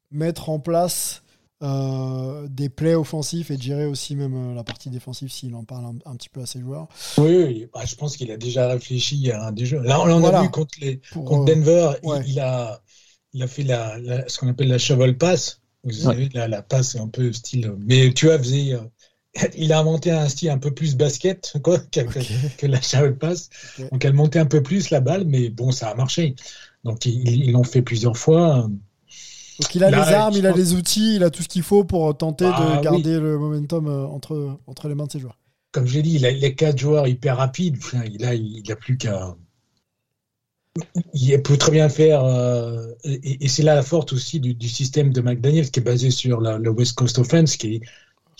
mettre 0.09 0.49
en 0.49 0.59
place 0.59 1.22
des 1.62 2.70
plays 2.70 2.95
offensifs 2.95 3.51
et 3.51 3.57
de 3.57 3.62
gérer 3.62 3.86
aussi 3.86 4.16
même 4.16 4.55
la 4.55 4.64
partie 4.64 4.89
défensive 4.89 5.30
s'il 5.32 5.53
en 5.53 5.64
parle 5.64 5.86
un, 5.86 6.12
un 6.12 6.16
petit 6.16 6.30
peu 6.30 6.41
à 6.41 6.45
ses 6.45 6.59
joueurs? 6.59 6.88
Oui, 7.20 7.38
oui, 7.43 7.68
bah, 7.74 7.82
je 7.86 7.95
pense 7.95 8.18
qu'il 8.18 8.32
a 8.32 8.38
déjà 8.38 8.68
réfléchi 8.70 9.30
à 9.32 9.47
un 9.47 9.51
des 9.51 9.66
jeux. 9.66 9.82
Là, 9.82 10.01
on 10.01 10.05
l'a 10.05 10.18
Voilà. 10.18 10.41
vu 10.41 10.49
contre, 10.49 10.74
les, 10.82 10.97
pour, 11.12 11.26
contre 11.26 11.45
Denver. 11.53 11.91
il- 12.03 12.09
ouais. 12.09 12.24
Il, 12.26 12.39
a, 12.39 12.82
il 13.34 13.43
a 13.43 13.47
fait 13.47 13.64
la, 13.64 13.99
la- 13.99 14.28
ce 14.28 14.39
qu'on 14.39 14.47
appelle 14.47 14.70
la 14.70 14.80
shovel 14.80 15.18
pass. 15.18 15.59
Vous 15.84 15.91
savez, 15.91 16.30
la, 16.34 16.47
la 16.47 16.62
passe 16.62 16.95
un 16.95 17.07
peu 17.07 17.32
style. 17.34 17.74
Mais 17.80 18.12
tu 18.14 18.32
as 18.32 18.39
faisait. 18.39 18.76
Il 19.57 19.71
a 19.71 19.79
inventé 19.79 20.11
un 20.11 20.27
style 20.27 20.49
un 20.49 20.57
peu 20.57 20.71
plus 20.73 20.95
basket 20.95 21.53
quoi, 21.63 21.79
que, 21.91 22.65
la 22.67 22.82
shovel 22.82 23.17
pass. 23.17 23.49
Donc 23.91 24.03
elle 24.03 24.13
montait 24.13 24.39
un 24.39 24.45
peu 24.45 24.61
plus 24.61 24.89
la 24.89 24.99
balle, 24.99 25.25
mais 25.25 25.49
bon, 25.49 25.71
ça 25.71 25.89
a 25.89 25.95
marché. 25.95 26.36
Donc 26.84 27.05
ils 27.05 27.51
l'ont 27.51 27.63
fait 27.63 27.82
plusieurs 27.82 28.17
fois. 28.17 28.67
Donc 29.59 29.75
il 29.75 29.84
a 29.84 29.91
Là, 29.91 30.05
les 30.05 30.13
armes, 30.13 30.34
il 30.36 30.45
a 30.47 30.49
pense- 30.49 30.57
les 30.59 30.73
outils, 30.73 31.15
il 31.15 31.23
a 31.23 31.29
tout 31.29 31.43
ce 31.43 31.47
qu'il 31.47 31.63
faut 31.63 31.84
pour 31.84 32.17
tenter 32.17 32.45
Bah, 32.45 32.77
de 32.77 32.84
garder 32.84 33.19
le 33.19 33.38
momentum 33.38 33.88
euh, 33.88 34.05
entre, 34.05 34.57
entre 34.67 34.88
les 34.89 34.95
mains 34.95 35.05
de 35.05 35.11
ses 35.11 35.19
joueurs. 35.19 35.38
Comme 35.71 35.86
j'ai 35.88 36.01
dit, 36.01 36.15
il 36.15 36.25
a 36.25 36.32
les 36.32 36.55
quatre 36.55 36.77
joueurs 36.79 37.07
hyper 37.07 37.38
rapides. 37.38 37.77
Il 38.11 38.25
a, 38.25 38.34
il 38.34 38.69
a 38.71 38.75
plus 38.75 38.97
qu'à. 38.97 39.36
Il 41.13 41.41
peut 41.43 41.57
très 41.57 41.71
bien 41.71 41.89
faire, 41.89 42.23
euh, 42.23 42.93
et, 43.03 43.43
et 43.43 43.47
c'est 43.49 43.61
là 43.63 43.75
la 43.75 43.84
force 43.84 44.13
aussi 44.13 44.39
du, 44.39 44.53
du 44.53 44.69
système 44.69 45.11
de 45.11 45.19
McDaniels 45.21 45.69
qui 45.69 45.82
est 45.82 45.84
basé 45.84 46.11
sur 46.11 46.39
la, 46.39 46.57
le 46.57 46.69
West 46.69 46.93
Coast 46.95 47.19
Offense, 47.19 47.57
qui 47.57 47.75
est, 47.75 47.82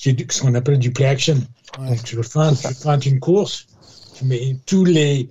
qui 0.02 0.10
est 0.10 0.14
du- 0.14 0.28
ce 0.30 0.41
qu'on 0.41 0.56
appelle 0.56 0.80
du 0.80 0.91
play 0.91 1.06
action. 1.06 1.38
Ouais. 1.80 1.89
Donc 1.89 2.04
tu 2.04 2.22
feinte, 2.24 2.58
tu 2.60 2.74
feintes 2.74 3.06
une 3.06 3.20
course, 3.20 3.68
tu 4.16 4.26
mets 4.26 4.58
tous 4.66 4.84
les, 4.84 5.30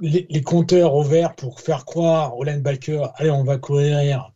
les, 0.00 0.26
les 0.30 0.42
compteurs 0.42 0.94
au 0.94 1.02
vert 1.02 1.34
pour 1.34 1.60
faire 1.60 1.84
croire 1.84 2.38
au 2.38 2.44
linebacker, 2.44 3.12
allez, 3.16 3.30
on 3.30 3.42
va 3.42 3.58
courir, 3.58 4.32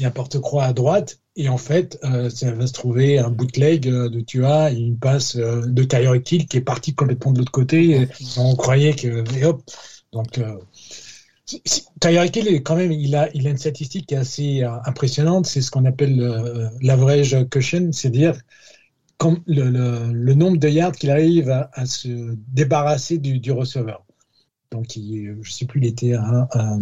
n'importe 0.00 0.40
quoi 0.40 0.64
à 0.64 0.72
droite, 0.72 1.20
et 1.36 1.48
en 1.48 1.56
fait, 1.56 1.98
euh, 2.02 2.30
ça 2.30 2.50
va 2.50 2.66
se 2.66 2.72
trouver 2.72 3.20
un 3.20 3.30
bootleg 3.30 3.86
euh, 3.86 4.08
de 4.08 4.20
Tua, 4.20 4.72
et 4.72 4.76
une 4.76 4.98
passe 4.98 5.36
euh, 5.36 5.62
de 5.66 5.84
Tyreek 5.84 6.32
Hill 6.32 6.46
qui 6.48 6.56
est 6.56 6.60
parti 6.60 6.92
complètement 6.92 7.30
de 7.32 7.38
l'autre 7.38 7.52
côté, 7.52 7.90
et 7.92 8.08
on 8.38 8.56
croyait 8.56 8.94
que, 8.94 9.24
et 9.36 9.44
hop, 9.44 9.62
donc 10.12 10.38
euh, 10.38 10.56
Tyreek 12.00 12.36
Hill, 12.36 12.48
est 12.48 12.62
quand 12.62 12.76
même, 12.76 12.92
il 12.92 13.14
a, 13.14 13.28
il 13.34 13.46
a 13.46 13.50
une 13.50 13.58
statistique 13.58 14.06
qui 14.06 14.14
est 14.14 14.18
assez 14.18 14.64
euh, 14.64 14.70
impressionnante, 14.84 15.46
c'est 15.46 15.60
ce 15.60 15.70
qu'on 15.70 15.84
appelle 15.84 16.20
euh, 16.20 16.68
l'average 16.82 17.36
cushion, 17.50 17.92
c'est-à-dire 17.92 18.34
le, 19.46 19.68
le- 19.70 20.12
le 20.12 20.34
nombre 20.34 20.56
de 20.58 20.68
yards 20.68 20.92
qu'il 20.92 21.10
arrive 21.10 21.50
à, 21.50 21.70
à 21.74 21.86
se 21.86 22.34
débarrasser 22.48 23.18
du, 23.18 23.38
du 23.38 23.52
receveur. 23.52 24.04
Donc, 24.72 24.96
il, 24.96 25.34
je 25.42 25.48
ne 25.48 25.52
sais 25.52 25.66
plus, 25.66 25.80
il 25.80 25.86
était 25.86 26.14
à, 26.14 26.48
à, 26.52 26.76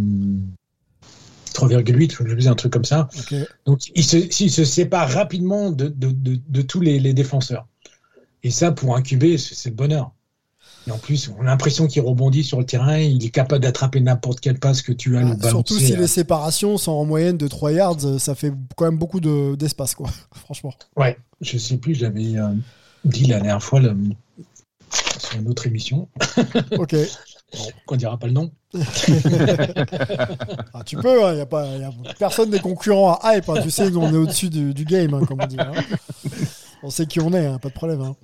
3,8, 1.55 2.26
je 2.26 2.41
sais 2.41 2.49
un 2.49 2.55
truc 2.55 2.72
comme 2.72 2.84
ça. 2.84 3.09
Donc, 3.66 3.80
il 3.95 4.05
se, 4.05 4.16
il 4.16 4.51
se 4.51 4.64
sépare 4.64 5.09
rapidement 5.11 5.70
de, 5.70 5.89
de, 5.89 6.11
de, 6.11 6.39
de 6.49 6.62
tous 6.62 6.80
les, 6.80 7.01
les 7.01 7.14
défenseurs. 7.14 7.66
Et 8.45 8.51
ça, 8.51 8.70
pour 8.70 8.95
un 8.97 9.03
QB, 9.03 9.36
c'est 9.36 9.70
le 9.70 9.74
bonheur. 9.74 10.12
Et 10.89 10.91
en 10.91 10.97
plus, 10.97 11.30
on 11.39 11.43
a 11.43 11.45
l'impression 11.45 11.86
qu'il 11.86 12.01
rebondit 12.01 12.43
sur 12.43 12.59
le 12.59 12.64
terrain, 12.64 12.97
il 12.97 13.22
est 13.22 13.28
capable 13.28 13.62
d'attraper 13.62 14.01
n'importe 14.01 14.41
quelle 14.41 14.59
passe 14.59 14.80
que 14.80 14.93
tu 14.93 15.16
as 15.16 15.20
Ah, 15.20 15.22
le 15.24 15.28
balancer. 15.34 15.49
surtout 15.51 15.78
si 15.78 15.95
les 15.95 16.07
séparations 16.07 16.78
sont 16.78 16.93
en 16.93 17.05
moyenne 17.05 17.36
de 17.36 17.47
3 17.47 17.72
yards, 17.72 17.97
euh, 18.05 18.18
ça 18.18 18.34
fait 18.34 18.53
quand 18.74 18.86
même 18.86 18.97
beaucoup 18.97 19.20
de- 19.20 19.55
d'espace, 19.55 19.95
quoi. 19.95 20.09
Franchement. 20.34 20.72
Ouais, 20.97 21.18
je 21.43 21.59
sais 21.59 21.76
plus, 21.76 21.95
j'avais 21.95 22.36
euh, 22.39 22.55
dit 23.05 23.26
la 23.26 23.36
dernière 23.36 23.62
fois 23.62 23.82
sur 25.20 25.39
une 25.41 25.49
autre 25.49 25.66
émission, 25.66 26.09
Ok. 26.78 26.97
qu'on 27.84 27.97
dira 27.97 28.16
pas 28.18 28.26
le 28.26 28.32
nom. 28.32 28.51
Ah, 30.74 30.82
tu 30.86 30.97
peux, 30.97 31.34
n'y 31.34 31.41
a, 31.41 31.47
pas- 31.47 31.66
y 31.76 31.84
a 31.84 31.91
personne 32.18 32.49
des 32.51 32.61
concurrents 32.61 33.14
à 33.22 33.36
hype. 33.36 33.49
hein. 33.51 33.61
Tu 33.62 33.70
sais, 33.70 33.95
on 33.95 34.12
est 34.12 34.16
au-dessus 34.16 34.49
du, 34.49 34.72
du 34.72 34.84
game, 34.84 35.12
hein, 35.14 35.20
comme 35.26 35.41
on 35.43 35.47
dit. 35.47 35.57
hein. 35.59 35.72
On 36.82 36.91
sait 36.91 37.07
qui 37.07 37.20
on 37.20 37.32
est, 37.32 37.45
hein, 37.47 37.59
pas 37.59 37.68
de 37.68 37.74
problème. 37.74 38.14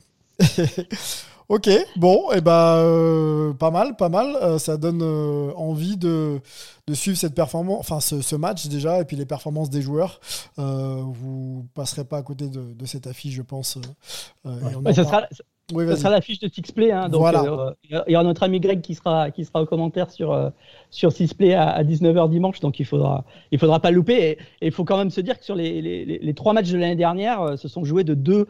Ok, 1.49 1.69
bon, 1.97 2.31
et 2.33 2.41
ben 2.41 2.77
euh, 2.79 3.53
pas 3.53 3.71
mal, 3.71 3.97
pas 3.97 4.09
mal. 4.09 4.37
Euh, 4.43 4.59
ça 4.59 4.77
donne 4.77 5.01
euh, 5.03 5.53
envie 5.57 5.97
de, 5.97 6.41
de 6.87 6.95
suivre 6.95 7.17
cette 7.17 7.35
performance, 7.35 7.79
enfin 7.81 8.01
ce, 8.01 8.21
ce 8.23 8.37
match 8.37 8.67
déjà, 8.69 9.01
et 9.01 9.05
puis 9.05 9.17
les 9.17 9.27
performances 9.27 9.71
des 9.71 9.83
joueurs. 9.83 10.21
Vous 10.57 11.67
passerez 11.75 12.05
pas 12.05 12.19
à 12.19 12.23
côté 12.23 12.49
de, 12.49 12.73
de 12.73 12.87
cette 12.87 13.07
affiche, 13.07 13.35
je 13.35 13.43
pense. 13.43 13.79
Ouais, 14.45 14.93
ça 14.93 15.05
parle- 15.05 15.07
sera, 15.07 15.29
Oui, 15.73 15.87
Ça 15.89 15.97
sera 15.97 16.11
l'affiche 16.11 16.41
de 16.41 16.49
Sixplay. 16.49 16.93
Hein, 16.93 17.09
donc, 17.09 17.21
Voilà. 17.21 17.75
il 17.91 18.13
y 18.13 18.15
aura 18.15 18.25
notre 18.25 18.43
ami 18.43 18.61
Greg 18.61 18.81
qui 18.83 18.95
sera, 18.95 19.31
qui 19.31 19.45
sera 19.45 19.63
au 19.63 19.67
commentaire 19.67 20.11
sur, 20.11 20.53
sur 20.91 21.11
Sixplay 21.13 21.55
à, 21.55 21.71
à 21.71 21.83
19h 21.85 22.29
dimanche. 22.31 22.61
Donc, 22.61 22.79
il 22.81 22.85
faudra, 22.87 23.25
il 23.51 23.59
faudra 23.59 23.81
pas 23.81 23.91
louper. 23.91 24.39
Et 24.61 24.67
il 24.67 24.73
faut 24.73 24.85
quand 24.85 24.99
même 24.99 25.11
se 25.11 25.21
dire 25.23 25.39
que 25.39 25.45
sur 25.45 25.55
les, 25.55 25.81
les, 25.81 26.05
les- 26.05 26.19
les 26.19 26.35
trois 26.35 26.53
matchs 26.53 26.71
de 26.71 26.77
l'année 26.79 26.97
dernière, 26.97 27.59
se 27.59 27.69
sont 27.69 27.85
joués 27.85 28.05
de 28.05 28.15
2 28.15 28.47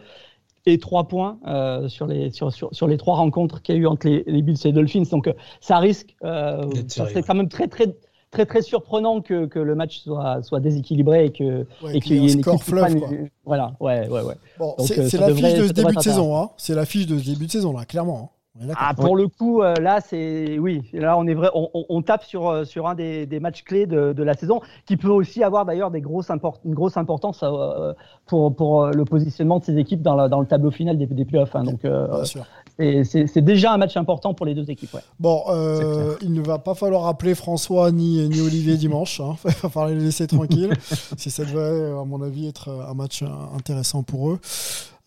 et 0.66 0.78
3 0.78 1.08
points 1.08 1.38
euh, 1.46 1.88
sur, 1.88 2.06
les, 2.06 2.30
sur, 2.30 2.52
sur, 2.52 2.68
sur 2.72 2.86
les 2.86 2.96
trois 2.96 3.16
rencontres 3.16 3.60
qu'il 3.62 3.74
y 3.74 3.78
a 3.78 3.80
eu 3.82 3.86
entre 3.86 4.06
les, 4.08 4.24
les 4.26 4.42
Bills 4.42 4.56
et 4.64 4.68
les 4.68 4.72
Dolphins. 4.72 5.02
Donc, 5.10 5.26
euh, 5.28 5.32
ça 5.60 5.78
risque. 5.78 6.14
Euh, 6.24 6.64
ça 6.88 7.06
serait 7.08 7.22
quand 7.22 7.34
même 7.34 7.48
très, 7.48 7.68
très, 7.68 7.94
très, 8.30 8.46
très 8.46 8.62
surprenant 8.62 9.20
que, 9.20 9.46
que 9.46 9.58
le 9.58 9.74
match 9.74 9.98
soit, 10.00 10.42
soit 10.42 10.60
déséquilibré 10.60 11.26
et 11.26 11.30
que. 11.32 11.66
Ouais, 11.82 11.96
et 11.96 12.00
qu'il 12.00 12.16
y 12.16 12.16
ait 12.16 12.20
qu'il 12.20 12.22
y 12.24 12.28
ait 12.28 12.30
un 12.32 12.34
une 12.36 12.40
score 12.42 12.54
équipe 12.54 12.64
qui 12.64 12.70
fleuve, 12.70 12.84
prenne- 12.84 12.98
quoi. 13.00 13.08
Voilà, 13.44 13.76
ouais, 13.80 14.08
ouais, 14.08 14.22
ouais. 14.22 14.34
Bon, 14.58 14.74
c'est 14.78 14.98
euh, 14.98 15.02
l'affiche 15.02 15.42
devrait- 15.42 15.58
de 15.60 15.66
ce 15.68 15.72
début 15.72 15.94
de 15.94 16.00
saison. 16.00 16.36
Hein. 16.36 16.50
C'est 16.56 16.74
l'affiche 16.74 17.06
de 17.06 17.18
ce 17.18 17.24
début 17.30 17.46
de 17.46 17.50
saison, 17.50 17.72
là, 17.76 17.84
clairement. 17.84 18.30
Ah, 18.76 18.94
pour 18.94 19.16
le 19.16 19.26
coup, 19.26 19.62
euh, 19.62 19.80
là, 19.80 20.00
c'est 20.00 20.58
oui, 20.60 20.82
là, 20.92 21.18
on 21.18 21.26
est 21.26 21.34
vrai, 21.34 21.48
on, 21.54 21.70
on- 21.74 21.86
on 21.88 22.02
tape 22.02 22.22
sur 22.22 22.48
euh, 22.48 22.64
sur 22.64 22.86
un 22.86 22.94
des, 22.94 23.26
des 23.26 23.40
matchs 23.40 23.64
clés 23.64 23.86
de, 23.86 24.12
de 24.12 24.22
la 24.22 24.34
saison, 24.34 24.60
qui 24.86 24.96
peut 24.96 25.08
aussi 25.08 25.42
avoir 25.42 25.64
d'ailleurs 25.64 25.90
des 25.90 26.00
grosses 26.00 26.30
import- 26.30 26.60
une 26.64 26.72
grosse 26.74 26.96
importance 26.96 27.42
euh, 27.42 27.92
pour 28.26 28.54
pour 28.54 28.86
le 28.86 29.04
positionnement 29.04 29.58
de 29.58 29.64
ces 29.64 29.76
équipes 29.76 30.02
dans, 30.02 30.14
la- 30.14 30.28
dans 30.28 30.38
le 30.38 30.46
tableau 30.46 30.70
final 30.70 30.96
des, 30.98 31.06
des 31.06 31.24
playoffs. 31.24 31.56
hein. 31.56 31.64
donc, 31.64 31.84
euh, 31.84 32.06
Bien 32.06 32.24
sûr. 32.24 32.46
C'est- 32.78 33.40
déjà 33.40 33.72
un 33.72 33.78
match 33.78 33.96
important 33.96 34.34
pour 34.34 34.46
les 34.46 34.54
deux 34.54 34.68
équipes. 34.70 34.92
Ouais. 34.94 35.00
Bon, 35.20 35.42
euh, 35.48 36.16
il 36.22 36.32
ne 36.32 36.40
va 36.42 36.58
pas 36.58 36.74
falloir 36.74 37.06
appeler 37.06 37.34
François 37.34 37.90
ni, 37.92 38.28
ni 38.28 38.40
Olivier 38.40 38.76
dimanche. 38.76 39.20
hein. 39.20 39.36
Il 39.44 39.50
va 39.50 39.68
falloir 39.68 39.88
les 39.88 40.00
laisser 40.00 40.26
tranquilles. 40.26 40.72
si 41.16 41.30
ça 41.30 41.44
devrait, 41.44 41.90
à 41.92 42.04
mon 42.04 42.20
avis, 42.22 42.48
être 42.48 42.68
un 42.70 42.94
match 42.94 43.22
intéressant 43.56 44.02
pour 44.02 44.30
eux. 44.30 44.40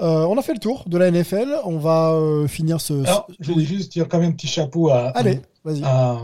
Euh, 0.01 0.26
on 0.26 0.38
a 0.38 0.41
fait 0.41 0.53
le 0.53 0.59
tour 0.59 0.84
de 0.88 0.97
la 0.97 1.09
NFL. 1.11 1.55
On 1.65 1.78
va 1.78 2.11
euh, 2.11 2.47
finir 2.47 2.80
ce. 2.80 2.93
Alors, 2.93 3.28
ce- 3.30 3.36
je 3.39 3.51
vais 3.53 3.63
juste 3.65 3.91
dire 3.91 4.07
quand 4.07 4.20
même 4.20 4.30
un 4.30 4.34
petit 4.34 4.47
chapeau 4.47 4.89
à, 4.89 5.07
Allez, 5.15 5.39
vas-y. 5.63 5.82
à, 5.84 6.20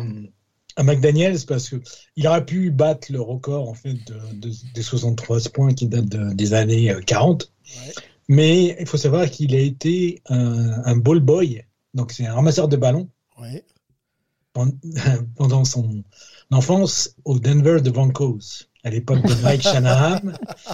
à 0.75 0.83
McDaniels 0.83 1.39
parce 1.47 1.69
que 1.69 1.77
il 2.15 2.27
aurait 2.27 2.45
pu 2.45 2.69
battre 2.71 3.07
le 3.11 3.19
record 3.19 3.67
en 3.67 3.73
fait 3.73 3.93
de, 3.93 4.13
de- 4.47 4.53
des 4.75 4.81
63 4.83 5.39
points 5.53 5.73
qui 5.73 5.87
datent 5.87 6.05
de- 6.05 6.33
des 6.33 6.53
années 6.53 6.91
euh, 6.91 7.01
40. 7.05 7.51
Ouais. 7.87 7.93
Mais 8.33 8.75
il 8.79 8.87
faut 8.87 8.97
savoir 8.97 9.29
qu'il 9.29 9.53
a 9.53 9.59
été 9.59 10.21
un, 10.27 10.81
un 10.85 10.95
ball 10.95 11.19
boy, 11.19 11.63
donc 11.93 12.11
c'est 12.11 12.25
un 12.25 12.33
ramasseur 12.33 12.67
de 12.67 12.77
ballons 12.77 13.07
Ouais. 13.39 13.63
pendant 15.35 15.65
son 15.65 16.03
enfance 16.51 17.15
au 17.25 17.39
Denver 17.39 17.81
de 17.81 17.89
Broncos 17.89 18.67
à 18.83 18.89
l'époque 18.89 19.23
de 19.23 19.33
Mike 19.41 19.61
Shanahan. 19.61 20.19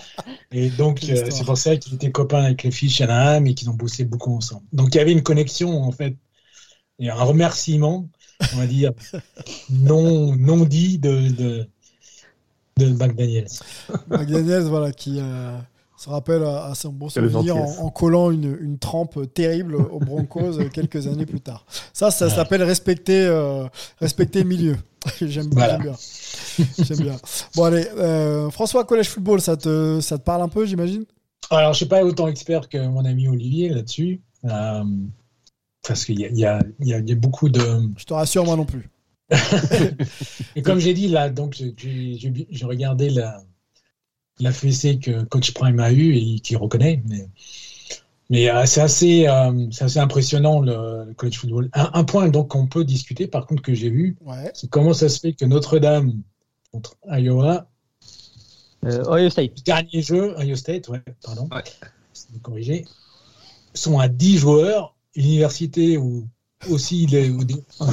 Et 0.51 0.69
donc, 0.69 1.03
euh, 1.03 1.27
c'est 1.29 1.45
pour 1.45 1.57
ça 1.57 1.77
qu'il 1.77 1.93
était 1.95 2.11
copain 2.11 2.43
avec 2.43 2.63
les 2.63 2.71
filles 2.71 2.89
Shanahan 2.89 3.45
et 3.45 3.53
qu'ils 3.53 3.69
ont 3.69 3.75
bossé 3.75 4.03
beaucoup 4.03 4.35
ensemble. 4.35 4.63
Donc, 4.73 4.95
il 4.95 4.97
y 4.97 5.01
avait 5.01 5.11
une 5.11 5.21
connexion, 5.21 5.83
en 5.83 5.91
fait, 5.91 6.15
et 6.97 7.09
un 7.09 7.23
remerciement, 7.23 8.09
on 8.53 8.57
va 8.57 8.67
dire, 8.67 8.91
non, 9.69 10.35
non 10.35 10.65
dit 10.65 10.97
de, 10.97 11.29
de, 11.29 11.67
de 12.77 12.85
McDaniels. 12.87 13.47
McDaniels, 14.09 14.63
voilà, 14.63 14.91
qui 14.91 15.19
euh, 15.19 15.57
se 15.99 16.09
rappelle 16.09 16.43
à, 16.43 16.71
son 16.75 16.93
bon 16.93 17.09
souvenir 17.09 17.57
en, 17.57 17.75
en 17.79 17.89
collant 17.89 18.31
une, 18.31 18.57
une 18.61 18.79
trempe 18.79 19.19
terrible 19.33 19.75
aux 19.75 19.99
Broncos 19.99 20.57
quelques 20.73 21.07
années 21.07 21.25
plus 21.25 21.41
tard. 21.41 21.65
Ça, 21.91 22.09
ça 22.09 22.27
Ouais. 22.27 22.31
s'appelle 22.33 22.63
respecter, 22.63 23.25
euh, 23.25 23.65
respecter 23.99 24.43
le 24.43 24.47
milieu. 24.49 24.77
J'aime 25.21 25.49
Voilà. 25.51 25.77
bien. 25.77 25.93
J'aime 26.79 26.99
bien. 26.99 27.15
Bon, 27.55 27.65
allez, 27.65 27.85
euh, 27.97 28.49
François, 28.49 28.85
collège 28.85 29.09
football, 29.09 29.41
ça 29.41 29.57
te, 29.57 29.99
ça 30.01 30.17
te 30.17 30.23
parle 30.23 30.41
un 30.41 30.47
peu, 30.47 30.65
j'imagine? 30.65 31.03
Alors, 31.49 31.73
je 31.73 31.77
suis 31.77 31.85
pas 31.85 32.03
autant 32.03 32.27
expert 32.27 32.69
que 32.69 32.77
mon 32.77 33.03
ami 33.03 33.27
Olivier 33.27 33.67
là-dessus, 33.69 34.21
euh, 34.45 34.83
parce 35.85 36.05
qu'il 36.05 36.19
y 36.19 36.25
a, 36.25 36.29
il 36.29 36.87
y, 36.87 36.91
y 36.91 37.09
y 37.09 37.11
a 37.11 37.15
beaucoup 37.15 37.49
de, 37.49 37.61
Je 37.97 38.05
te 38.05 38.13
rassure, 38.13 38.45
moi 38.45 38.55
non 38.55 38.65
plus. 38.65 38.89
Et 40.55 40.61
comme 40.61 40.79
j'ai 40.79 40.93
dit 40.93 41.07
là, 41.07 41.29
donc 41.29 41.55
j'ai 41.77 42.65
regardé 42.65 43.09
la, 43.09 43.41
la 44.39 44.51
fessée 44.51 44.99
que 44.99 45.23
Coach 45.23 45.53
Prime 45.53 45.79
a 45.79 45.91
eue 45.91 46.15
et 46.15 46.39
qui 46.39 46.55
reconnaît. 46.55 47.01
Mais, 47.07 47.27
mais 48.29 48.49
euh, 48.49 48.65
c'est 48.65 48.81
assez, 48.81 49.27
euh, 49.27 49.67
c'est 49.71 49.85
assez 49.85 49.99
impressionnant 49.99 50.59
le, 50.61 51.05
le 51.07 51.13
college 51.13 51.37
football. 51.37 51.69
Un, 51.73 51.89
un 51.93 52.03
point 52.03 52.29
donc 52.29 52.49
qu'on 52.49 52.67
peut 52.67 52.83
discuter, 52.85 53.27
par 53.27 53.45
contre, 53.47 53.61
que 53.61 53.73
j'ai 53.73 53.89
vu, 53.89 54.15
Ouais. 54.25 54.51
c'est 54.53 54.69
comment 54.69 54.93
ça 54.93 55.09
se 55.09 55.19
fait 55.19 55.33
que 55.33 55.45
Notre-Dame 55.45 56.21
contre 56.71 56.95
Iowa, 57.09 57.67
Euh, 58.85 59.03
Ohio 59.13 59.29
State. 59.29 59.63
dernier 59.65 60.01
jeu, 60.01 60.35
Iowa 60.39 60.55
State, 60.55 60.87
ouais, 60.89 61.01
pardon, 61.23 61.49
Ouais. 61.51 61.63
corriger, 62.41 62.85
sont 63.73 63.99
à 63.99 64.07
10 64.07 64.37
joueurs, 64.37 64.95
université 65.15 65.97
où 65.97 66.27
aussi 66.69 67.05
les- 67.07 67.29
où 67.29 67.41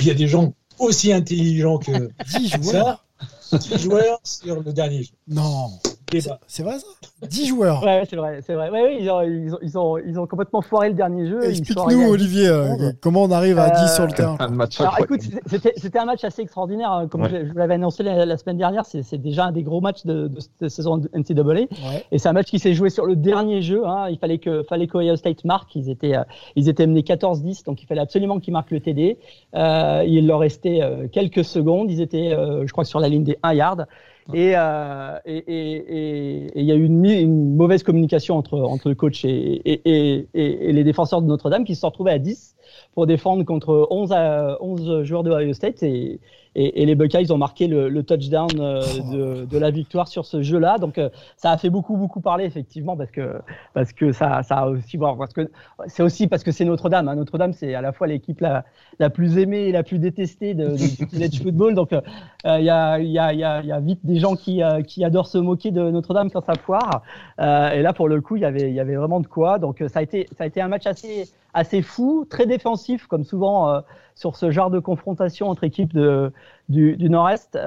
il 0.00 0.06
y 0.06 0.10
a 0.10 0.14
des 0.14 0.28
gens 0.28 0.52
aussi 0.78 1.12
intelligents 1.12 1.78
que 1.78 2.10
10 2.38 2.48
joueurs 2.62 3.04
ça, 3.50 3.58
10 3.58 3.78
joueurs 3.78 4.20
sur 4.22 4.60
le 4.62 4.72
dernier 4.72 5.02
jeu. 5.04 5.12
Non. 5.26 5.70
C'est 6.12 6.22
Débat. 6.22 6.38
c'est 6.46 6.62
vrai 6.62 6.78
ça 6.78 6.86
10 7.28 7.46
joueurs 7.48 7.82
Ouais, 7.82 8.04
c'est 8.08 8.14
vrai, 8.16 8.40
c'est 8.46 8.54
vrai. 8.54 8.70
Ouais, 8.70 8.82
ouais, 8.82 8.98
ils, 9.00 9.10
ont, 9.10 9.22
ils, 9.22 9.52
ont, 9.54 9.58
ils, 9.62 9.78
ont, 9.78 9.98
ils 9.98 10.20
ont 10.20 10.26
complètement 10.26 10.62
foiré 10.62 10.88
le 10.88 10.94
dernier 10.94 11.26
jeu. 11.28 11.42
Explique-nous, 11.44 12.08
Olivier, 12.08 12.46
euh, 12.48 12.92
comment 13.00 13.24
on 13.24 13.30
arrive 13.32 13.58
à 13.58 13.70
10 13.70 13.94
sur 13.94 14.06
le 14.06 14.12
terrain. 14.12 14.36
Un 14.38 14.48
match 14.48 14.80
Alors 14.80 14.94
incroyable. 14.98 15.14
écoute, 15.26 15.42
c'était- 15.46 15.98
un 15.98 16.04
match 16.04 16.22
assez 16.24 16.42
extraordinaire. 16.42 16.92
hein. 16.92 17.08
Comme 17.08 17.22
Ouais. 17.22 17.30
je, 17.30 17.46
je 17.46 17.52
vous 17.52 17.58
l'avais 17.58 17.74
annoncé 17.74 18.02
la, 18.02 18.24
la 18.26 18.36
semaine 18.36 18.58
dernière, 18.58 18.84
c'est 18.84 19.16
déjà 19.18 19.46
un 19.46 19.52
des 19.52 19.62
gros 19.62 19.80
matchs 19.80 20.04
de, 20.04 20.28
de 20.28 20.40
cette 20.40 20.68
saison 20.70 20.98
de 20.98 21.10
NCAA. 21.14 21.42
Ouais. 21.54 21.66
Et 22.12 22.18
c'est 22.18 22.28
un 22.28 22.32
match 22.34 22.48
qui 22.50 22.58
s'est 22.58 22.74
joué 22.74 22.90
sur 22.90 23.06
le 23.06 23.16
dernier 23.16 23.62
jeu. 23.62 23.84
Hein. 23.86 24.08
Il 24.10 24.18
fallait 24.18 24.38
que 24.38 24.62
fallait 24.62 24.86
State 25.16 25.44
marque. 25.44 25.74
Ils 25.74 25.90
étaient 25.90 26.16
euh, 26.16 26.22
ils 26.54 26.68
étaient 26.68 26.86
menés 26.86 27.00
14-10, 27.02 27.64
donc 27.64 27.82
il 27.82 27.86
fallait 27.86 28.00
absolument 28.00 28.38
qu'ils 28.38 28.52
marquent 28.52 28.70
le 28.70 28.80
TD. 28.80 29.18
Euh, 29.54 30.04
il 30.06 30.26
leur 30.26 30.38
restait 30.40 30.80
euh, 30.82 31.08
quelques 31.08 31.44
secondes. 31.44 31.90
Ils 31.90 32.00
étaient, 32.00 32.32
euh, 32.32 32.64
je 32.66 32.72
crois, 32.72 32.84
sur 32.84 33.00
la 33.00 33.08
ligne 33.08 33.24
des 33.24 33.38
1 33.42 33.54
yard. 33.54 33.86
Et 34.34 34.52
euh, 34.56 35.18
et- 35.26 36.50
il 36.54 36.64
y 36.64 36.72
a 36.72 36.74
eu 36.74 36.84
une, 36.84 37.04
une 37.04 37.56
mauvaise 37.56 37.82
communication 37.82 38.36
entre 38.36 38.58
entre 38.58 38.88
le 38.88 38.94
coach 38.94 39.24
et, 39.24 39.60
et, 39.64 40.26
les 40.72 40.84
défenseurs 40.84 41.22
de 41.22 41.26
Notre-Dame 41.26 41.64
qui 41.64 41.74
se 41.74 41.80
sont 41.82 41.88
retrouvés 41.88 42.12
à 42.12 42.18
10 42.18 42.54
pour 42.94 43.06
défendre 43.06 43.44
contre 43.44 43.86
11 43.90 44.12
à 44.12 44.56
11 44.60 45.02
joueurs 45.04 45.22
de 45.22 45.30
Ohio 45.30 45.52
State 45.52 45.82
et 45.82 46.20
et, 46.58 46.86
les 46.86 46.94
Buckeyes 46.94 47.30
ont 47.30 47.36
marqué 47.36 47.66
le, 47.66 47.90
le 47.90 48.02
touchdown 48.02 48.48
euh, 48.58 48.80
de, 49.12 49.44
de 49.44 49.58
la 49.58 49.70
victoire 49.70 50.08
sur 50.08 50.24
ce 50.24 50.40
jeu-là. 50.40 50.78
Donc 50.78 50.96
euh, 50.96 51.10
ça 51.36 51.50
a 51.50 51.58
fait 51.58 51.68
beaucoup 51.68 51.98
beaucoup 51.98 52.20
parler 52.22 52.44
effectivement 52.46 52.96
parce 52.96 53.10
que 53.10 53.34
parce 53.74 53.92
que 53.92 54.10
ça 54.12 54.42
ça 54.42 54.60
a 54.60 54.66
aussi 54.68 54.96
bon, 54.96 55.16
parce 55.18 55.34
que 55.34 55.50
c'est 55.86 56.02
aussi 56.02 56.26
parce 56.28 56.42
que 56.42 56.52
c'est 56.52 56.64
Notre-Dame. 56.64 57.08
hein. 57.08 57.14
Notre-Dame 57.14 57.52
c'est 57.52 57.74
à 57.74 57.82
la 57.82 57.92
fois 57.92 58.06
l'équipe 58.06 58.40
la 58.40 58.64
la 58.98 59.10
plus 59.10 59.36
aimée 59.36 59.64
et 59.68 59.72
la 59.72 59.82
plus 59.82 59.98
détestée 59.98 60.54
de, 60.54 60.76
du 60.96 61.06
college 61.06 61.42
football. 61.42 61.74
Donc 61.74 61.92
euh, 61.92 62.00
il 62.46 62.64
y 62.64 62.70
a 62.70 62.98
y 63.00 63.18
a 63.18 63.34
y 63.34 63.44
a 63.44 63.62
y 63.62 63.72
a 63.72 63.80
vite 63.80 64.00
des 64.04 64.15
gens 64.20 64.36
qui 64.36 64.62
euh, 64.62 64.82
qui 64.82 65.04
adorent 65.04 65.26
se 65.26 65.38
moquer 65.38 65.70
de 65.70 65.90
Notre-Dame 65.90 66.30
quand 66.30 66.44
ça 66.44 66.54
foire. 66.54 67.02
Euh, 67.40 67.70
et 67.70 67.82
là 67.82 67.92
pour 67.92 68.08
le 68.08 68.20
coup 68.20 68.36
il 68.36 68.42
y 68.42 68.44
avait 68.44 68.68
il 68.68 68.74
y 68.74 68.80
avait 68.80 68.96
vraiment 68.96 69.20
de 69.20 69.26
quoi. 69.26 69.58
Donc 69.58 69.80
euh, 69.80 69.88
ça 69.88 70.00
a 70.00 70.02
été 70.02 70.26
ça 70.36 70.44
a 70.44 70.46
été 70.46 70.60
un 70.60 70.68
match 70.68 70.86
assez 70.86 71.28
assez 71.54 71.82
fou, 71.82 72.26
très 72.28 72.46
défensif 72.46 73.06
comme 73.06 73.24
souvent 73.24 73.70
euh, 73.70 73.80
sur 74.14 74.36
ce 74.36 74.50
genre 74.50 74.70
de 74.70 74.78
confrontation 74.78 75.48
entre 75.48 75.64
équipes 75.64 75.94
de 75.94 76.32
du, 76.68 76.96
du 76.96 77.08
Nord-Est 77.10 77.58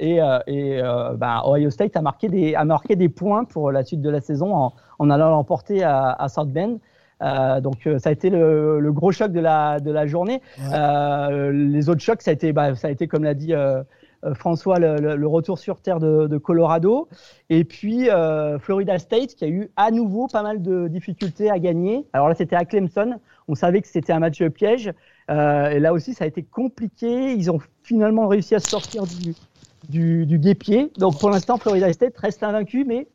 et, 0.00 0.20
et 0.46 0.82
bah, 1.16 1.42
Ohio 1.46 1.70
State 1.70 1.96
a 1.96 2.02
marqué 2.02 2.28
des 2.28 2.54
a 2.54 2.64
marqué 2.64 2.96
des 2.96 3.08
points 3.08 3.44
pour 3.44 3.70
la 3.70 3.84
suite 3.84 4.00
de 4.00 4.10
la 4.10 4.20
saison 4.20 4.54
en, 4.54 4.72
en 4.98 5.10
allant 5.10 5.30
l'emporter 5.30 5.82
à, 5.82 6.10
à 6.10 6.28
South 6.28 6.50
Bend. 6.50 6.78
Euh, 7.22 7.60
donc 7.60 7.86
euh, 7.86 7.98
ça 7.98 8.10
a 8.10 8.12
été 8.12 8.28
le, 8.28 8.80
le 8.80 8.92
gros 8.92 9.12
choc 9.12 9.30
de 9.30 9.40
la 9.40 9.78
de 9.78 9.90
la 9.90 10.06
journée. 10.06 10.42
Ouais. 10.58 10.64
Euh, 10.74 11.52
les 11.52 11.88
autres 11.88 12.00
chocs 12.00 12.20
ça 12.20 12.30
a 12.30 12.34
été 12.34 12.52
bah, 12.52 12.74
ça 12.74 12.88
a 12.88 12.90
été 12.90 13.06
comme 13.06 13.22
l'a 13.24 13.34
dit 13.34 13.52
François 14.32 14.78
le, 14.78 15.26
retour 15.26 15.58
sur 15.58 15.80
terre 15.80 16.00
de, 16.00 16.38
Colorado 16.38 17.08
et 17.50 17.64
puis 17.64 18.08
euh, 18.08 18.58
Florida 18.58 18.98
State 18.98 19.34
qui 19.34 19.44
a 19.44 19.48
eu 19.48 19.70
à 19.76 19.90
nouveau 19.90 20.26
pas 20.28 20.42
mal 20.42 20.62
de 20.62 20.88
difficultés 20.88 21.50
à 21.50 21.58
gagner. 21.58 22.06
Alors 22.12 22.28
là 22.28 22.34
c'était 22.34 22.56
à 22.56 22.64
Clemson. 22.64 23.18
On 23.48 23.54
savait 23.54 23.82
que 23.82 23.88
c'était 23.88 24.12
un 24.12 24.20
match 24.20 24.42
piège. 24.42 24.92
Euh, 25.30 25.70
et 25.70 25.80
là 25.80 25.92
aussi, 25.92 26.14
ça 26.14 26.24
a 26.24 26.26
été 26.26 26.42
compliqué. 26.42 27.34
Ils 27.34 27.50
ont 27.50 27.58
finalement 27.82 28.26
réussi 28.26 28.54
à 28.54 28.60
sortir 28.60 29.04
du, 29.04 29.34
du, 29.88 30.26
du 30.26 30.38
guépier. 30.38 30.90
Donc 30.98 31.18
pour 31.18 31.30
l'instant, 31.30 31.58
Florida 31.58 31.92
State 31.92 32.16
reste 32.16 32.42
invaincu, 32.42 32.84
mais 32.84 33.06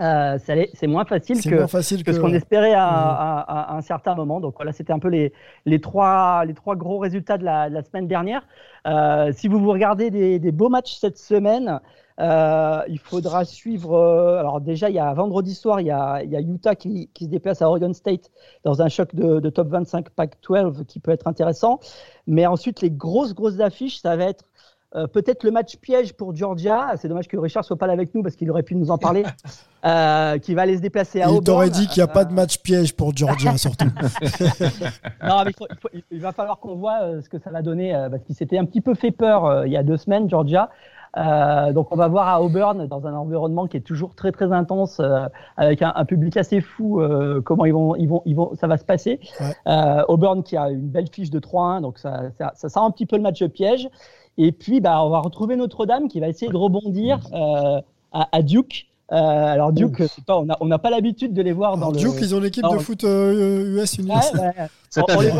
euh, 0.00 0.38
c'est 0.74 0.86
moins 0.86 1.04
facile 1.06 1.42
que, 1.42 1.54
moins 1.54 1.66
facile 1.68 2.02
que 2.04 2.10
que. 2.10 2.16
ce 2.16 2.20
qu'on 2.20 2.32
espérait 2.34 2.74
à, 2.74 2.86
à- 2.86 3.40
à- 3.40 3.72
à 3.72 3.76
un 3.76 3.80
certain 3.80 4.14
moment. 4.14 4.40
Donc 4.40 4.54
voilà, 4.56 4.72
c'était 4.72 4.92
un 4.92 4.98
peu 4.98 5.08
les, 5.08 5.32
les, 5.64 5.80
trois, 5.80 6.44
les 6.44 6.54
trois 6.54 6.76
gros 6.76 6.98
résultats 6.98 7.38
de 7.38 7.44
la, 7.44 7.68
de 7.70 7.74
la 7.74 7.82
semaine 7.82 8.06
dernière. 8.06 8.46
Euh, 8.86 9.32
si 9.32 9.48
vous 9.48 9.58
vous 9.58 9.70
regardez 9.70 10.10
des, 10.10 10.38
des 10.38 10.52
beaux 10.52 10.68
matchs 10.68 10.96
cette 10.98 11.18
semaine, 11.18 11.80
euh, 12.20 12.80
il 12.88 12.98
faudra 12.98 13.44
suivre. 13.44 13.98
alors 14.38 14.60
déjà, 14.60 14.88
il 14.90 14.96
y 14.96 14.98
a 14.98 15.12
vendredi 15.14 15.54
soir, 15.54 15.80
il 15.80 15.86
y 15.86 15.90
a, 15.90 16.22
il 16.22 16.30
y 16.30 16.36
a 16.36 16.40
Utah 16.40 16.74
qui, 16.74 17.10
qui 17.14 17.24
se 17.24 17.30
déplace 17.30 17.60
à 17.62 17.68
Oregon 17.68 17.92
State 17.92 18.30
dans 18.64 18.80
un 18.82 18.88
choc 18.88 19.14
de, 19.14 19.40
de 19.40 19.50
top 19.50 19.68
25 19.68 20.10
Pac-12 20.10 20.84
qui 20.86 20.98
peut 21.00 21.10
être 21.10 21.26
intéressant. 21.26 21.78
Mais 22.26 22.46
ensuite, 22.46 22.80
les 22.80 22.90
grosses 22.90 23.34
grosses 23.34 23.60
affiches, 23.60 23.98
ça 24.00 24.16
va 24.16 24.24
être 24.24 24.44
euh, 24.96 25.06
peut-être 25.06 25.44
le 25.44 25.50
match 25.50 25.76
piège 25.76 26.14
pour 26.14 26.34
Georgia. 26.34 26.92
C'est 26.96 27.08
dommage 27.08 27.28
que 27.28 27.36
Richard 27.36 27.64
soit 27.64 27.76
pas 27.76 27.86
là 27.86 27.92
avec 27.92 28.14
nous 28.14 28.22
parce 28.22 28.34
qu'il 28.36 28.50
aurait 28.50 28.62
pu 28.62 28.74
nous 28.74 28.90
en 28.90 28.98
parler. 28.98 29.24
Euh, 29.84 30.38
qui 30.38 30.52
va 30.54 30.62
aller 30.62 30.76
se 30.76 30.82
déplacer 30.82 31.20
à 31.22 31.26
Il 31.26 31.28
Auburn. 31.28 31.44
t'aurait 31.44 31.70
dit 31.70 31.86
qu'il 31.86 32.02
n'y 32.02 32.08
a 32.08 32.12
pas 32.12 32.24
de 32.24 32.32
Euh, 32.32 32.34
match 32.34 32.58
piège 32.60 32.96
pour 32.96 33.16
Georgia, 33.16 33.56
surtout. 33.56 33.86
non, 35.22 35.42
mais 35.44 35.50
il, 35.50 35.54
faut- 35.56 35.66
il 35.70 35.76
faut- 35.76 35.88
il 36.10 36.20
va 36.20 36.32
falloir 36.32 36.58
qu'on 36.58 36.74
voit 36.74 37.02
euh, 37.02 37.20
ce 37.22 37.28
que 37.28 37.38
ça 37.38 37.50
va 37.50 37.62
donner 37.62 37.92
parce 38.10 38.24
qu'il 38.24 38.34
s'était 38.34 38.58
un 38.58 38.64
petit 38.64 38.80
peu 38.80 38.94
fait 38.94 39.12
peur 39.12 39.64
il 39.64 39.70
y 39.72 39.76
a 39.76 39.84
deux 39.84 39.96
semaines, 39.96 40.28
Georgia. 40.28 40.70
Donc 41.72 41.92
on 41.92 41.96
va 41.96 42.08
voir 42.08 42.28
à 42.28 42.42
Auburn 42.42 42.86
dans 42.88 43.06
un 43.06 43.14
environnement 43.14 43.66
qui 43.68 43.76
est 43.76 43.80
toujours 43.80 44.14
très 44.16 44.32
très 44.32 44.52
intense 44.52 45.00
avec 45.56 45.82
un, 45.82 45.92
un 45.94 46.04
public 46.04 46.36
assez 46.36 46.60
fou 46.60 47.00
comment 47.44 47.64
ils 47.64 47.72
vont 47.72 47.94
ils 47.96 48.08
vont 48.08 48.22
ils 48.26 48.34
vont 48.34 48.54
ça 48.54 48.66
va 48.66 48.76
se 48.76 48.84
passer. 48.84 49.20
Ouais. 49.40 50.02
Auburn 50.08 50.42
qui 50.42 50.56
a 50.56 50.68
une 50.70 50.88
belle 50.88 51.08
fiche 51.10 51.30
de 51.30 51.38
3-1 51.38 51.80
donc 51.80 51.98
ça, 51.98 52.22
ça 52.38 52.52
ça 52.54 52.68
sent 52.68 52.80
un 52.80 52.90
petit 52.90 53.06
peu 53.06 53.16
le 53.16 53.22
match 53.22 53.42
piège. 53.46 53.88
Et 54.38 54.52
puis 54.52 54.80
bah 54.80 55.02
on 55.04 55.10
va 55.10 55.20
retrouver 55.20 55.56
Notre-Dame 55.56 56.08
qui 56.08 56.20
va 56.20 56.28
essayer 56.28 56.50
de 56.50 56.56
rebondir 56.56 57.20
euh, 57.32 57.80
à, 58.12 58.28
à 58.32 58.42
Duke. 58.42 58.86
Euh, 59.12 59.16
alors 59.16 59.72
Duke, 59.72 60.02
pas, 60.26 60.36
on 60.38 60.46
n'a 60.46 60.56
on 60.60 60.66
n'a 60.66 60.78
pas 60.78 60.90
l'habitude 60.90 61.32
de 61.32 61.40
les 61.40 61.52
voir 61.52 61.76
dans 61.76 61.90
Alors, 61.90 61.92
le. 61.92 61.98
Duke, 61.98 62.18
ils 62.20 62.34
ont 62.34 62.40
l'équipe 62.40 62.64
de 62.64 62.78
foot 62.78 63.04
euh, 63.04 63.80
US 63.80 63.98
Unis. 63.98 64.10
Ouais, 64.10 64.40
ouais. 64.40 64.66
On, 64.98 65.20
les 65.20 65.30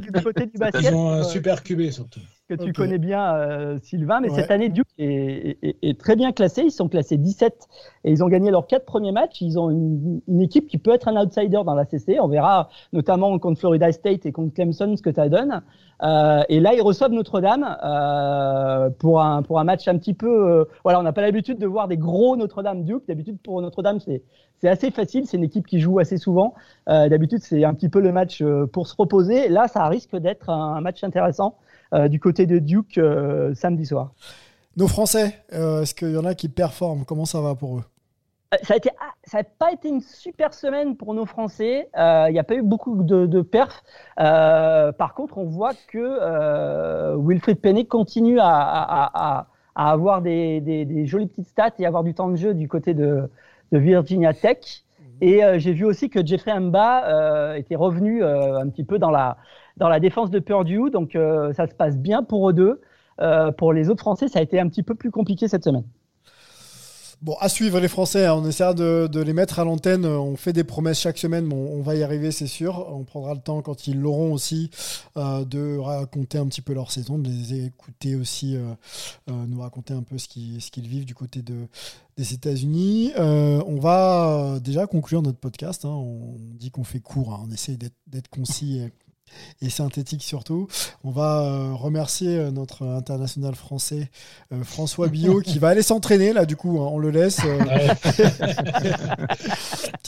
du 0.00 0.22
côté 0.22 0.46
du 0.46 0.58
basket. 0.58 0.82
Ils 0.82 0.94
ont 0.94 1.10
un 1.10 1.18
euh, 1.20 1.22
super 1.24 1.62
QB 1.62 1.90
surtout. 1.90 2.20
que 2.48 2.54
tu 2.54 2.72
connais 2.72 2.98
bien, 2.98 3.34
euh, 3.34 3.78
Sylvain. 3.82 4.20
Mais 4.20 4.30
Ouais. 4.30 4.40
cette 4.40 4.50
année, 4.50 4.68
Duke 4.68 4.86
est, 4.98 5.58
est- 5.62 5.76
est 5.82 5.98
très 5.98 6.16
bien 6.16 6.32
classé. 6.32 6.62
Ils 6.64 6.70
sont 6.70 6.88
classés 6.88 7.16
17 7.16 7.66
et 8.04 8.10
ils 8.12 8.22
ont 8.22 8.28
gagné 8.28 8.50
leurs 8.50 8.66
quatre 8.66 8.84
premiers 8.84 9.12
matchs. 9.12 9.40
Ils 9.40 9.58
ont 9.58 9.70
une, 9.70 10.20
une 10.28 10.40
équipe 10.42 10.66
qui 10.68 10.78
peut 10.78 10.92
être 10.92 11.08
un 11.08 11.16
outsider 11.22 11.60
dans 11.64 11.74
la 11.74 11.84
CC. 11.84 12.18
On 12.20 12.28
verra 12.28 12.68
notamment 12.92 13.38
contre 13.38 13.60
Florida 13.60 13.90
State 13.92 14.26
et 14.26 14.32
contre 14.32 14.54
Clemson 14.54 14.94
ce 14.96 15.02
que 15.02 15.12
ça 15.12 15.28
donne. 15.28 15.62
Euh, 16.02 16.42
et 16.48 16.58
là, 16.60 16.74
ils 16.74 16.82
reçoivent 16.82 17.12
Notre-Dame 17.12 17.76
euh, 17.84 18.90
pour 18.98 19.22
un 19.22 19.42
pour 19.42 19.60
un 19.60 19.64
match 19.64 19.86
un 19.88 19.96
petit 19.98 20.14
peu. 20.14 20.50
euh, 20.50 20.64
voilà, 20.82 20.98
on 21.00 21.02
n'a 21.02 21.12
pas 21.12 21.22
l'habitude 21.22 21.58
de 21.58 21.66
voir 21.66 21.88
des 21.88 21.96
gros 21.96 22.36
Notre-Dame 22.36 22.84
Duke. 22.84 23.04
D'habitude, 23.08 23.38
pour 23.42 23.60
Notre-Dame, 23.62 24.00
c'est 24.00 24.22
c'est 24.62 24.68
assez 24.68 24.90
facile. 24.92 25.26
C'est 25.26 25.36
une 25.36 25.42
équipe 25.44 25.66
qui 25.66 25.80
joue 25.80 25.98
assez 25.98 26.16
souvent. 26.18 26.54
Euh, 26.88 27.08
D'habitude, 27.08 27.40
c'est 27.42 27.64
un 27.64 27.74
petit 27.74 27.88
peu 27.88 28.00
le 28.00 28.12
match 28.12 28.40
euh, 28.40 28.66
pour 28.66 28.86
se 28.86 28.94
reposer. 28.96 29.48
Là, 29.48 29.66
ça 29.66 29.86
risque 29.88 30.16
d'être 30.16 30.50
un, 30.50 30.80
match 30.80 31.02
intéressant 31.02 31.56
euh, 31.92 32.06
du 32.06 32.20
côté 32.20 32.46
de 32.46 32.58
Duke 32.60 32.96
euh, 32.98 33.52
samedi 33.54 33.86
soir. 33.86 34.12
Nos 34.76 34.86
Français, 34.86 35.34
est-ce 35.50 35.94
qu'il 35.94 36.12
y 36.12 36.16
en 36.16 36.24
a 36.24 36.34
qui 36.34 36.48
performent? 36.48 37.04
Comment 37.04 37.24
ça 37.26 37.40
va 37.40 37.54
pour 37.56 37.78
eux? 37.78 37.84
Ça 38.62 38.74
a 38.74 38.76
été, 38.76 38.90
ah, 39.00 39.12
ça 39.24 39.38
n'a 39.38 39.44
pas 39.44 39.72
été 39.72 39.88
une 39.88 40.00
super 40.00 40.54
semaine 40.54 40.96
pour 40.96 41.12
nos 41.14 41.26
Français. 41.26 41.88
Euh, 41.98 42.26
Il 42.28 42.32
n'y 42.32 42.38
a 42.38 42.44
pas 42.44 42.54
eu 42.54 42.62
beaucoup 42.62 43.02
de, 43.02 43.26
de 43.26 43.40
perfs. 43.42 43.82
Euh, 44.20 44.92
par 44.92 45.14
contre, 45.14 45.38
on 45.38 45.44
voit 45.44 45.72
que 45.88 45.98
euh, 45.98 47.16
Wilfried 47.18 47.58
Penney 47.60 47.84
continue 47.86 48.38
à, 48.38 48.46
à- 48.48 49.10
à- 49.40 49.46
à 49.74 49.90
avoir 49.90 50.20
des, 50.22 50.60
des- 50.60 50.84
des 50.84 51.06
jolies 51.06 51.26
petites 51.28 51.48
stats 51.48 51.72
et 51.78 51.86
avoir 51.86 52.04
du 52.04 52.12
temps 52.14 52.28
de 52.28 52.36
jeu 52.36 52.52
du 52.54 52.68
côté 52.68 52.92
de, 52.92 53.30
de 53.72 53.78
Virginia 53.78 54.32
Tech. 54.32 54.84
Et 55.20 55.44
euh, 55.44 55.58
j'ai 55.58 55.72
vu 55.72 55.84
aussi 55.84 56.10
que 56.10 56.24
Jeffrey 56.24 56.52
Amba 56.52 57.04
euh, 57.06 57.54
était 57.54 57.76
revenu 57.76 58.22
euh, 58.22 58.58
un 58.58 58.68
petit 58.68 58.84
peu 58.84 58.98
dans 58.98 59.10
la, 59.10 59.36
dans 59.76 59.88
la 59.88 60.00
défense 60.00 60.30
de 60.30 60.38
Purdue. 60.38 60.90
Donc 60.90 61.12
ça 61.54 61.66
se 61.66 61.74
passe 61.74 61.96
bien 61.96 62.22
pour 62.22 62.50
eux 62.50 62.52
deux. 62.52 62.80
Pour 63.56 63.72
les 63.72 63.88
autres 63.88 64.00
Français, 64.00 64.26
ça 64.26 64.40
a 64.40 64.42
été 64.42 64.58
un 64.58 64.68
petit 64.68 64.82
peu 64.82 64.96
plus 64.96 65.12
compliqué 65.12 65.46
cette 65.46 65.62
semaine. 65.62 65.84
Bon, 67.22 67.36
à 67.38 67.48
suivre 67.48 67.78
les 67.78 67.86
Français, 67.86 68.26
hein. 68.26 68.34
on 68.34 68.44
essaiera 68.48 68.74
de, 68.74 69.20
les 69.20 69.32
mettre 69.32 69.60
à 69.60 69.64
l'antenne. 69.64 70.04
On 70.06 70.34
fait 70.34 70.52
des 70.52 70.64
promesses 70.64 70.98
chaque 70.98 71.18
semaine, 71.18 71.46
mais 71.46 71.54
on, 71.54 71.80
va 71.80 71.94
y 71.94 72.02
arriver, 72.02 72.32
c'est 72.32 72.48
sûr. 72.48 72.84
On 72.92 73.04
prendra 73.04 73.32
le 73.32 73.40
temps 73.40 73.62
quand 73.62 73.86
ils 73.86 73.96
l'auront 73.96 74.32
aussi 74.32 74.70
euh, 75.16 75.44
de 75.44 75.78
raconter 75.78 76.38
un 76.38 76.46
petit 76.46 76.62
peu 76.62 76.74
leur 76.74 76.90
saison, 76.90 77.20
de 77.20 77.28
les 77.28 77.66
écouter 77.66 78.16
aussi, 78.16 78.56
euh, 78.56 78.74
euh, 79.30 79.46
nous 79.46 79.60
raconter 79.60 79.94
un 79.94 80.02
peu 80.02 80.18
ce 80.18 80.26
qu'ils 80.26 80.88
vivent 80.88 81.04
du 81.04 81.14
côté 81.14 81.42
de, 81.42 81.68
des 82.16 82.34
États-Unis. 82.34 83.12
On 83.16 83.78
va 83.78 84.58
déjà 84.58 84.88
conclure 84.88 85.22
notre 85.22 85.38
podcast. 85.38 85.84
hein. 85.84 85.90
On 85.90 86.34
dit 86.58 86.72
qu'on 86.72 86.82
fait 86.82 86.98
court, 86.98 87.34
hein. 87.34 87.44
on 87.46 87.52
essaie 87.52 87.76
d'être 87.76 87.94
d'être 88.08 88.30
concis. 88.30 88.78
Et, 88.78 88.92
et 89.60 89.70
synthétique 89.70 90.22
surtout. 90.22 90.68
On 91.04 91.10
va 91.10 91.42
euh, 91.42 91.74
remercier 91.74 92.36
euh, 92.36 92.50
notre 92.50 92.86
international 92.86 93.54
français 93.54 94.10
euh, 94.52 94.62
François 94.64 95.08
Billot 95.08 95.40
qui 95.40 95.58
va 95.58 95.68
aller 95.68 95.82
s'entraîner 95.82 96.32
là 96.32 96.46
du 96.46 96.56
coup 96.56 96.80
hein, 96.80 96.88
on 96.92 96.98
le 96.98 97.10
laisse 97.10 97.40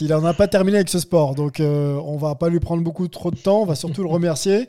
il 0.04 0.10
n'en 0.10 0.24
a 0.24 0.34
pas 0.34 0.48
terminé 0.48 0.76
avec 0.76 0.90
ce 0.90 0.98
sport. 0.98 1.34
Donc 1.34 1.60
on 1.60 2.16
va 2.18 2.34
pas 2.34 2.50
lui 2.50 2.60
prendre 2.60 2.82
beaucoup 2.82 3.08
trop 3.08 3.30
de 3.30 3.36
temps. 3.36 3.62
On 3.62 3.64
va 3.64 3.74
surtout 3.74 4.02
le 4.02 4.08
remercier 4.08 4.68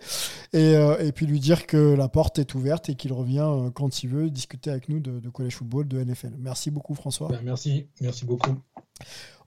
et, 0.56 0.76
euh, 0.76 1.06
et 1.06 1.12
puis 1.12 1.26
lui 1.26 1.40
dire 1.40 1.68
que 1.68 1.94
la 1.94 2.08
porte 2.08 2.40
est 2.40 2.56
ouverte 2.56 2.90
et 2.90 2.96
qu'il 2.96 3.14
revient 3.14 3.46
euh, 3.46 3.70
quand 3.70 4.04
il 4.04 4.10
veut 4.10 4.30
discuter 4.30 4.70
avec 4.70 4.90
nous 4.90 5.00
de, 5.00 5.20
de 5.20 5.30
college 5.30 5.56
football 5.56 5.88
de 5.88 6.04
NFL 6.04 6.34
merci 6.40 6.72
beaucoup 6.72 6.96
François 6.96 7.28
Ben, 7.28 7.42
merci, 7.44 7.88
merci 8.02 8.26
beaucoup. 8.26 8.56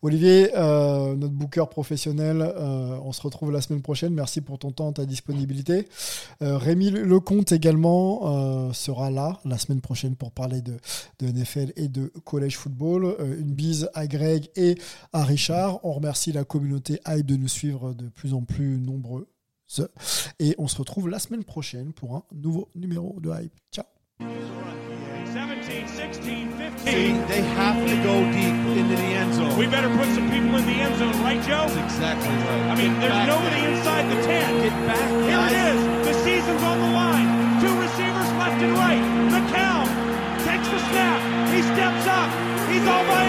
Olivier, 0.00 0.50
euh, 0.54 1.16
notre 1.16 1.34
booker 1.34 1.64
professionnel, 1.68 2.40
euh, 2.40 3.00
on 3.02 3.12
se 3.12 3.20
retrouve 3.20 3.50
la 3.50 3.60
semaine 3.60 3.82
prochaine. 3.82 4.14
Merci 4.14 4.40
pour 4.40 4.58
ton 4.58 4.70
temps, 4.70 4.92
ta 4.92 5.04
disponibilité. 5.04 5.88
Euh, 6.40 6.56
Rémi 6.56 6.90
Lecomte 6.90 7.50
également 7.50 8.72
sera 8.72 9.10
là 9.10 9.40
la 9.44 9.58
semaine 9.58 9.80
prochaine 9.80 10.14
pour 10.14 10.30
parler 10.30 10.60
de, 10.60 10.76
de 11.18 11.26
NFL 11.26 11.72
et 11.76 11.88
de 11.88 12.12
college 12.24 12.56
football. 12.56 13.16
Une 13.40 13.54
bise 13.54 13.90
à 13.94 14.06
Greg 14.06 14.48
et 14.54 14.76
à 15.12 15.24
Richard. 15.24 15.84
On 15.84 15.92
remercie 15.92 16.30
la 16.30 16.44
communauté 16.44 17.00
Hype 17.06 17.26
de 17.26 17.36
nous 17.36 17.48
suivre 17.48 17.92
de 17.92 18.08
plus 18.08 18.34
en 18.34 18.42
plus 18.42 18.78
nombreux. 18.78 19.26
Et 20.40 20.54
on 20.58 20.66
se 20.68 20.76
retrouve 20.78 21.08
la 21.08 21.18
semaine 21.18 21.44
prochaine 21.44 21.92
pour 21.92 22.14
un 22.16 22.22
nouveau 22.32 22.68
numéro 22.74 23.16
de 23.20 23.30
Hype. 23.30 23.52
Ciao 23.72 23.84
17, 24.20 25.88
16, 25.88 26.48
15. 26.56 26.78
See, 26.78 27.12
they 27.28 27.42
have 27.42 27.76
to 27.86 27.96
go 28.02 28.24
deep 28.32 28.56
into 28.76 28.96
the 28.96 29.12
end 29.12 29.34
zone. 29.34 29.56
We 29.58 29.66
better 29.66 29.90
put 29.90 30.08
some 30.16 30.30
people 30.30 30.56
in 30.56 30.64
the 30.64 30.78
end 30.80 30.96
zone, 30.96 31.12
right, 31.22 31.40
Joe? 31.44 31.68
That's 31.68 31.76
exactly 31.76 32.32
right. 32.32 32.64
I 32.72 32.74
mean, 32.74 32.92
Get 32.94 33.00
there's 33.00 33.12
back 33.12 33.28
nobody 33.28 33.60
there. 33.60 33.76
inside 33.76 34.04
the 34.08 34.18
10. 34.24 34.62
Get 34.64 34.76
back, 34.88 35.08
Here 35.28 35.44
it 35.44 35.56
is. 35.68 35.80
The 36.08 36.14
season's 36.24 36.62
on 36.62 36.78
the 36.80 36.90
line. 36.96 37.28
Two 37.60 37.74
receivers 37.76 38.30
left 38.40 38.62
and 38.62 38.72
right. 38.72 39.04
McCown 39.28 39.84
takes 40.48 40.68
the 40.72 40.80
snap. 40.88 41.20
He 41.52 41.60
steps 41.60 42.06
up. 42.08 42.30
He's 42.72 42.86
all 42.88 43.04
by 43.04 43.28